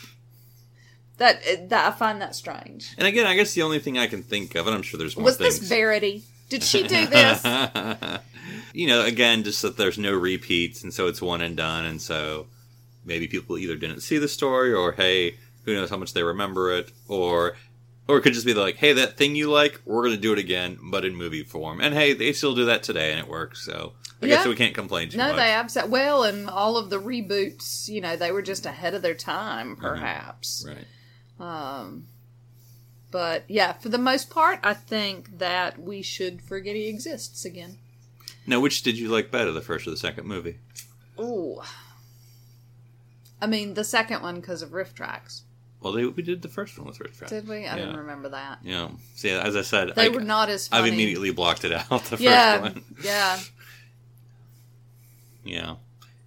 That 1.18 1.70
that 1.70 1.92
i 1.94 1.96
find 1.98 2.22
that 2.22 2.36
strange. 2.36 2.94
And 2.98 3.08
again, 3.08 3.26
I 3.26 3.36
guess 3.36 3.54
the 3.54 3.64
only 3.64 3.80
thing 3.80 3.98
I 3.98 4.08
can 4.08 4.22
think 4.22 4.54
of, 4.56 4.68
and 4.68 4.76
I'm 4.76 4.84
sure 4.84 4.98
there's 5.00 5.16
more 5.18 5.26
was 5.26 5.38
things. 5.38 5.60
this 5.60 5.68
verity? 5.70 6.24
Did 6.50 6.64
she 6.64 6.84
do 6.88 7.06
this? 7.08 7.44
You 8.74 8.88
know, 8.88 9.04
again, 9.04 9.44
just 9.44 9.62
that 9.64 9.78
there's 9.78 9.98
no 9.98 10.14
repeats, 10.14 10.84
and 10.84 10.94
so 10.94 11.08
it's 11.08 11.22
one 11.22 11.42
and 11.42 11.58
done, 11.58 11.86
and 11.86 12.00
so 12.02 12.46
maybe 13.04 13.28
people 13.28 13.58
either 13.58 13.76
didn't 13.76 14.02
see 14.02 14.18
the 14.20 14.28
story, 14.28 14.72
or 14.74 14.92
hey, 14.92 15.36
who 15.66 15.74
knows 15.74 15.90
how 15.90 15.98
much 15.98 16.14
they 16.14 16.22
remember 16.24 16.72
it, 16.78 16.92
or 17.08 17.56
or 18.08 18.18
it 18.18 18.22
could 18.22 18.34
just 18.34 18.46
be 18.46 18.54
like, 18.54 18.76
hey, 18.78 18.94
that 18.94 19.18
thing 19.18 19.36
you 19.36 19.52
like, 19.52 19.82
we're 19.86 20.04
going 20.04 20.16
to 20.16 20.22
do 20.22 20.34
it 20.34 20.40
again, 20.40 20.78
but 20.82 21.06
in 21.06 21.16
movie 21.16 21.44
form, 21.44 21.82
and 21.82 21.94
hey, 21.94 22.14
they 22.14 22.34
still 22.34 22.56
do 22.56 22.66
that 22.66 22.84
today, 22.84 23.12
and 23.12 23.20
it 23.20 23.28
works. 23.28 23.66
So 23.66 23.94
I 24.22 24.28
guess 24.28 24.46
we 24.48 24.56
can't 24.56 24.74
complain 24.74 25.10
too 25.10 25.18
no 25.18 25.28
much. 25.28 25.36
they 25.36 25.52
absolutely 25.52 25.92
well 25.92 26.24
and 26.24 26.50
all 26.50 26.76
of 26.76 26.90
the 26.90 27.00
reboots 27.00 27.88
you 27.88 28.02
know 28.02 28.16
they 28.16 28.32
were 28.32 28.42
just 28.42 28.66
ahead 28.66 28.96
of 28.96 29.04
their 29.04 29.14
time 29.14 29.76
perhaps 29.76 30.66
right. 30.68 30.88
Um, 31.40 32.08
but 33.12 33.44
yeah, 33.48 33.74
for 33.74 33.90
the 33.90 33.98
most 33.98 34.30
part, 34.30 34.60
I 34.64 34.74
think 34.74 35.38
that 35.38 35.80
we 35.80 36.02
should 36.02 36.42
forget 36.42 36.76
he 36.76 36.88
exists 36.88 37.46
again. 37.46 37.78
Now, 38.46 38.60
which 38.60 38.82
did 38.82 38.98
you 38.98 39.10
like 39.10 39.32
better, 39.32 39.52
the 39.52 39.62
first 39.62 39.88
or 39.88 39.92
the 39.92 39.98
second 39.98 40.28
movie? 40.28 40.58
Ooh. 41.20 41.62
I 43.42 43.48
mean, 43.48 43.76
the 43.76 43.84
second 43.84 44.22
one 44.22 44.36
because 44.40 44.62
of 44.62 44.72
RiffTrax. 44.72 45.42
Well, 45.80 45.94
they, 45.94 46.06
we 46.06 46.24
did 46.24 46.42
the 46.42 46.48
first 46.48 46.78
one 46.78 46.88
with 46.88 47.00
Rich 47.00 47.18
Pratt. 47.18 47.30
Did 47.30 47.48
we? 47.48 47.58
I 47.58 47.62
Yeah. 47.62 47.76
didn't 47.76 47.98
remember 47.98 48.30
that. 48.30 48.60
Yeah. 48.64 48.90
See, 49.16 49.30
as 49.30 49.56
I 49.56 49.62
said, 49.62 49.94
They 49.96 50.06
I, 50.06 50.10
were 50.10 50.22
not 50.22 50.50
as 50.50 50.68
funny. 50.68 50.88
I've 50.88 50.94
immediately 50.94 51.32
blocked 51.32 51.64
it 51.66 51.72
out. 51.72 52.04
The 52.10 52.18
Yeah, 52.20 52.60
first 52.62 52.76
one. 52.76 52.84
yeah, 53.04 53.40
Yeah. 55.44 55.76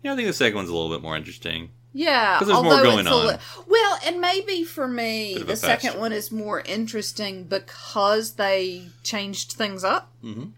Yeah, 0.02 0.12
I 0.12 0.16
think 0.16 0.28
the 0.28 0.32
second 0.32 0.56
one's 0.56 0.68
a 0.70 0.74
little 0.74 0.90
bit 0.90 1.02
more 1.02 1.16
interesting. 1.16 1.70
yeah. 1.92 2.38
'Cause 2.38 2.48
there's 2.48 2.62
more 2.62 2.82
going 2.82 3.06
on. 3.06 3.26
li- 3.26 3.36
well, 3.66 3.98
and 4.06 4.20
maybe 4.20 4.64
for 4.64 4.86
me, 4.88 5.36
the 5.38 5.56
second 5.56 5.98
one 5.98 6.12
is 6.12 6.30
more 6.32 6.60
interesting 6.60 7.44
because 7.44 8.32
they 8.34 8.88
changed 9.02 9.52
things 9.52 9.84
up. 9.84 10.10
Mhm. 10.24 10.52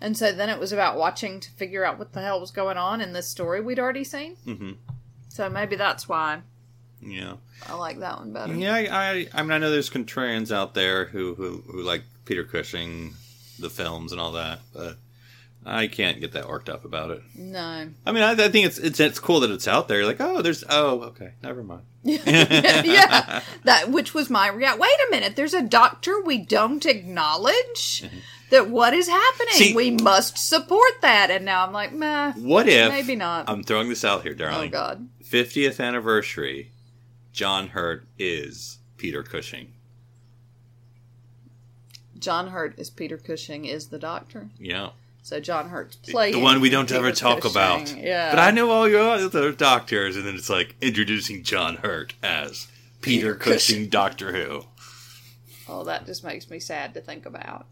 And 0.00 0.18
so 0.18 0.30
then 0.32 0.50
it 0.50 0.58
was 0.58 0.72
about 0.72 0.98
watching 0.98 1.40
to 1.40 1.50
figure 1.52 1.84
out 1.84 1.98
what 1.98 2.12
the 2.12 2.20
hell 2.20 2.38
was 2.40 2.50
going 2.50 2.76
on 2.76 3.00
in 3.00 3.12
this 3.14 3.28
story 3.28 3.60
we'd 3.62 3.78
already 3.78 4.04
seen. 4.04 4.34
hmm 4.44 4.72
So 5.28 5.48
maybe 5.48 5.76
that's 5.76 6.06
why 6.08 6.42
Yeah. 7.00 7.34
I 7.68 7.74
like 7.74 8.00
that 8.00 8.18
one 8.18 8.32
better. 8.32 8.54
Yeah, 8.54 8.74
I, 8.74 8.86
I, 8.90 9.28
I 9.34 9.42
mean, 9.42 9.52
I 9.52 9.58
know 9.58 9.70
there's 9.70 9.90
contrarians 9.90 10.52
out 10.54 10.74
there 10.74 11.06
who, 11.06 11.34
who, 11.34 11.62
who 11.70 11.82
like 11.82 12.02
Peter 12.24 12.44
Cushing, 12.44 13.14
the 13.58 13.70
films 13.70 14.12
and 14.12 14.20
all 14.20 14.32
that, 14.32 14.60
but 14.74 14.96
I 15.64 15.86
can't 15.88 16.20
get 16.20 16.32
that 16.32 16.48
worked 16.48 16.68
up 16.68 16.84
about 16.84 17.10
it. 17.10 17.22
No. 17.34 17.88
I 18.06 18.12
mean, 18.12 18.22
I, 18.22 18.32
I 18.32 18.48
think 18.48 18.66
it's, 18.66 18.78
it's 18.78 19.00
it's 19.00 19.18
cool 19.18 19.40
that 19.40 19.50
it's 19.50 19.66
out 19.66 19.88
there. 19.88 20.04
Like, 20.06 20.20
oh, 20.20 20.42
there's, 20.42 20.62
oh, 20.68 21.02
okay, 21.02 21.32
never 21.42 21.62
mind. 21.62 21.82
yeah. 22.02 23.40
That 23.64 23.90
which 23.90 24.14
was 24.14 24.30
my 24.30 24.48
react. 24.48 24.78
Wait 24.78 24.90
a 25.08 25.10
minute. 25.10 25.34
There's 25.36 25.54
a 25.54 25.62
doctor 25.62 26.20
we 26.20 26.38
don't 26.38 26.84
acknowledge. 26.86 28.02
Mm-hmm. 28.04 28.18
That 28.50 28.70
what 28.70 28.94
is 28.94 29.08
happening? 29.08 29.54
See- 29.54 29.74
we 29.74 29.90
must 29.90 30.38
support 30.38 31.00
that. 31.02 31.32
And 31.32 31.44
now 31.44 31.66
I'm 31.66 31.72
like, 31.72 31.92
meh. 31.92 32.32
What 32.34 32.68
if? 32.68 32.88
Maybe 32.90 33.16
not. 33.16 33.48
I'm 33.50 33.64
throwing 33.64 33.88
this 33.88 34.04
out 34.04 34.22
here, 34.22 34.34
darling. 34.34 34.68
oh. 34.68 34.72
God. 34.72 35.08
50th 35.24 35.80
anniversary. 35.84 36.70
John 37.36 37.68
Hurt 37.68 38.06
is 38.18 38.78
Peter 38.96 39.22
Cushing. 39.22 39.74
John 42.18 42.48
Hurt 42.48 42.78
is 42.78 42.88
Peter 42.88 43.18
Cushing 43.18 43.66
is 43.66 43.88
the 43.88 43.98
doctor. 43.98 44.48
Yeah. 44.58 44.92
So 45.22 45.38
John 45.38 45.68
Hurt's 45.68 45.96
playing 45.96 46.32
the 46.32 46.40
one 46.40 46.62
we 46.62 46.70
don't 46.70 46.88
Peter 46.88 46.98
ever 46.98 47.12
talk 47.12 47.42
Cushing. 47.42 47.50
about. 47.50 47.94
Yeah. 47.94 48.30
But 48.30 48.38
I 48.38 48.52
know 48.52 48.70
all 48.70 48.88
your 48.88 49.02
other 49.02 49.52
doctors, 49.52 50.16
and 50.16 50.26
then 50.26 50.34
it's 50.34 50.48
like 50.48 50.76
introducing 50.80 51.42
John 51.42 51.76
Hurt 51.76 52.14
as 52.22 52.68
Peter, 53.02 53.34
Peter 53.34 53.34
Cushing, 53.34 53.76
Cushing. 53.76 53.88
Doctor 53.90 54.32
Who. 54.32 54.64
Oh, 55.68 55.84
that 55.84 56.06
just 56.06 56.24
makes 56.24 56.48
me 56.48 56.58
sad 56.58 56.94
to 56.94 57.02
think 57.02 57.26
about. 57.26 57.66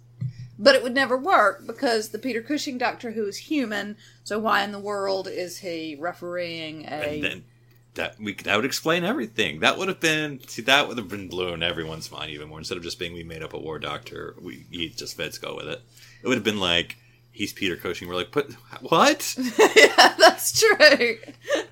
But 0.59 0.75
it 0.75 0.83
would 0.83 0.95
never 0.95 1.17
work 1.17 1.67
because 1.67 2.11
the 2.11 2.19
Peter 2.19 2.43
Cushing 2.43 2.77
Doctor 2.77 3.13
Who 3.13 3.25
is 3.25 3.39
human. 3.39 3.97
So 4.25 4.39
why 4.39 4.63
in 4.63 4.73
the 4.73 4.79
world 4.79 5.27
is 5.27 5.57
he 5.61 5.97
refereeing 5.99 6.85
a? 6.85 7.43
That 7.95 8.19
we 8.19 8.35
that 8.35 8.57
would 8.57 8.65
explain 8.65 9.05
everything. 9.05 9.61
That 9.61 9.79
would 9.79 9.89
have 9.89 10.01
been 10.01 10.41
see 10.49 10.63
that 10.63 10.89
would 10.89 10.99
have 10.99 11.09
been 11.09 11.29
blowing 11.29 11.63
everyone's 11.63 12.11
mind 12.11 12.31
even 12.31 12.49
more. 12.49 12.59
Instead 12.59 12.77
of 12.77 12.83
just 12.83 12.99
being 12.99 13.15
we 13.15 13.23
made 13.23 13.43
up 13.43 13.55
a 13.55 13.59
war 13.59 13.79
doctor, 13.79 14.35
we 14.41 14.67
he 14.71 14.89
just 14.89 15.17
feds 15.17 15.39
go 15.39 15.57
with 15.57 15.69
it. 15.69 15.81
It 16.23 16.27
would 16.29 16.37
have 16.37 16.45
been 16.45 16.61
like 16.61 16.97
he's 17.35 17.53
Peter 17.53 17.77
Cushing. 17.77 18.09
We're 18.09 18.15
like, 18.15 18.33
but 18.33 18.53
what? 18.81 19.37
yeah, 19.77 20.15
that's 20.19 20.59
true. 20.59 21.19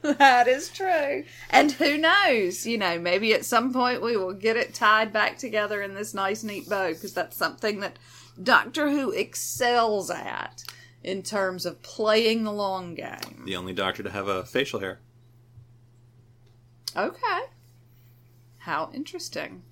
that 0.02 0.48
is 0.48 0.68
true. 0.68 1.24
And 1.50 1.72
who 1.72 1.96
knows? 1.96 2.66
You 2.66 2.78
know, 2.78 2.98
maybe 2.98 3.32
at 3.32 3.44
some 3.44 3.72
point 3.72 4.02
we 4.02 4.16
will 4.16 4.34
get 4.34 4.56
it 4.56 4.74
tied 4.74 5.12
back 5.12 5.38
together 5.38 5.80
in 5.80 5.94
this 5.94 6.12
nice, 6.12 6.42
neat 6.42 6.68
bow 6.68 6.88
because 6.88 7.14
that's 7.14 7.36
something 7.36 7.80
that 7.80 7.98
Doctor 8.42 8.90
Who 8.90 9.10
excels 9.12 10.10
at 10.10 10.64
in 11.02 11.22
terms 11.22 11.66
of 11.66 11.82
playing 11.82 12.44
the 12.44 12.52
long 12.52 12.94
game. 12.94 13.42
the 13.44 13.56
only 13.56 13.72
doctor 13.72 14.02
to 14.02 14.10
have 14.10 14.28
a 14.28 14.44
facial 14.44 14.80
hair. 14.80 15.00
Okay. 16.96 17.40
How 18.58 18.90
interesting. 18.94 19.62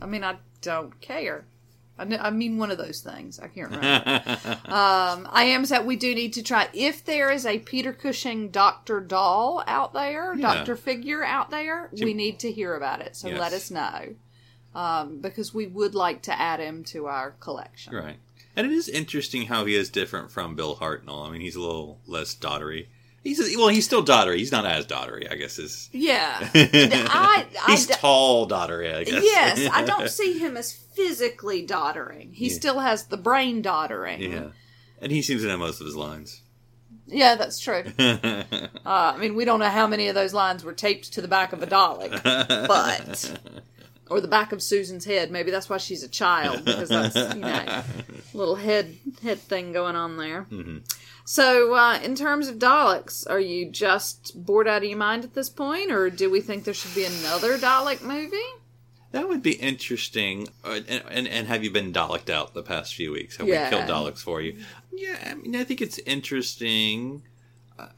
I 0.00 0.06
mean, 0.06 0.24
I 0.24 0.36
don't 0.62 1.00
care. 1.00 1.44
I, 1.98 2.06
kn- 2.06 2.20
I 2.22 2.30
mean, 2.30 2.56
one 2.56 2.70
of 2.70 2.78
those 2.78 3.00
things. 3.00 3.38
I 3.38 3.48
can't 3.48 3.70
remember. 3.70 4.22
um, 4.64 5.28
I 5.30 5.44
am 5.48 5.66
sad 5.66 5.84
we 5.86 5.96
do 5.96 6.14
need 6.14 6.32
to 6.34 6.42
try. 6.42 6.68
If 6.72 7.04
there 7.04 7.30
is 7.30 7.44
a 7.44 7.58
Peter 7.58 7.92
Cushing 7.92 8.48
Doctor 8.48 9.00
doll 9.00 9.62
out 9.66 9.92
there, 9.92 10.34
Yeah. 10.34 10.54
Doctor 10.54 10.76
figure 10.76 11.22
out 11.22 11.50
there, 11.50 11.90
we 11.92 12.14
need 12.14 12.38
to 12.40 12.50
hear 12.50 12.74
about 12.74 13.02
it. 13.02 13.16
So 13.16 13.28
Yes. 13.28 13.38
let 13.38 13.52
us 13.52 13.70
know. 13.70 14.14
Um, 14.74 15.18
because 15.20 15.52
we 15.52 15.66
would 15.66 15.94
like 15.94 16.22
to 16.22 16.40
add 16.40 16.60
him 16.60 16.84
to 16.84 17.06
our 17.06 17.32
collection. 17.32 17.94
Right. 17.94 18.16
And 18.56 18.66
it 18.66 18.72
is 18.72 18.88
interesting 18.88 19.46
how 19.46 19.64
he 19.64 19.74
is 19.74 19.90
different 19.90 20.30
from 20.30 20.54
Bill 20.54 20.76
Hartnell. 20.76 21.26
I 21.26 21.30
mean, 21.30 21.40
he's 21.40 21.56
a 21.56 21.60
little 21.60 22.00
less 22.06 22.34
daughtery. 22.34 22.86
He's 23.22 23.38
well, 23.56 23.68
he's 23.68 23.84
still 23.84 24.02
doddery. 24.04 24.38
He's 24.38 24.50
not 24.52 24.64
as 24.64 24.86
doddery, 24.86 25.30
I 25.30 25.34
guess. 25.36 25.58
Is 25.58 25.90
Yeah. 25.92 26.38
I, 26.54 27.46
I 27.66 27.70
he's 27.72 27.86
tall 27.86 28.48
doddery, 28.48 28.94
I 28.94 29.04
guess. 29.04 29.22
yes, 29.22 29.68
I 29.72 29.84
don't 29.84 30.08
see 30.08 30.38
him 30.38 30.56
as 30.56 30.72
physically 30.72 31.66
doddering. 31.66 32.32
He 32.32 32.48
Yeah. 32.48 32.54
still 32.54 32.78
has 32.80 33.04
the 33.04 33.18
brain 33.18 33.62
doddering. 33.62 34.20
yeah, 34.20 34.48
and 35.02 35.12
he 35.12 35.20
seems 35.20 35.42
to 35.42 35.48
know 35.48 35.58
most 35.58 35.80
of 35.80 35.86
his 35.86 35.96
lines. 35.96 36.40
Yeah, 37.06 37.34
that's 37.34 37.58
true. 37.60 37.84
Uh, 38.86 39.12
I 39.14 39.18
mean, 39.18 39.34
we 39.36 39.44
don't 39.44 39.60
know 39.60 39.68
how 39.68 39.86
many 39.86 40.08
of 40.08 40.14
those 40.14 40.32
lines 40.34 40.64
were 40.64 40.72
taped 40.72 41.12
to 41.12 41.20
the 41.20 41.28
back 41.28 41.52
of 41.52 41.62
a 41.62 41.66
Dalek, 41.66 42.22
but 42.66 43.40
or 44.08 44.20
the 44.20 44.26
back 44.28 44.52
of 44.52 44.62
Susan's 44.62 45.04
head. 45.04 45.30
Maybe 45.30 45.50
that's 45.50 45.68
why 45.68 45.76
she's 45.76 46.02
a 46.02 46.08
child 46.08 46.64
because 46.64 46.88
that's 46.88 47.34
you 47.34 47.40
know 47.42 47.82
little 48.34 48.56
head 48.56 48.96
head 49.22 49.38
thing 49.38 49.72
going 49.72 49.94
on 49.96 50.16
there. 50.16 50.46
So, 51.24 51.74
uh, 51.74 52.00
in 52.02 52.14
terms 52.14 52.48
of 52.48 52.56
Daleks, 52.58 53.28
are 53.28 53.38
you 53.40 53.70
just 53.70 54.32
bored 54.34 54.66
out 54.66 54.82
of 54.82 54.88
your 54.88 54.98
mind 54.98 55.24
at 55.24 55.34
this 55.34 55.48
point, 55.48 55.90
or 55.92 56.10
do 56.10 56.28
we 56.30 56.40
think 56.40 56.64
there 56.64 56.74
should 56.74 56.94
be 56.94 57.04
another 57.04 57.56
Dalek 57.58 58.02
movie? 58.02 58.36
That 59.12 59.28
would 59.28 59.42
be 59.42 59.52
interesting. 59.52 60.48
Uh, 60.64 60.80
and, 60.88 61.02
and 61.10 61.28
and 61.28 61.46
have 61.48 61.64
you 61.64 61.70
been 61.70 61.92
Daleked 61.92 62.30
out 62.30 62.54
the 62.54 62.62
past 62.62 62.94
few 62.94 63.10
weeks? 63.12 63.36
Have 63.36 63.48
Yeah. 63.48 63.64
we 63.64 63.76
killed 63.76 63.88
Daleks 63.90 64.18
for 64.18 64.40
you? 64.40 64.56
Yeah, 64.92 65.16
I 65.30 65.34
mean, 65.34 65.56
I 65.56 65.64
think 65.64 65.80
it's 65.80 65.98
interesting. 66.00 67.22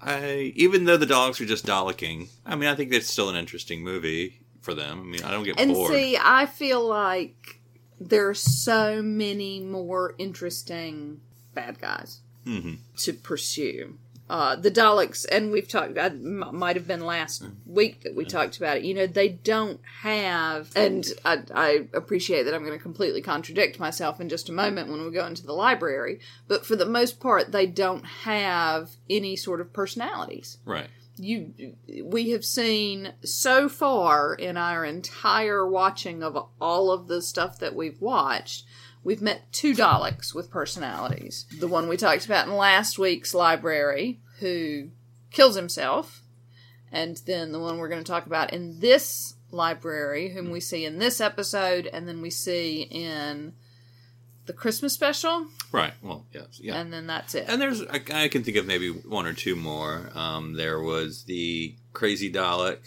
I 0.00 0.52
even 0.56 0.84
though 0.84 0.96
the 0.96 1.06
Daleks 1.06 1.40
are 1.40 1.44
just 1.46 1.66
Daleking, 1.66 2.28
I 2.46 2.56
mean, 2.56 2.68
I 2.68 2.74
think 2.74 2.92
it's 2.92 3.10
still 3.10 3.28
an 3.28 3.36
interesting 3.36 3.82
movie 3.82 4.40
for 4.62 4.74
them. 4.74 5.00
I 5.00 5.04
mean, 5.04 5.22
I 5.22 5.30
don't 5.30 5.44
get 5.44 5.58
And 5.60 5.72
bored. 5.74 5.92
see, 5.92 6.16
I 6.20 6.46
feel 6.46 6.86
like 6.86 7.60
there 8.00 8.28
are 8.28 8.34
so 8.34 9.02
many 9.02 9.60
more 9.60 10.14
interesting 10.18 11.20
bad 11.54 11.78
guys 11.78 12.20
Mhm. 12.46 12.78
to 12.98 13.12
pursue. 13.12 13.98
Uh, 14.30 14.56
the 14.56 14.70
Daleks, 14.70 15.26
and 15.30 15.50
we've 15.50 15.68
talked. 15.68 15.98
I 15.98 16.06
m- 16.06 16.44
might 16.52 16.76
have 16.76 16.86
been 16.86 17.04
last 17.04 17.44
week 17.66 18.00
that 18.02 18.14
we 18.14 18.24
talked 18.24 18.56
about 18.56 18.78
it. 18.78 18.84
You 18.84 18.94
know, 18.94 19.06
they 19.06 19.28
don't 19.28 19.78
have, 20.00 20.70
and 20.74 21.04
I, 21.22 21.42
I 21.54 21.88
appreciate 21.92 22.44
that 22.44 22.54
I'm 22.54 22.64
going 22.64 22.78
to 22.78 22.82
completely 22.82 23.20
contradict 23.20 23.78
myself 23.78 24.20
in 24.22 24.30
just 24.30 24.48
a 24.48 24.52
moment 24.52 24.90
when 24.90 25.04
we 25.04 25.10
go 25.10 25.26
into 25.26 25.44
the 25.44 25.52
library. 25.52 26.20
But 26.48 26.64
for 26.64 26.76
the 26.76 26.86
most 26.86 27.20
part, 27.20 27.52
they 27.52 27.66
don't 27.66 28.06
have 28.06 28.92
any 29.10 29.36
sort 29.36 29.60
of 29.60 29.72
personalities 29.72 30.56
right. 30.64 30.88
you 31.18 31.74
we 32.02 32.30
have 32.30 32.44
seen 32.44 33.12
so 33.22 33.68
far 33.68 34.32
in 34.34 34.56
our 34.56 34.82
entire 34.84 35.66
watching 35.68 36.22
of 36.22 36.38
all 36.58 36.90
of 36.90 37.06
the 37.08 37.20
stuff 37.20 37.58
that 37.58 37.74
we've 37.74 38.00
watched 38.00 38.64
we've 39.04 39.22
met 39.22 39.52
two 39.52 39.74
daleks 39.74 40.34
with 40.34 40.50
personalities 40.50 41.46
the 41.58 41.68
one 41.68 41.88
we 41.88 41.96
talked 41.96 42.24
about 42.24 42.46
in 42.46 42.54
last 42.56 42.98
week's 42.98 43.34
library 43.34 44.20
who 44.40 44.88
kills 45.30 45.56
himself 45.56 46.22
and 46.90 47.18
then 47.26 47.52
the 47.52 47.60
one 47.60 47.78
we're 47.78 47.88
going 47.88 48.02
to 48.02 48.10
talk 48.10 48.26
about 48.26 48.52
in 48.52 48.80
this 48.80 49.34
library 49.50 50.30
whom 50.30 50.50
we 50.50 50.60
see 50.60 50.84
in 50.84 50.98
this 50.98 51.20
episode 51.20 51.86
and 51.92 52.06
then 52.08 52.20
we 52.20 52.30
see 52.30 52.82
in 52.82 53.52
the 54.46 54.52
christmas 54.52 54.92
special 54.92 55.46
Right. 55.72 55.94
Well, 56.02 56.26
yes. 56.32 56.60
Yeah. 56.60 56.78
and 56.78 56.92
then 56.92 57.06
that's 57.06 57.34
it 57.34 57.46
And 57.48 57.60
there's, 57.60 57.80
I, 57.86 58.02
I 58.12 58.28
can 58.28 58.44
think 58.44 58.58
of 58.58 58.66
maybe 58.66 58.90
one 58.90 59.24
or 59.26 59.32
two 59.32 59.56
more. 59.56 60.10
Um, 60.14 60.52
there 60.52 60.78
was 60.80 61.24
the 61.24 61.74
crazy 61.94 62.30
Dalek 62.30 62.80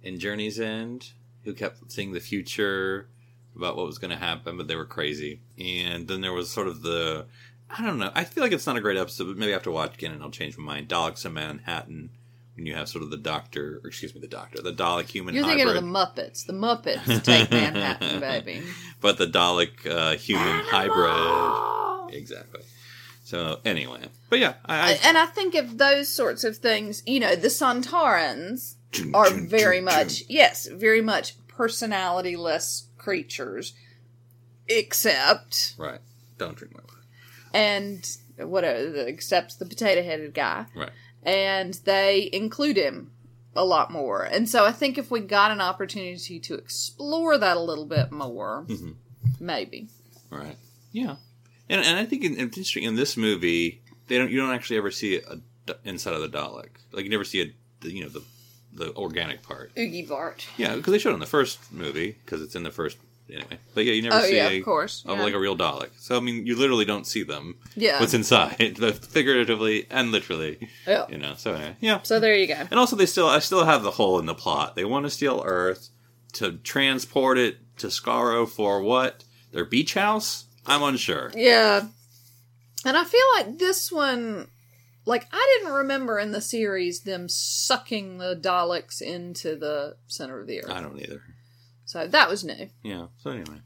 in 0.00 0.20
Journey's 0.20 0.60
End 0.60 1.10
who 1.42 1.54
kept 1.54 1.90
seeing 1.90 2.12
the 2.12 2.20
future 2.20 3.08
about 3.56 3.76
what 3.76 3.86
was 3.86 3.98
going 3.98 4.10
to 4.10 4.16
happen, 4.16 4.56
but 4.56 4.68
they 4.68 4.76
were 4.76 4.84
crazy. 4.84 5.40
And 5.58 6.08
then 6.08 6.20
there 6.20 6.32
was 6.32 6.50
sort 6.50 6.68
of 6.68 6.82
the, 6.82 7.26
I 7.70 7.84
don't 7.84 7.98
know. 7.98 8.10
I 8.14 8.24
feel 8.24 8.42
like 8.42 8.52
it's 8.52 8.66
not 8.66 8.76
a 8.76 8.80
great 8.80 8.96
episode, 8.96 9.26
but 9.26 9.36
maybe 9.36 9.52
I 9.52 9.54
have 9.54 9.62
to 9.64 9.70
watch 9.70 9.94
again 9.94 10.12
and 10.12 10.22
I'll 10.22 10.30
change 10.30 10.58
my 10.58 10.64
mind. 10.64 10.88
Daleks 10.88 11.24
in 11.24 11.34
Manhattan. 11.34 12.10
When 12.56 12.66
you 12.66 12.74
have 12.76 12.88
sort 12.88 13.02
of 13.02 13.10
the 13.10 13.16
doctor, 13.16 13.80
or 13.82 13.88
excuse 13.88 14.14
me, 14.14 14.20
the 14.20 14.28
doctor, 14.28 14.62
the 14.62 14.72
Dalek 14.72 15.08
human 15.08 15.34
you're 15.34 15.42
hybrid, 15.42 15.66
thinking 15.66 15.76
of 15.76 15.82
the 15.82 15.90
muppets 15.90 16.46
the 16.46 16.52
muppets 16.52 17.24
take 17.24 17.50
manhattan 17.50 18.20
baby 18.20 18.62
but 19.00 19.18
the 19.18 19.26
Dalek 19.26 19.84
uh, 19.84 20.14
human 20.14 20.60
hybrid, 20.64 22.14
exactly. 22.14 22.60
So 23.24 23.58
anyway, 23.64 24.02
but 24.30 24.38
yeah, 24.38 24.54
I, 24.64 24.92
I 24.92 24.98
and 25.04 25.18
I 25.18 25.26
think 25.26 25.56
of 25.56 25.78
those 25.78 26.08
sorts 26.08 26.44
of 26.44 26.58
things, 26.58 27.02
you 27.06 27.18
know, 27.18 27.34
the 27.34 27.48
Sontarans 27.48 28.76
are 29.12 29.30
very 29.30 29.80
much, 29.80 30.22
yes, 30.28 30.68
very 30.68 31.00
much 31.00 31.34
personalityless 31.48 32.84
creatures, 33.04 33.74
except, 34.66 35.74
right. 35.78 36.00
Don't 36.38 36.56
drink 36.56 36.74
my 36.74 36.80
water. 36.80 37.02
and 37.52 38.16
what, 38.38 38.64
except 38.64 39.58
the 39.58 39.66
potato 39.66 40.02
headed 40.02 40.34
guy. 40.34 40.66
Right. 40.74 40.90
And 41.22 41.74
they 41.84 42.28
include 42.32 42.76
him 42.76 43.12
a 43.54 43.64
lot 43.64 43.90
more. 43.90 44.22
And 44.22 44.48
so 44.48 44.64
I 44.64 44.72
think 44.72 44.98
if 44.98 45.10
we 45.10 45.20
got 45.20 45.50
an 45.52 45.60
opportunity 45.60 46.40
to 46.40 46.54
explore 46.54 47.38
that 47.38 47.56
a 47.56 47.60
little 47.60 47.86
bit 47.86 48.10
more, 48.10 48.64
mm-hmm. 48.68 48.92
maybe. 49.38 49.88
Right. 50.30 50.56
Yeah. 50.92 51.16
And 51.68 51.80
and 51.80 51.98
I 51.98 52.04
think 52.04 52.24
in, 52.24 52.32
it's 52.32 52.58
interesting 52.58 52.82
in 52.84 52.96
this 52.96 53.16
movie 53.16 53.82
they 54.08 54.18
don't 54.18 54.30
you 54.30 54.38
don't 54.38 54.52
actually 54.52 54.76
ever 54.76 54.90
see 54.90 55.16
a 55.16 55.36
d- 55.66 55.74
inside 55.84 56.14
of 56.14 56.20
the 56.20 56.28
Dalek. 56.28 56.70
Like 56.92 57.04
you 57.04 57.10
never 57.10 57.24
see 57.24 57.42
a 57.42 57.54
the, 57.80 57.92
you 57.92 58.02
know 58.02 58.08
the 58.08 58.22
the 58.74 58.94
organic 58.96 59.42
part. 59.42 59.72
Oogie 59.78 60.04
Bart. 60.06 60.46
Yeah, 60.56 60.76
because 60.76 60.92
they 60.92 60.98
showed 60.98 61.10
it 61.10 61.14
in 61.14 61.20
the 61.20 61.26
first 61.26 61.72
movie 61.72 62.16
because 62.24 62.42
it's 62.42 62.54
in 62.56 62.62
the 62.64 62.70
first 62.70 62.98
anyway. 63.30 63.58
But 63.74 63.84
yeah, 63.84 63.92
you 63.92 64.02
never 64.02 64.16
Oh, 64.16 64.22
see 64.22 64.36
yeah, 64.36 64.48
a, 64.48 64.58
of 64.58 64.64
course, 64.64 65.04
of 65.06 65.16
yeah. 65.18 65.24
like 65.24 65.34
a 65.34 65.38
real 65.38 65.56
Dalek. 65.56 65.90
So 65.98 66.16
I 66.16 66.20
mean, 66.20 66.46
you 66.46 66.56
literally 66.56 66.84
don't 66.84 67.06
see 67.06 67.22
them. 67.22 67.56
Yeah. 67.76 68.00
What's 68.00 68.14
inside, 68.14 68.76
both 68.80 69.06
figuratively 69.06 69.86
and 69.90 70.10
literally. 70.12 70.68
Yeah. 70.86 71.06
You 71.08 71.18
know. 71.18 71.34
So 71.36 71.54
anyway, 71.54 71.76
yeah. 71.80 72.00
So 72.02 72.20
there 72.20 72.36
you 72.36 72.46
go. 72.46 72.54
And 72.70 72.74
also, 72.74 72.96
they 72.96 73.06
still 73.06 73.28
I 73.28 73.38
still 73.38 73.64
have 73.64 73.82
the 73.82 73.92
hole 73.92 74.18
in 74.18 74.26
the 74.26 74.34
plot. 74.34 74.76
They 74.76 74.84
want 74.84 75.06
to 75.06 75.10
steal 75.10 75.42
Earth 75.46 75.88
to 76.34 76.52
transport 76.58 77.38
it 77.38 77.58
to 77.78 77.86
Skaro 77.88 78.48
for 78.48 78.82
what? 78.82 79.24
Their 79.52 79.64
beach 79.64 79.94
house? 79.94 80.46
I'm 80.66 80.82
unsure. 80.82 81.30
Yeah. 81.34 81.86
And 82.86 82.96
I 82.96 83.04
feel 83.04 83.20
like 83.36 83.58
this 83.58 83.90
one, 83.92 84.48
like, 85.06 85.26
I 85.32 85.58
didn't 85.58 85.74
remember 85.74 86.18
in 86.18 86.32
the 86.32 86.40
series 86.40 87.00
them 87.00 87.28
sucking 87.28 88.18
the 88.18 88.36
Daleks 88.36 89.00
into 89.02 89.56
the 89.56 89.96
center 90.06 90.40
of 90.40 90.46
the 90.46 90.62
earth. 90.64 90.70
I 90.70 90.80
don't 90.80 91.00
either. 91.00 91.22
So 91.84 92.06
that 92.06 92.28
was 92.28 92.44
new 92.44 92.70
Yeah. 92.82 93.06
So 93.18 93.30
anyway, 93.30 93.60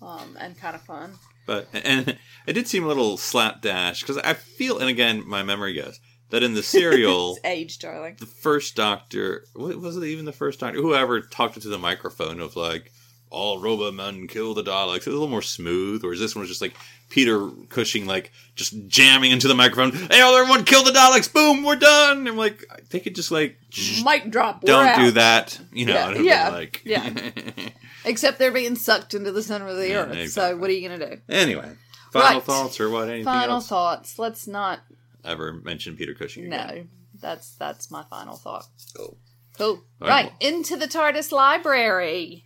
um, 0.00 0.36
and 0.38 0.58
kind 0.58 0.74
of 0.76 0.82
fun. 0.82 1.14
but 1.46 1.68
and 1.72 2.18
it 2.46 2.52
did 2.52 2.68
seem 2.68 2.84
a 2.84 2.88
little 2.88 3.16
slapdash 3.16 4.00
because 4.00 4.18
I 4.18 4.34
feel, 4.34 4.78
and 4.78 4.88
again, 4.88 5.22
my 5.26 5.42
memory 5.42 5.74
goes 5.74 5.98
that 6.30 6.42
in 6.42 6.54
the 6.54 6.62
serial. 6.62 7.32
It's 7.36 7.44
age, 7.44 7.78
darling. 7.78 8.16
the 8.20 8.26
first 8.26 8.76
doctor 8.76 9.44
was 9.54 9.96
it 9.96 10.04
even 10.04 10.24
the 10.26 10.32
first 10.32 10.60
doctor 10.60 10.80
whoever 10.80 11.20
talked 11.20 11.56
into 11.56 11.68
the 11.68 11.78
microphone 11.78 12.40
of 12.40 12.56
like 12.56 12.92
all 13.32 13.60
Robomen 13.60 14.28
kill 14.28 14.54
the 14.54 14.62
Daleks. 14.62 14.98
It 14.98 15.06
was 15.06 15.14
a 15.14 15.18
little 15.18 15.28
more 15.28 15.42
smooth, 15.42 16.04
or 16.04 16.12
is 16.12 16.20
this 16.20 16.36
one 16.36 16.46
just 16.46 16.60
like 16.60 16.74
Peter 17.08 17.48
Cushing, 17.68 18.06
like 18.06 18.30
just 18.54 18.86
jamming 18.88 19.32
into 19.32 19.48
the 19.48 19.54
microphone. 19.54 19.92
Hey, 19.92 20.20
everyone, 20.22 20.64
kill 20.64 20.84
the 20.84 20.90
Daleks! 20.92 21.32
Boom, 21.32 21.62
we're 21.64 21.76
done. 21.76 22.26
I'm 22.26 22.36
like, 22.36 22.64
they 22.90 23.00
could 23.00 23.14
just 23.14 23.30
like 23.30 23.56
sh- 23.70 24.02
Mic 24.04 24.30
drop. 24.30 24.62
don't 24.62 24.94
do 24.96 25.06
out. 25.08 25.14
that, 25.14 25.60
you 25.72 25.86
know? 25.86 26.10
Yeah, 26.10 26.20
yeah, 26.20 26.48
like 26.50 26.82
yeah. 26.84 27.30
Except 28.04 28.38
they're 28.38 28.50
being 28.50 28.76
sucked 28.76 29.14
into 29.14 29.30
the 29.32 29.42
center 29.42 29.66
of 29.68 29.76
the 29.76 29.88
Yeah, 29.88 29.96
earth. 30.04 30.30
So 30.30 30.56
what 30.56 30.68
are 30.70 30.72
you 30.72 30.88
going 30.88 31.00
to 31.00 31.16
do? 31.16 31.22
anyway, 31.28 31.70
final 32.12 32.34
Right. 32.38 32.42
thoughts 32.42 32.80
or 32.80 32.90
what? 32.90 33.08
Anything 33.08 33.24
Final 33.24 33.56
else? 33.56 33.68
thoughts. 33.68 34.18
Let's 34.18 34.46
not. 34.46 34.80
Ever 35.24 35.52
mention 35.52 35.96
Peter 35.96 36.14
Cushing? 36.14 36.46
Again. 36.46 36.68
No, 36.76 36.84
that's 37.20 37.54
that's 37.56 37.90
my 37.90 38.02
final 38.10 38.36
thought. 38.36 38.66
Cool. 38.96 39.16
Cool. 39.58 39.66
All 39.66 39.80
right, 40.00 40.08
right 40.08 40.24
well- 40.40 40.50
into 40.52 40.76
the 40.76 40.86
TARDIS 40.86 41.30
library. 41.30 42.44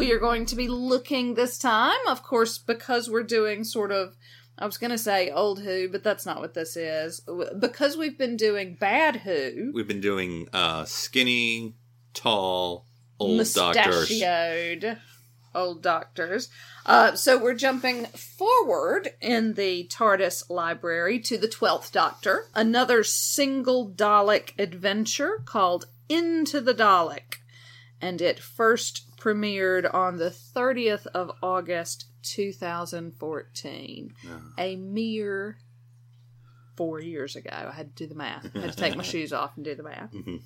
We 0.00 0.12
are 0.12 0.18
going 0.18 0.46
to 0.46 0.56
be 0.56 0.66
looking 0.66 1.34
this 1.34 1.58
time, 1.58 2.06
of 2.08 2.22
course, 2.22 2.56
because 2.56 3.10
we're 3.10 3.22
doing 3.22 3.64
sort 3.64 3.92
of. 3.92 4.16
I 4.58 4.64
was 4.64 4.78
going 4.78 4.92
to 4.92 4.98
say 4.98 5.30
old 5.30 5.60
Who, 5.60 5.90
but 5.90 6.02
that's 6.02 6.24
not 6.24 6.40
what 6.40 6.54
this 6.54 6.74
is. 6.74 7.20
Because 7.58 7.98
we've 7.98 8.16
been 8.16 8.38
doing 8.38 8.78
bad 8.80 9.16
Who, 9.16 9.72
We've 9.74 9.86
been 9.86 10.00
doing 10.00 10.48
uh, 10.54 10.86
skinny, 10.86 11.74
tall, 12.14 12.86
old 13.18 13.46
doctors. 13.52 14.08
mustachioed 14.08 14.96
old 15.54 15.82
doctors. 15.82 16.48
Uh, 16.86 17.14
so 17.14 17.36
we're 17.36 17.52
jumping 17.52 18.06
forward 18.06 19.10
in 19.20 19.52
the 19.52 19.86
TARDIS 19.88 20.48
library 20.48 21.18
to 21.20 21.36
the 21.36 21.48
12th 21.48 21.92
Doctor, 21.92 22.46
another 22.54 23.04
single 23.04 23.90
Dalek 23.90 24.58
adventure 24.58 25.42
called 25.44 25.88
Into 26.08 26.62
the 26.62 26.74
Dalek. 26.74 27.39
And 28.00 28.20
it 28.20 28.38
first 28.38 29.16
premiered 29.18 29.92
on 29.92 30.16
the 30.16 30.30
30th 30.30 31.06
of 31.08 31.30
August 31.42 32.06
2014. 32.22 34.14
Uh-huh. 34.24 34.38
A 34.58 34.76
mere 34.76 35.58
four 36.76 36.98
years 36.98 37.36
ago. 37.36 37.50
I 37.52 37.72
had 37.72 37.94
to 37.94 38.04
do 38.04 38.08
the 38.08 38.14
math. 38.14 38.50
I 38.54 38.60
had 38.60 38.72
to 38.72 38.76
take 38.76 38.96
my 38.96 39.02
shoes 39.12 39.34
off 39.34 39.52
and 39.56 39.64
do 39.64 39.74
the 39.74 39.82
math. 39.82 40.12
Mm-hmm. 40.12 40.36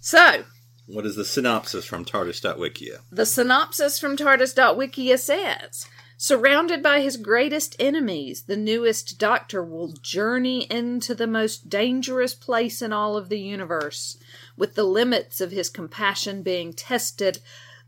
So, 0.00 0.42
What 0.86 1.06
is 1.06 1.14
the 1.14 1.24
synopsis 1.24 1.84
from 1.84 2.04
TARDIS.wikia? 2.04 2.98
The 3.12 3.24
synopsis 3.24 4.00
from 4.00 4.16
TARDIS.wikia 4.16 5.16
says 5.16 5.86
Surrounded 6.16 6.82
by 6.82 7.00
his 7.00 7.16
greatest 7.16 7.76
enemies, 7.78 8.42
the 8.42 8.56
newest 8.56 9.18
Doctor 9.18 9.64
will 9.64 9.92
journey 10.00 10.66
into 10.70 11.14
the 11.14 11.26
most 11.26 11.68
dangerous 11.68 12.34
place 12.34 12.82
in 12.82 12.92
all 12.92 13.16
of 13.16 13.28
the 13.28 13.38
universe. 13.38 14.16
With 14.56 14.74
the 14.74 14.84
limits 14.84 15.40
of 15.40 15.50
his 15.50 15.68
compassion 15.68 16.42
being 16.42 16.72
tested, 16.72 17.40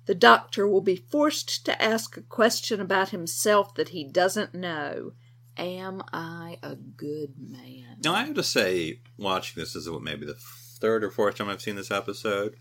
the 0.07 0.15
Doctor 0.15 0.67
will 0.69 0.81
be 0.81 0.97
forced 0.97 1.65
to 1.67 1.83
ask 1.83 2.17
a 2.17 2.23
question 2.23 2.81
about 2.81 3.11
himself 3.11 3.75
that 3.75 3.91
he 3.91 4.05
doesn't 4.05 4.55
know. 4.55 5.13
Am 5.57 6.03
I 6.13 6.59
a 6.63 6.75
good 6.77 7.35
man? 7.39 7.97
Now, 8.05 8.15
I 8.15 8.25
have 8.25 8.35
to 8.35 8.43
say, 8.43 9.01
watching 9.17 9.61
this 9.61 9.75
is 9.75 9.89
what 9.89 10.03
maybe 10.03 10.27
the 10.27 10.35
third 10.35 11.03
or 11.03 11.11
fourth 11.11 11.37
time 11.37 11.49
I've 11.49 11.63
seen 11.63 11.77
this 11.77 11.91
episode. 11.91 12.57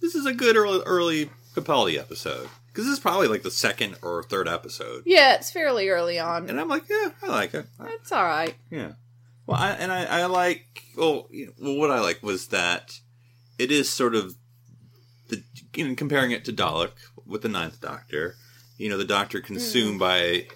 This 0.00 0.14
is 0.14 0.24
a 0.26 0.32
good 0.32 0.56
early, 0.56 0.80
early 0.86 1.30
Capaldi 1.54 1.98
episode 1.98 2.48
because 2.68 2.84
this 2.84 2.94
is 2.94 3.00
probably 3.00 3.26
like 3.28 3.42
the 3.42 3.50
second 3.50 3.96
or 4.02 4.22
third 4.22 4.46
episode, 4.48 5.02
Yeah, 5.04 5.34
it's 5.34 5.50
fairly 5.50 5.88
early 5.88 6.18
on. 6.18 6.48
and 6.48 6.60
I'm 6.60 6.68
like, 6.68 6.88
yeah, 6.88 7.10
I 7.22 7.26
like 7.26 7.52
it. 7.54 7.66
It's 7.80 8.12
all 8.12 8.24
right. 8.24 8.54
Yeah. 8.70 8.92
Well, 9.46 9.56
I, 9.58 9.70
and 9.72 9.90
I, 9.90 10.04
I 10.22 10.26
like. 10.26 10.84
Well, 10.96 11.26
you 11.30 11.46
know, 11.46 11.52
well, 11.60 11.76
what 11.78 11.90
I 11.90 12.00
like 12.00 12.22
was 12.22 12.48
that 12.48 13.00
it 13.58 13.70
is 13.70 13.92
sort 13.92 14.14
of 14.14 14.36
the 15.28 15.42
in 15.74 15.96
comparing 15.96 16.30
it 16.30 16.44
to 16.46 16.52
Dalek 16.52 16.92
with 17.26 17.42
the 17.42 17.48
Ninth 17.48 17.80
Doctor. 17.80 18.36
You 18.76 18.88
know, 18.88 18.96
the 18.96 19.04
Doctor 19.04 19.40
consumed 19.40 19.98
by 19.98 20.46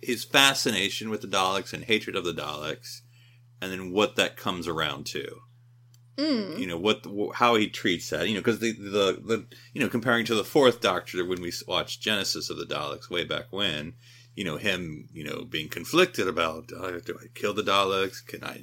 his 0.00 0.24
fascination 0.24 1.10
with 1.10 1.20
the 1.20 1.28
Daleks 1.28 1.72
and 1.72 1.84
hatred 1.84 2.16
of 2.16 2.24
the 2.24 2.32
Daleks, 2.32 3.00
and 3.60 3.70
then 3.70 3.92
what 3.92 4.16
that 4.16 4.36
comes 4.36 4.66
around 4.66 5.06
to. 5.06 5.40
Mm. 6.16 6.58
You 6.58 6.66
know 6.66 6.78
what, 6.78 7.04
how 7.34 7.56
he 7.56 7.68
treats 7.68 8.08
that. 8.10 8.26
You 8.26 8.34
know, 8.34 8.40
because 8.40 8.60
the, 8.60 8.72
the 8.72 9.20
the 9.22 9.46
you 9.74 9.82
know 9.82 9.88
comparing 9.88 10.24
to 10.26 10.34
the 10.34 10.44
Fourth 10.44 10.80
Doctor 10.80 11.24
when 11.24 11.42
we 11.42 11.52
watched 11.68 12.00
Genesis 12.00 12.48
of 12.48 12.56
the 12.56 12.64
Daleks 12.64 13.10
way 13.10 13.24
back 13.24 13.46
when, 13.50 13.92
you 14.34 14.44
know 14.44 14.56
him 14.56 15.08
you 15.12 15.24
know 15.24 15.44
being 15.44 15.68
conflicted 15.68 16.26
about 16.26 16.72
uh, 16.72 17.00
do 17.04 17.18
I 17.22 17.26
kill 17.34 17.52
the 17.52 17.62
Daleks? 17.62 18.24
Can 18.26 18.44
I 18.44 18.58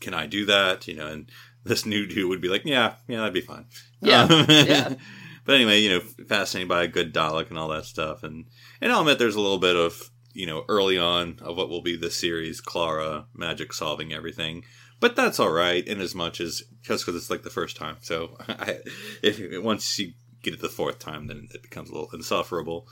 can 0.00 0.14
I 0.14 0.26
do 0.26 0.46
that? 0.46 0.86
You 0.86 0.94
know, 0.94 1.08
and 1.08 1.30
this 1.64 1.84
new 1.86 2.06
dude 2.06 2.28
would 2.28 2.40
be 2.40 2.48
like, 2.48 2.64
yeah, 2.64 2.94
yeah, 3.06 3.18
that'd 3.18 3.34
be 3.34 3.40
fine. 3.40 3.66
Yeah, 4.00 4.22
Um, 4.24 4.46
yeah. 4.48 4.94
But 5.46 5.56
anyway, 5.56 5.80
you 5.80 5.88
know, 5.88 6.00
fascinated 6.28 6.68
by 6.68 6.84
a 6.84 6.88
good 6.88 7.14
Dalek 7.14 7.48
and 7.48 7.58
all 7.58 7.68
that 7.68 7.86
stuff, 7.86 8.22
and 8.22 8.44
and 8.80 8.92
I'll 8.92 9.00
admit 9.00 9.18
there's 9.18 9.34
a 9.34 9.40
little 9.40 9.58
bit 9.58 9.74
of 9.74 10.10
you 10.32 10.46
know 10.46 10.64
early 10.68 10.98
on 10.98 11.38
of 11.40 11.56
what 11.56 11.70
will 11.70 11.80
be 11.82 11.96
the 11.96 12.10
series, 12.10 12.60
Clara 12.60 13.24
magic 13.34 13.72
solving 13.72 14.12
everything. 14.12 14.64
But 15.00 15.16
that's 15.16 15.40
all 15.40 15.50
right, 15.50 15.84
in 15.84 16.00
as 16.00 16.14
much 16.14 16.40
as 16.40 16.62
just 16.82 17.04
because 17.04 17.20
it's 17.20 17.30
like 17.30 17.42
the 17.42 17.50
first 17.50 17.74
time. 17.76 17.96
So 18.02 18.36
I, 18.48 18.80
if 19.22 19.40
once 19.62 19.98
you 19.98 20.12
get 20.42 20.54
it 20.54 20.60
the 20.60 20.68
fourth 20.68 20.98
time, 20.98 21.26
then 21.26 21.48
it 21.52 21.62
becomes 21.62 21.88
a 21.88 21.94
little 21.94 22.10
insufferable. 22.12 22.86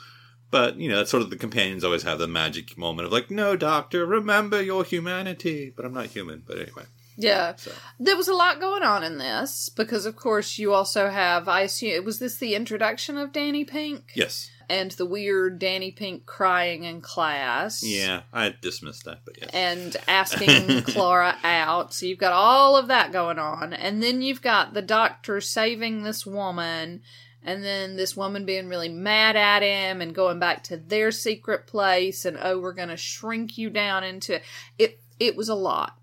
But 0.50 0.76
you 0.78 0.88
know, 0.88 0.96
that's 0.96 1.10
sort 1.10 1.22
of 1.22 1.30
the 1.30 1.36
companions 1.36 1.84
always 1.84 2.02
have 2.04 2.18
the 2.18 2.26
magic 2.26 2.78
moment 2.78 3.06
of 3.06 3.12
like, 3.12 3.30
no, 3.30 3.56
Doctor, 3.56 4.06
remember 4.06 4.60
your 4.62 4.84
humanity. 4.84 5.72
But 5.76 5.84
I'm 5.84 5.92
not 5.94 6.06
human. 6.06 6.42
But 6.46 6.58
anyway, 6.58 6.84
Yeah. 7.18 7.56
So. 7.56 7.72
There 7.98 8.16
was 8.16 8.28
a 8.28 8.34
lot 8.34 8.60
going 8.60 8.82
on 8.82 9.02
in 9.02 9.18
this 9.18 9.68
because, 9.68 10.06
of 10.06 10.16
course, 10.16 10.58
you 10.58 10.72
also 10.72 11.10
have. 11.10 11.48
I 11.48 11.62
assume 11.62 12.04
was 12.04 12.20
this 12.20 12.36
the 12.36 12.54
introduction 12.54 13.18
of 13.18 13.32
Danny 13.32 13.64
Pink 13.64 14.12
yes, 14.14 14.50
and 14.68 14.90
the 14.92 15.06
weird 15.06 15.58
Danny 15.58 15.90
Pink 15.90 16.26
crying 16.26 16.84
in 16.84 17.00
class. 17.00 17.82
yeah, 17.82 18.22
I 18.32 18.54
dismissed 18.60 19.04
that, 19.06 19.20
but 19.24 19.36
yes, 19.40 19.50
And 19.52 19.96
asking 20.06 20.82
Clara 20.92 21.36
out. 21.42 21.92
So 21.94 22.06
you've 22.06 22.18
got 22.18 22.32
all 22.32 22.76
of 22.76 22.88
that 22.88 23.12
going 23.12 23.38
on. 23.38 23.72
And 23.72 24.02
then 24.02 24.22
you've 24.22 24.42
got 24.42 24.74
the 24.74 24.82
doctor 24.82 25.40
saving 25.40 26.02
this 26.02 26.24
woman. 26.26 27.02
And 27.42 27.64
then 27.64 27.96
this 27.96 28.16
woman 28.16 28.44
being 28.44 28.68
really 28.68 28.88
mad 28.90 29.36
at 29.36 29.62
him 29.62 30.02
and 30.02 30.14
going 30.14 30.38
back 30.38 30.64
to 30.64 30.76
their 30.76 31.10
secret 31.10 31.66
place. 31.66 32.24
And 32.24 32.36
oh, 32.40 32.58
we're 32.58 32.74
going 32.74 32.88
to 32.88 32.96
shrink 32.96 33.56
you 33.56 33.70
down 33.70 34.04
into 34.04 34.40
it. 34.78 35.00
It 35.18 35.34
was 35.34 35.48
a 35.48 35.54
lot. 35.54 35.97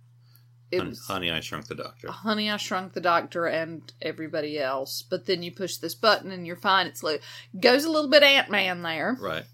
It 0.71 0.77
honey, 0.79 0.89
was 0.89 1.05
honey, 1.07 1.31
I 1.31 1.39
shrunk 1.41 1.67
the 1.67 1.75
Doctor. 1.75 2.11
Honey, 2.11 2.49
I 2.49 2.57
Shrunk 2.57 2.93
the 2.93 3.01
Doctor 3.01 3.45
and 3.45 3.81
everybody 4.01 4.59
else. 4.59 5.03
But 5.07 5.25
then 5.27 5.43
you 5.43 5.51
push 5.51 5.77
this 5.77 5.93
button 5.95 6.31
and 6.31 6.45
you're 6.47 6.55
fine. 6.55 6.87
It's 6.87 7.03
like 7.03 7.21
goes 7.59 7.85
a 7.85 7.89
little 7.91 8.09
bit 8.09 8.23
Ant 8.23 8.49
Man 8.49 8.81
there, 8.81 9.15
Right. 9.21 9.45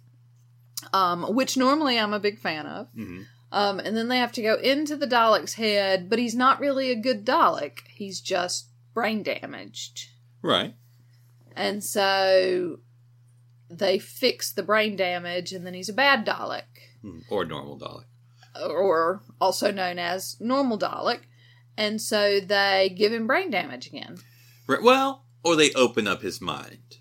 um, 0.94 1.24
which 1.36 1.58
normally 1.58 2.00
I'm 2.00 2.14
a 2.14 2.20
big 2.20 2.40
fan 2.40 2.66
of. 2.66 2.88
hmm 2.94 3.24
Um, 3.52 3.80
and 3.80 3.98
then 3.98 4.08
they 4.08 4.18
have 4.20 4.32
to 4.34 4.42
go 4.42 4.56
into 4.56 4.96
the 4.96 5.06
Dalek's 5.06 5.56
head, 5.56 6.10
but 6.10 6.18
he's 6.20 6.36
not 6.36 6.62
really 6.62 6.90
a 6.92 6.96
good 6.96 7.26
Dalek. 7.26 7.80
He's 7.94 8.22
just 8.22 8.70
brain 8.94 9.22
damaged, 9.24 10.08
Right. 10.42 10.74
and 11.56 11.84
so 11.84 12.80
they 13.70 14.00
fix 14.00 14.52
the 14.54 14.64
brain 14.64 14.96
damage, 14.96 15.52
and 15.52 15.68
then 15.68 15.74
he's 15.74 15.90
a 15.90 15.94
bad 15.94 16.26
Dalek, 16.26 16.64
Mhm. 17.04 17.24
Or 17.30 17.44
normal 17.46 17.78
Dalek. 17.78 18.06
Or 18.60 19.22
also 19.40 19.72
known 19.72 20.00
as 20.00 20.36
normal 20.40 20.78
Dalek. 20.80 21.22
And 21.78 22.02
so 22.02 22.40
they 22.40 22.94
give 22.96 23.14
him 23.14 23.28
brain 23.28 23.50
damage 23.50 23.88
again 23.88 24.18
Right. 24.68 24.82
Well, 24.84 25.26
or 25.44 25.56
they 25.56 25.72
open 25.74 26.08
up 26.08 26.22
his 26.22 26.40
mind, 26.40 26.98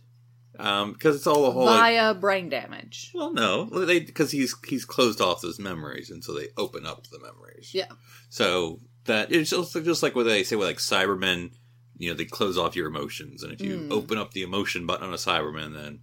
um, 0.59 0.93
because 0.93 1.15
it's 1.17 1.27
all 1.27 1.45
a 1.47 1.51
whole. 1.51 1.67
via 1.67 2.15
brain 2.15 2.49
damage. 2.49 3.11
well, 3.15 3.33
no, 3.33 3.67
they 3.67 4.01
because 4.01 4.31
he's 4.33 4.55
he's 4.67 4.85
closed 4.85 5.21
off 5.21 5.43
those 5.43 5.59
memories, 5.61 6.11
and 6.11 6.25
so 6.25 6.33
they 6.35 6.49
open 6.57 6.87
up 6.87 7.07
the 7.09 7.21
memories. 7.21 7.73
Yeah. 7.75 7.87
So 8.31 8.81
that 9.05 9.31
it's 9.31 9.51
just, 9.51 9.73
just 9.85 10.03
like 10.03 10.15
what 10.17 10.25
they 10.25 10.43
say 10.43 10.57
with 10.57 10.67
like 10.69 10.79
Cybermen, 10.79 11.51
you 11.97 12.11
know, 12.11 12.17
they 12.17 12.25
close 12.25 12.57
off 12.59 12.75
your 12.77 12.89
emotions, 12.89 13.43
and 13.43 13.53
if 13.53 13.61
you 13.61 13.77
Mm. 13.77 13.93
open 13.93 14.19
up 14.19 14.33
the 14.33 14.43
emotion 14.43 14.87
button 14.87 15.07
on 15.07 15.13
a 15.13 15.17
Cyberman, 15.19 15.75
then 15.75 16.01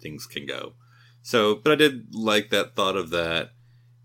things 0.00 0.26
can 0.26 0.46
go. 0.46 0.74
So, 1.22 1.56
but 1.56 1.72
I 1.72 1.74
did 1.74 2.14
like 2.14 2.50
that 2.50 2.74
thought 2.76 2.96
of 2.96 3.10
that, 3.10 3.50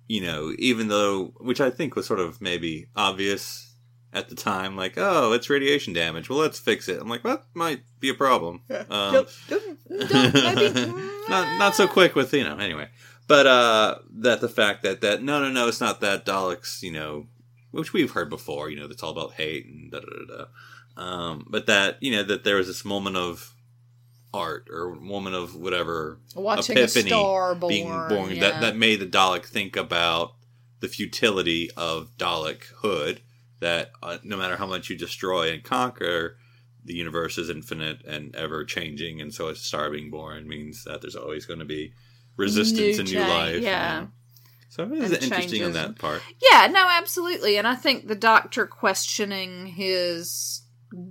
you 0.08 0.22
know, 0.22 0.54
even 0.58 0.88
though, 0.88 1.34
which 1.38 1.62
I 1.62 1.70
think 1.70 1.96
was 1.96 2.06
sort 2.06 2.20
of 2.20 2.42
maybe 2.42 2.88
obvious 2.96 3.74
at 4.14 4.30
the 4.30 4.36
time, 4.36 4.76
like, 4.76 4.94
oh, 4.98 5.34
it's 5.34 5.50
radiation 5.50 5.94
damage. 5.94 6.30
Well, 6.30 6.40
let's 6.40 6.60
fix 6.60 6.88
it. 6.88 7.02
I'm 7.02 7.10
like, 7.10 7.24
well, 7.24 7.38
that 7.38 7.46
might 7.54 7.82
be 8.00 8.10
a 8.10 8.14
problem. 8.14 8.62
Um, 8.90 9.26
not 11.30 11.58
not 11.58 11.76
so 11.76 11.88
quick 11.88 12.16
with 12.16 12.34
you 12.34 12.44
know 12.44 12.58
anyway 12.58 12.88
but 13.28 13.48
uh 13.48 13.98
that 14.12 14.42
the 14.42 14.50
fact 14.50 14.84
that 14.84 15.02
that 15.02 15.22
no 15.22 15.42
no 15.42 15.50
no 15.50 15.68
it's 15.68 15.82
not 15.82 16.02
that 16.02 16.26
daleks 16.26 16.82
you 16.82 16.92
know 16.92 17.28
which 17.72 17.94
we've 17.94 18.12
heard 18.12 18.30
before 18.30 18.70
you 18.70 18.78
know 18.78 18.88
that's 18.88 19.04
all 19.04 19.12
about 19.12 19.34
hate 19.34 19.66
and 19.66 19.92
da 19.92 20.00
da 20.00 20.06
da 20.06 20.36
da 20.36 20.46
um 21.02 21.46
but 21.50 21.66
that 21.66 21.98
you 22.02 22.12
know 22.12 22.24
that 22.24 22.44
there 22.44 22.58
was 22.58 22.68
this 22.68 22.86
moment 22.86 23.18
of 23.18 23.54
or 24.36 24.92
woman 25.00 25.34
of 25.34 25.56
whatever 25.56 26.20
Watching 26.36 26.78
epiphany 26.78 27.06
a 27.10 27.14
star 27.14 27.56
born. 27.56 27.70
being 27.72 27.88
born 27.88 28.32
yeah. 28.36 28.42
that 28.42 28.62
that 28.62 28.76
made 28.78 29.00
the 29.00 29.06
dalek 29.08 29.46
think 29.46 29.76
about 29.76 30.34
the 30.80 30.88
futility 30.88 31.70
of 31.78 32.16
dalekhood 32.18 33.20
that 33.62 33.92
uh, 34.04 34.18
no 34.24 34.38
matter 34.38 34.58
how 34.58 34.66
much 34.68 34.90
you 34.90 34.98
destroy 34.98 35.52
and 35.52 35.64
conquer 35.64 36.38
the 36.84 36.94
universe 36.94 37.38
is 37.38 37.50
infinite 37.50 38.06
and 38.06 38.36
ever 38.36 38.64
changing, 38.64 39.20
and 39.22 39.34
so 39.34 39.48
a 39.48 39.56
star 39.56 39.90
being 39.90 40.12
born 40.12 40.48
means 40.48 40.84
that 40.84 41.02
there's 41.02 41.16
always 41.16 41.46
going 41.46 41.60
to 41.60 41.66
be 41.66 41.94
resistance 42.38 42.80
New 42.98 43.00
and 43.00 43.10
new 43.10 43.16
change, 43.16 43.30
life. 43.30 43.62
yeah. 43.64 44.00
know. 44.02 44.08
So 44.70 44.84
it 44.84 44.92
is 44.92 45.12
And 45.14 45.24
interesting 45.24 45.64
on 45.64 45.72
that 45.72 45.98
part. 45.98 46.22
Yeah, 46.52 46.68
no, 46.68 46.86
absolutely. 46.92 47.58
And 47.58 47.66
I 47.68 47.76
think 47.76 48.08
the 48.08 48.16
doctor 48.16 48.68
questioning 48.68 49.68
his 49.68 50.62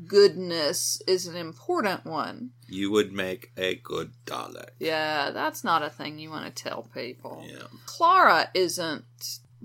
goodness 0.06 1.02
is 1.06 1.26
an 1.26 1.36
important 1.36 2.04
one. 2.04 2.50
You 2.68 2.90
would 2.90 3.12
make 3.12 3.52
a 3.56 3.76
good 3.76 4.12
Dalek. 4.26 4.70
Yeah, 4.78 5.30
that's 5.30 5.64
not 5.64 5.82
a 5.82 5.90
thing 5.90 6.18
you 6.18 6.30
want 6.30 6.44
to 6.44 6.62
tell 6.62 6.88
people. 6.94 7.44
Yeah. 7.46 7.66
Clara 7.86 8.48
isn't 8.54 9.04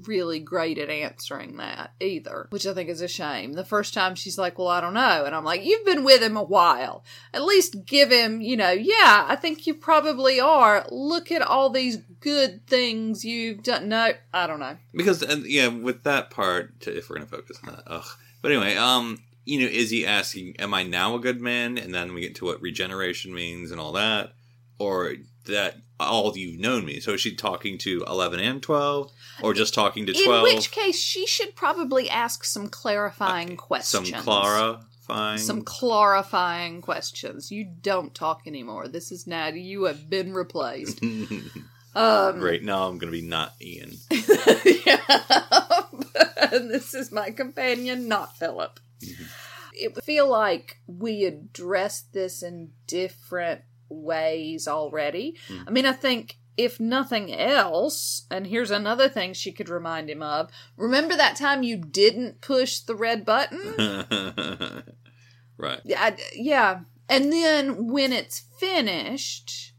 really 0.08 0.40
great 0.40 0.78
at 0.78 0.90
answering 0.90 1.58
that 1.58 1.92
either, 2.00 2.48
which 2.52 2.66
I 2.66 2.74
think 2.74 2.90
is 2.90 3.02
a 3.02 3.08
shame. 3.08 3.54
The 3.54 3.66
first 3.66 3.94
time 3.94 4.16
she's 4.16 4.38
like, 4.38 4.58
Well, 4.58 4.68
I 4.68 4.82
don't 4.82 4.94
know. 4.94 5.24
And 5.26 5.36
I'm 5.36 5.44
like, 5.44 5.64
You've 5.64 5.86
been 5.86 6.04
with 6.04 6.22
him 6.22 6.38
a 6.38 6.44
while. 6.44 7.04
At 7.34 7.44
least 7.44 7.86
give 7.86 8.12
him, 8.12 8.42
you 8.42 8.58
know, 8.58 8.72
yeah, 8.72 9.26
I 9.28 9.36
think 9.36 9.68
you 9.68 9.74
probably 9.74 10.40
are. 10.40 10.86
Look 10.90 11.32
at 11.32 11.42
all 11.42 11.70
these 11.70 11.98
good 12.20 12.66
things 12.68 13.26
you've 13.26 13.64
done. 13.64 13.90
No, 13.90 14.12
I 14.34 14.48
don't 14.48 14.60
know. 14.60 14.78
Because 14.94 15.22
and 15.22 15.46
yeah, 15.46 15.68
with 15.68 16.04
that 16.04 16.30
part, 16.30 16.80
to, 16.82 16.98
if 16.98 17.10
we're 17.10 17.18
gonna 17.18 17.28
focus 17.28 17.60
on 17.64 17.74
that, 17.74 17.84
ugh. 17.88 18.06
But 18.42 18.52
anyway, 18.52 18.76
um, 18.76 19.20
you 19.50 19.60
know, 19.62 19.72
is 19.72 19.90
he 19.90 20.06
asking, 20.06 20.56
"Am 20.60 20.74
I 20.74 20.84
now 20.84 21.16
a 21.16 21.20
good 21.20 21.42
man?" 21.42 21.78
And 21.78 21.94
then 21.94 22.14
we 22.14 22.22
get 22.22 22.36
to 22.36 22.46
what 22.46 22.62
regeneration 22.62 23.34
means 23.34 23.72
and 23.72 23.82
all 23.82 23.94
that, 23.94 24.34
or 24.78 25.16
that 25.46 25.78
all 26.00 26.38
you've 26.38 26.60
known 26.60 26.86
me. 26.86 27.00
So 27.00 27.14
is 27.14 27.22
she 27.22 27.36
talking 27.36 27.80
to 27.80 28.04
eleven 28.08 28.40
and 28.40 28.62
twelve, 28.62 29.12
or 29.42 29.56
just 29.56 29.74
talking 29.74 30.06
to 30.06 30.14
twelve? 30.14 30.48
In 30.48 30.56
which 30.56 30.70
case, 30.70 31.00
she 31.00 31.26
should 31.26 31.56
probably 31.56 32.08
ask 32.10 32.44
some 32.44 32.70
clarifying 32.70 33.58
questions. 33.58 34.10
Some 34.12 34.24
Clara. 34.24 34.86
Some 35.38 35.64
clarifying 35.64 36.82
questions. 36.84 37.52
You 37.52 37.66
don't 37.66 38.14
talk 38.14 38.44
anymore. 38.46 38.88
This 38.88 39.12
is 39.12 39.26
now 39.26 39.48
you 39.48 39.86
have 39.86 40.08
been 40.08 40.36
replaced. 40.36 41.02
um, 41.96 42.40
Great. 42.40 42.64
Now 42.64 42.88
I'm 42.88 43.00
gonna 43.00 43.12
be 43.12 43.24
not 43.24 43.56
Ian. 43.60 43.94
yeah. 44.12 45.00
and 46.52 46.70
this 46.70 46.94
is 46.94 47.12
my 47.12 47.32
companion, 47.32 48.08
not 48.08 48.38
Phillip. 48.38 48.80
Mm-hmm. 49.02 49.24
it 49.74 49.96
would 49.96 50.04
feel 50.04 50.30
like 50.30 50.78
we 50.88 51.26
addressed 51.26 52.14
this 52.14 52.44
in 52.44 52.72
different 52.88 53.62
ways 53.90 54.68
already. 54.68 55.38
Mm. 55.48 55.64
I 55.68 55.72
mean, 55.72 55.86
I 55.86 55.94
think 55.94 56.38
if 56.58 56.78
nothing 56.78 57.34
else, 57.34 58.26
and 58.30 58.46
here's 58.46 58.72
another 58.72 59.08
thing 59.08 59.34
she 59.34 59.54
could 59.54 59.70
remind 59.70 60.10
him 60.10 60.22
of. 60.22 60.52
Remember 60.76 61.16
that 61.16 61.38
time 61.38 61.64
you 61.64 61.78
didn't 61.78 62.42
push 62.42 62.80
the 62.80 62.96
red 62.96 63.24
button? 63.24 64.84
right. 65.58 65.80
Yeah, 65.86 66.16
yeah. 66.36 66.80
And 67.08 67.32
then 67.32 67.88
when 67.88 68.12
it's 68.12 68.44
finished 68.60 69.74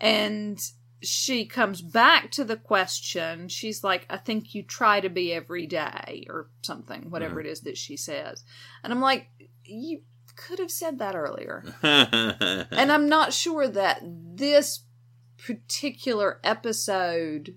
and 0.00 0.58
she 1.04 1.46
comes 1.46 1.82
back 1.82 2.30
to 2.32 2.44
the 2.44 2.56
question, 2.56 3.48
she's 3.48 3.84
like, 3.84 4.06
I 4.10 4.16
think 4.16 4.54
you 4.54 4.62
try 4.62 5.00
to 5.00 5.08
be 5.08 5.32
every 5.32 5.66
day 5.66 6.26
or 6.28 6.48
something, 6.62 7.10
whatever 7.10 7.40
it 7.40 7.46
is 7.46 7.60
that 7.62 7.78
she 7.78 7.96
says. 7.96 8.44
And 8.82 8.92
I'm 8.92 9.00
like, 9.00 9.28
you 9.64 10.02
could 10.36 10.58
have 10.58 10.70
said 10.70 10.98
that 10.98 11.14
earlier. 11.14 11.64
And 11.82 12.92
I'm 12.92 13.08
not 13.08 13.32
sure 13.32 13.68
that 13.68 14.00
this 14.02 14.84
particular 15.38 16.40
episode 16.42 17.56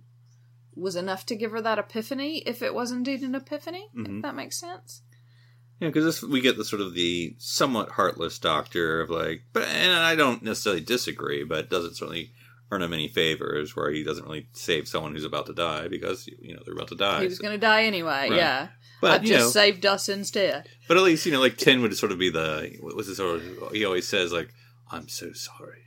was 0.75 0.95
enough 0.95 1.25
to 1.25 1.35
give 1.35 1.51
her 1.51 1.61
that 1.61 1.79
epiphany 1.79 2.39
if 2.45 2.61
it 2.61 2.73
was 2.73 2.91
indeed 2.91 3.21
an 3.21 3.35
epiphany, 3.35 3.89
if 3.93 3.99
mm-hmm. 3.99 4.21
that 4.21 4.35
makes 4.35 4.59
sense. 4.59 5.01
Yeah, 5.79 5.89
because 5.89 6.23
we 6.23 6.41
get 6.41 6.57
the 6.57 6.65
sort 6.65 6.81
of 6.81 6.93
the 6.93 7.35
somewhat 7.37 7.91
heartless 7.91 8.39
doctor 8.39 9.01
of 9.01 9.09
like, 9.09 9.43
but 9.53 9.67
and 9.67 9.93
I 9.93 10.15
don't 10.15 10.41
necessarily 10.41 10.81
disagree, 10.81 11.43
but 11.43 11.69
doesn't 11.69 11.95
certainly 11.95 12.31
earn 12.71 12.81
him 12.81 12.93
any 12.93 13.07
favors 13.07 13.75
where 13.75 13.89
he 13.91 14.03
doesn't 14.03 14.25
really 14.25 14.47
save 14.53 14.87
someone 14.87 15.13
who's 15.13 15.23
about 15.25 15.45
to 15.45 15.53
die 15.53 15.87
because 15.87 16.27
you 16.27 16.53
know 16.55 16.61
they're 16.65 16.73
about 16.75 16.89
to 16.89 16.95
die. 16.95 17.21
He 17.21 17.25
was 17.27 17.37
so- 17.37 17.41
going 17.43 17.53
to 17.53 17.57
die 17.65 17.83
anyway, 17.83 18.27
Right. 18.29 18.33
yeah. 18.33 18.67
But, 18.99 19.11
I've 19.11 19.23
just 19.23 19.45
know- 19.45 19.49
saved 19.49 19.85
us 19.85 20.09
instead. 20.09 20.67
But 20.87 20.97
at 20.97 21.03
least 21.03 21.25
you 21.25 21.31
know, 21.31 21.39
like 21.39 21.57
Ten 21.57 21.81
would 21.81 21.95
sort 21.95 22.11
of 22.11 22.17
be 22.19 22.29
the 22.29 22.75
what 22.81 22.95
was 22.95 23.07
his 23.07 23.17
sort 23.17 23.41
of 23.41 23.71
he 23.71 23.85
always 23.85 24.07
says 24.07 24.31
like, 24.33 24.49
"I'm 24.91 25.07
so 25.07 25.33
sorry, 25.33 25.83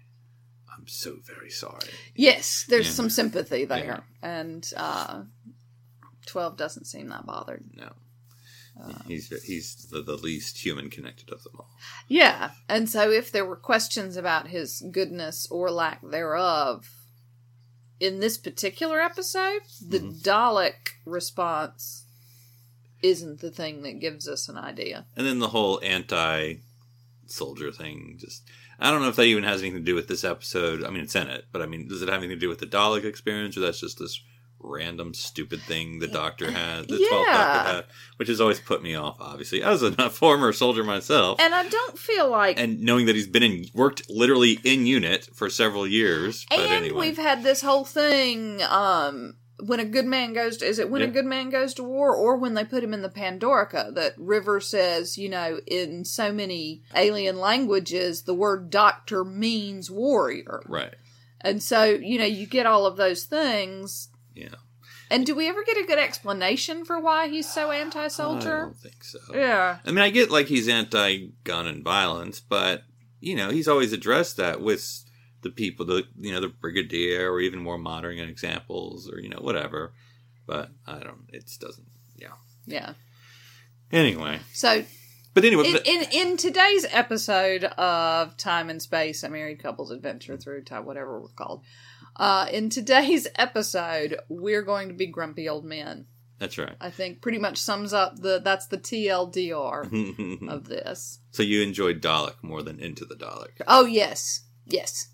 I'm 0.77 0.87
so 0.87 1.17
very 1.25 1.51
sorry." 1.51 1.91
Yes, 2.15 2.65
there's 2.69 2.87
Yeah. 2.87 2.93
some 2.93 3.11
sympathy 3.11 3.65
there. 3.65 4.05
And 4.23 4.71
uh, 4.77 5.23
12 6.27 6.57
doesn't 6.57 6.85
seem 6.87 7.09
that 7.09 7.27
bothered. 7.27 7.65
No, 7.75 7.93
Uh. 8.83 8.93
he's 9.07 9.29
he's 9.45 9.75
the, 9.91 10.03
the 10.03 10.17
least 10.17 10.65
human 10.65 10.89
connected 10.91 11.31
of 11.31 11.43
them 11.45 11.53
all. 11.59 11.71
Yeah. 12.09 12.51
And 12.69 12.89
so 12.89 13.11
if 13.11 13.31
there 13.31 13.45
were 13.45 13.57
questions 13.57 14.17
about 14.17 14.49
his 14.49 14.83
goodness 14.91 15.47
or 15.51 15.71
lack 15.71 16.01
thereof 16.03 16.89
in 17.99 18.21
this 18.21 18.39
particular 18.39 19.01
episode, 19.01 19.61
the 19.87 19.99
Mm-hmm. 19.99 20.29
Dalek 20.29 20.95
response 21.05 22.07
isn't 23.03 23.41
the 23.41 23.51
thing 23.51 23.83
that 23.83 24.01
gives 24.01 24.29
us 24.29 24.49
an 24.49 24.57
idea. 24.57 25.07
And 25.17 25.27
then 25.27 25.39
the 25.39 25.49
whole 25.49 25.81
anti 25.83 26.57
soldier 27.27 27.71
thing 27.71 28.17
just 28.19 28.43
I 28.81 28.91
don't 28.91 29.03
know 29.03 29.09
if 29.09 29.17
that 29.17 29.25
even 29.25 29.45
has 29.45 29.61
anything 29.61 29.79
to 29.79 29.85
do 29.85 29.95
with 29.95 30.09
this 30.09 30.25
episode. 30.25 30.85
I 30.85 30.91
mean 30.91 31.03
it's 31.03 31.15
in 31.15 31.29
it, 31.29 31.45
but 31.53 31.63
I 31.63 31.67
mean 31.67 31.87
does 31.89 32.03
it 32.03 32.09
have 32.09 32.19
anything 32.19 32.37
to 32.37 32.41
do 32.41 32.49
with 32.49 32.59
the 32.59 32.67
Dalek 32.67 33.05
experience 33.05 33.57
or 33.57 33.61
that's 33.61 33.81
just 33.81 33.99
this 33.99 34.21
random 34.63 35.15
stupid 35.15 35.61
thing 35.63 35.99
the 35.99 36.07
doctor 36.07 36.51
had 36.51 36.87
the 36.89 36.97
12th 36.97 37.25
Yeah. 37.27 37.33
doctor 37.33 37.71
had 37.73 37.85
which 38.19 38.29
has 38.29 38.41
always 38.41 38.61
put 38.61 38.83
me 38.83 38.95
off 38.95 39.17
obviously 39.21 39.63
as 39.63 39.83
a 39.83 39.91
former 40.11 40.53
soldier 40.53 40.85
myself 40.85 41.41
And 41.41 41.55
I 41.55 41.67
don't 41.69 41.99
feel 41.99 42.29
like. 42.31 42.59
and 42.61 42.81
knowing 42.81 43.07
that 43.07 43.15
he's 43.15 43.27
been 43.27 43.43
in 43.43 43.65
worked 43.75 44.09
literally 44.11 44.59
in 44.65 44.85
UNIT 44.87 45.31
for 45.35 45.49
several 45.51 45.87
years 45.87 46.47
but 46.51 46.59
And 46.61 46.73
anyway 46.73 47.01
we've 47.09 47.17
had 47.19 47.43
this 47.43 47.63
whole 47.63 47.85
thing. 47.85 48.63
Um, 48.63 49.37
when 49.63 49.79
a 49.81 49.85
good 49.85 50.07
man 50.07 50.33
goes 50.33 50.57
to, 50.59 50.65
is 50.67 50.79
it 50.79 50.89
when 50.91 51.03
a 51.03 51.07
good 51.07 51.27
man 51.27 51.51
goes 51.51 51.75
to 51.75 51.83
war, 51.83 52.15
or 52.17 52.37
when 52.39 52.55
they 52.55 52.65
put 52.65 52.83
him 52.83 52.95
in 52.95 53.03
the 53.03 53.11
Pandorica? 53.11 53.95
That 53.95 54.15
River 54.17 54.59
says, 54.59 55.19
you 55.19 55.29
know, 55.29 55.61
in 55.67 56.07
so 56.07 56.33
many 56.33 56.83
alien 56.95 57.39
languages, 57.39 58.23
the 58.23 58.33
word 58.35 58.71
doctor 58.71 59.23
means 59.23 59.91
warrior, 59.91 60.63
right 60.67 60.95
and 61.43 61.63
so 61.63 61.85
you 61.85 62.19
know 62.19 62.25
you 62.25 62.47
get 62.47 62.65
all 62.67 62.87
of 62.87 62.97
those 62.97 63.25
things. 63.25 64.09
Yeah 64.41 64.59
And 65.11 65.27
do 65.27 65.35
we 65.35 65.49
ever 65.49 65.63
get 65.65 65.77
a 65.77 65.87
good 65.87 65.99
explanation 65.99 66.85
for 66.85 67.01
why 67.01 67.29
he's 67.29 67.53
so 67.53 67.71
anti-soldier? 67.71 68.57
I 68.57 68.61
don't 68.67 68.77
think 68.77 69.03
so 69.05 69.19
Yeah, 69.35 69.79
I 69.85 69.91
mean, 69.91 69.99
I 70.05 70.11
get 70.11 70.31
like 70.31 70.47
he's 70.47 70.69
anti-gun 70.69 71.67
and 71.67 71.83
violence, 71.85 72.41
but 72.41 72.85
you 73.21 73.35
know, 73.37 73.51
he's 73.51 73.69
always 73.69 73.93
addressed 73.93 74.37
that 74.39 74.61
with 74.61 75.05
the 75.43 75.51
people, 75.51 75.85
the 75.87 76.05
you 76.19 76.33
know, 76.33 76.41
the 76.41 76.49
brigadier, 76.49 77.31
or 77.33 77.41
even 77.41 77.61
more 77.61 77.79
modern 77.79 78.19
examples, 78.19 79.11
or 79.11 79.21
you 79.21 79.29
know, 79.29 79.41
whatever. 79.41 79.93
But 80.47 80.71
I 80.87 80.99
don't. 81.01 81.25
It 81.33 81.51
doesn't. 81.61 81.87
Yeah. 82.17 82.35
yeah. 82.67 82.95
Anyway, 83.93 84.41
So 84.53 84.85
but 85.35 85.45
anyway, 85.45 85.67
in, 85.67 85.73
but- 85.75 85.87
in 85.87 86.05
in 86.13 86.37
today's 86.37 86.87
episode 86.91 87.65
of 87.65 88.37
Time 88.37 88.71
and 88.71 88.81
Space, 88.83 89.23
a 89.23 89.29
married 89.29 89.63
couple's 89.63 89.91
adventure 89.91 90.37
through 90.37 90.65
time, 90.65 90.85
whatever 90.85 91.21
we're 91.21 91.29
called. 91.29 91.63
Uh, 92.17 92.47
in 92.53 92.69
today's 92.71 93.27
episode, 93.37 94.17
we're 94.29 94.63
going 94.63 94.89
to 94.89 94.95
be 94.95 95.07
grumpy 95.07 95.49
old 95.49 95.65
men. 95.65 96.07
that's 96.39 96.59
right. 96.59 96.77
I 96.81 96.91
think 96.91 97.21
pretty 97.23 97.39
much 97.39 97.59
sums 97.59 97.93
up 97.93 98.17
the 98.21 98.41
that's 98.43 98.67
the 98.67 98.79
TLDR 98.79 100.49
of 100.49 100.65
this. 100.69 101.21
so 101.31 101.43
you 101.43 101.63
enjoyed 101.63 102.01
Dalek 102.03 102.43
more 102.43 102.63
than 102.63 102.79
Into 102.81 103.05
the 103.05 103.15
Dalek. 103.15 103.61
Oh 103.67 103.87
yes, 103.87 104.43
yes, 104.67 105.09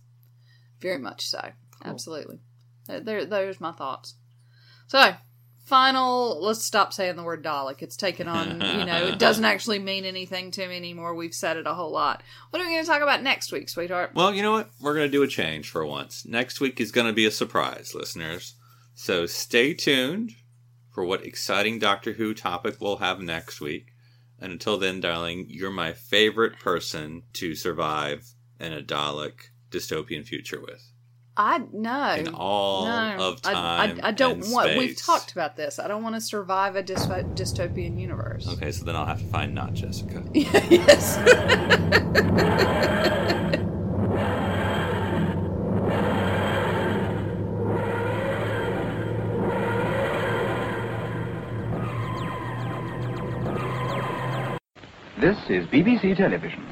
very 0.81 0.99
much 0.99 1.29
so. 1.29 1.41
Absolutely. 1.85 2.41
Uh, 2.89 3.01
There, 3.01 3.25
there's 3.27 3.61
my 3.61 3.73
thoughts. 3.73 4.15
So, 4.89 5.15
final. 5.67 6.41
Let's 6.41 6.65
stop 6.65 6.93
saying 6.93 7.17
the 7.17 7.23
word 7.23 7.45
Dalek. 7.45 7.83
It's 7.83 7.97
taken 7.97 8.29
on. 8.29 8.61
You 8.61 8.87
know, 8.87 9.07
it 9.07 9.19
doesn't 9.19 9.45
actually 9.53 9.81
mean 9.81 10.05
anything 10.05 10.51
to 10.53 10.67
me 10.67 10.77
anymore. 10.77 11.15
We've 11.15 11.35
said 11.35 11.57
it 11.57 11.67
a 11.67 11.75
whole 11.75 11.91
lot. 11.91 12.23
What 12.51 12.63
are 12.63 12.65
we 12.65 12.73
going 12.73 12.85
to 12.85 12.91
talk 12.91 13.03
about 13.03 13.23
next 13.23 13.53
week, 13.53 13.69
sweetheart? 13.69 14.13
Well, 14.15 14.33
you 14.33 14.43
know 14.43 14.53
what? 14.53 14.71
We're 14.81 14.95
going 14.95 15.09
to 15.09 15.13
do 15.13 15.23
a 15.23 15.29
change 15.29 15.69
for 15.69 15.85
once. 15.85 16.25
Next 16.25 16.61
week 16.61 16.81
is 16.81 16.93
going 16.93 17.09
to 17.09 17.13
be 17.13 17.27
a 17.27 17.31
surprise, 17.31 17.95
listeners. 17.95 18.55
So 18.95 19.27
stay 19.27 19.75
tuned 19.75 20.33
for 20.93 21.05
what 21.05 21.27
exciting 21.27 21.79
Doctor 21.79 22.13
Who 22.13 22.33
topic 22.33 22.77
we'll 22.81 22.97
have 22.97 23.21
next 23.21 23.61
week. 23.61 23.93
And 24.41 24.53
until 24.53 24.79
then, 24.79 25.01
darling, 25.01 25.47
you're 25.49 25.71
my 25.71 25.93
favorite 25.93 26.59
person 26.59 27.23
to 27.35 27.55
survive 27.55 28.27
in 28.61 28.73
a 28.73 28.83
Dalek 28.83 29.51
dystopian 29.71 30.25
future 30.25 30.61
with. 30.61 30.93
I 31.37 31.63
know. 31.73 32.15
In 32.15 32.29
all 32.35 32.87
of 32.87 33.41
I- 33.45 33.53
time. 33.53 34.01
I, 34.03 34.09
I, 34.09 34.13
don't 34.13 34.43
and 34.43 34.53
want. 34.53 34.77
We've 34.77 34.97
talked 34.97 35.33
about 35.33 35.57
this. 35.57 35.79
I 35.79 35.87
don't 35.87 36.03
want 36.03 36.15
to 36.15 36.21
survive 36.21 36.77
a 36.77 36.83
dys- 36.83 37.35
dystopian 37.35 38.01
universe. 38.01 38.49
Okay, 38.49 38.73
so 38.73 38.85
then 38.85 38.97
I'll 38.97 39.05
have 39.07 39.21
to 39.21 39.27
find 39.27 39.55
not 39.55 39.75
Jessica. 39.75 40.25
yes. 40.35 41.17
This 55.19 55.37
is 55.49 55.67
BBC 55.67 56.17
Television. 56.17 56.65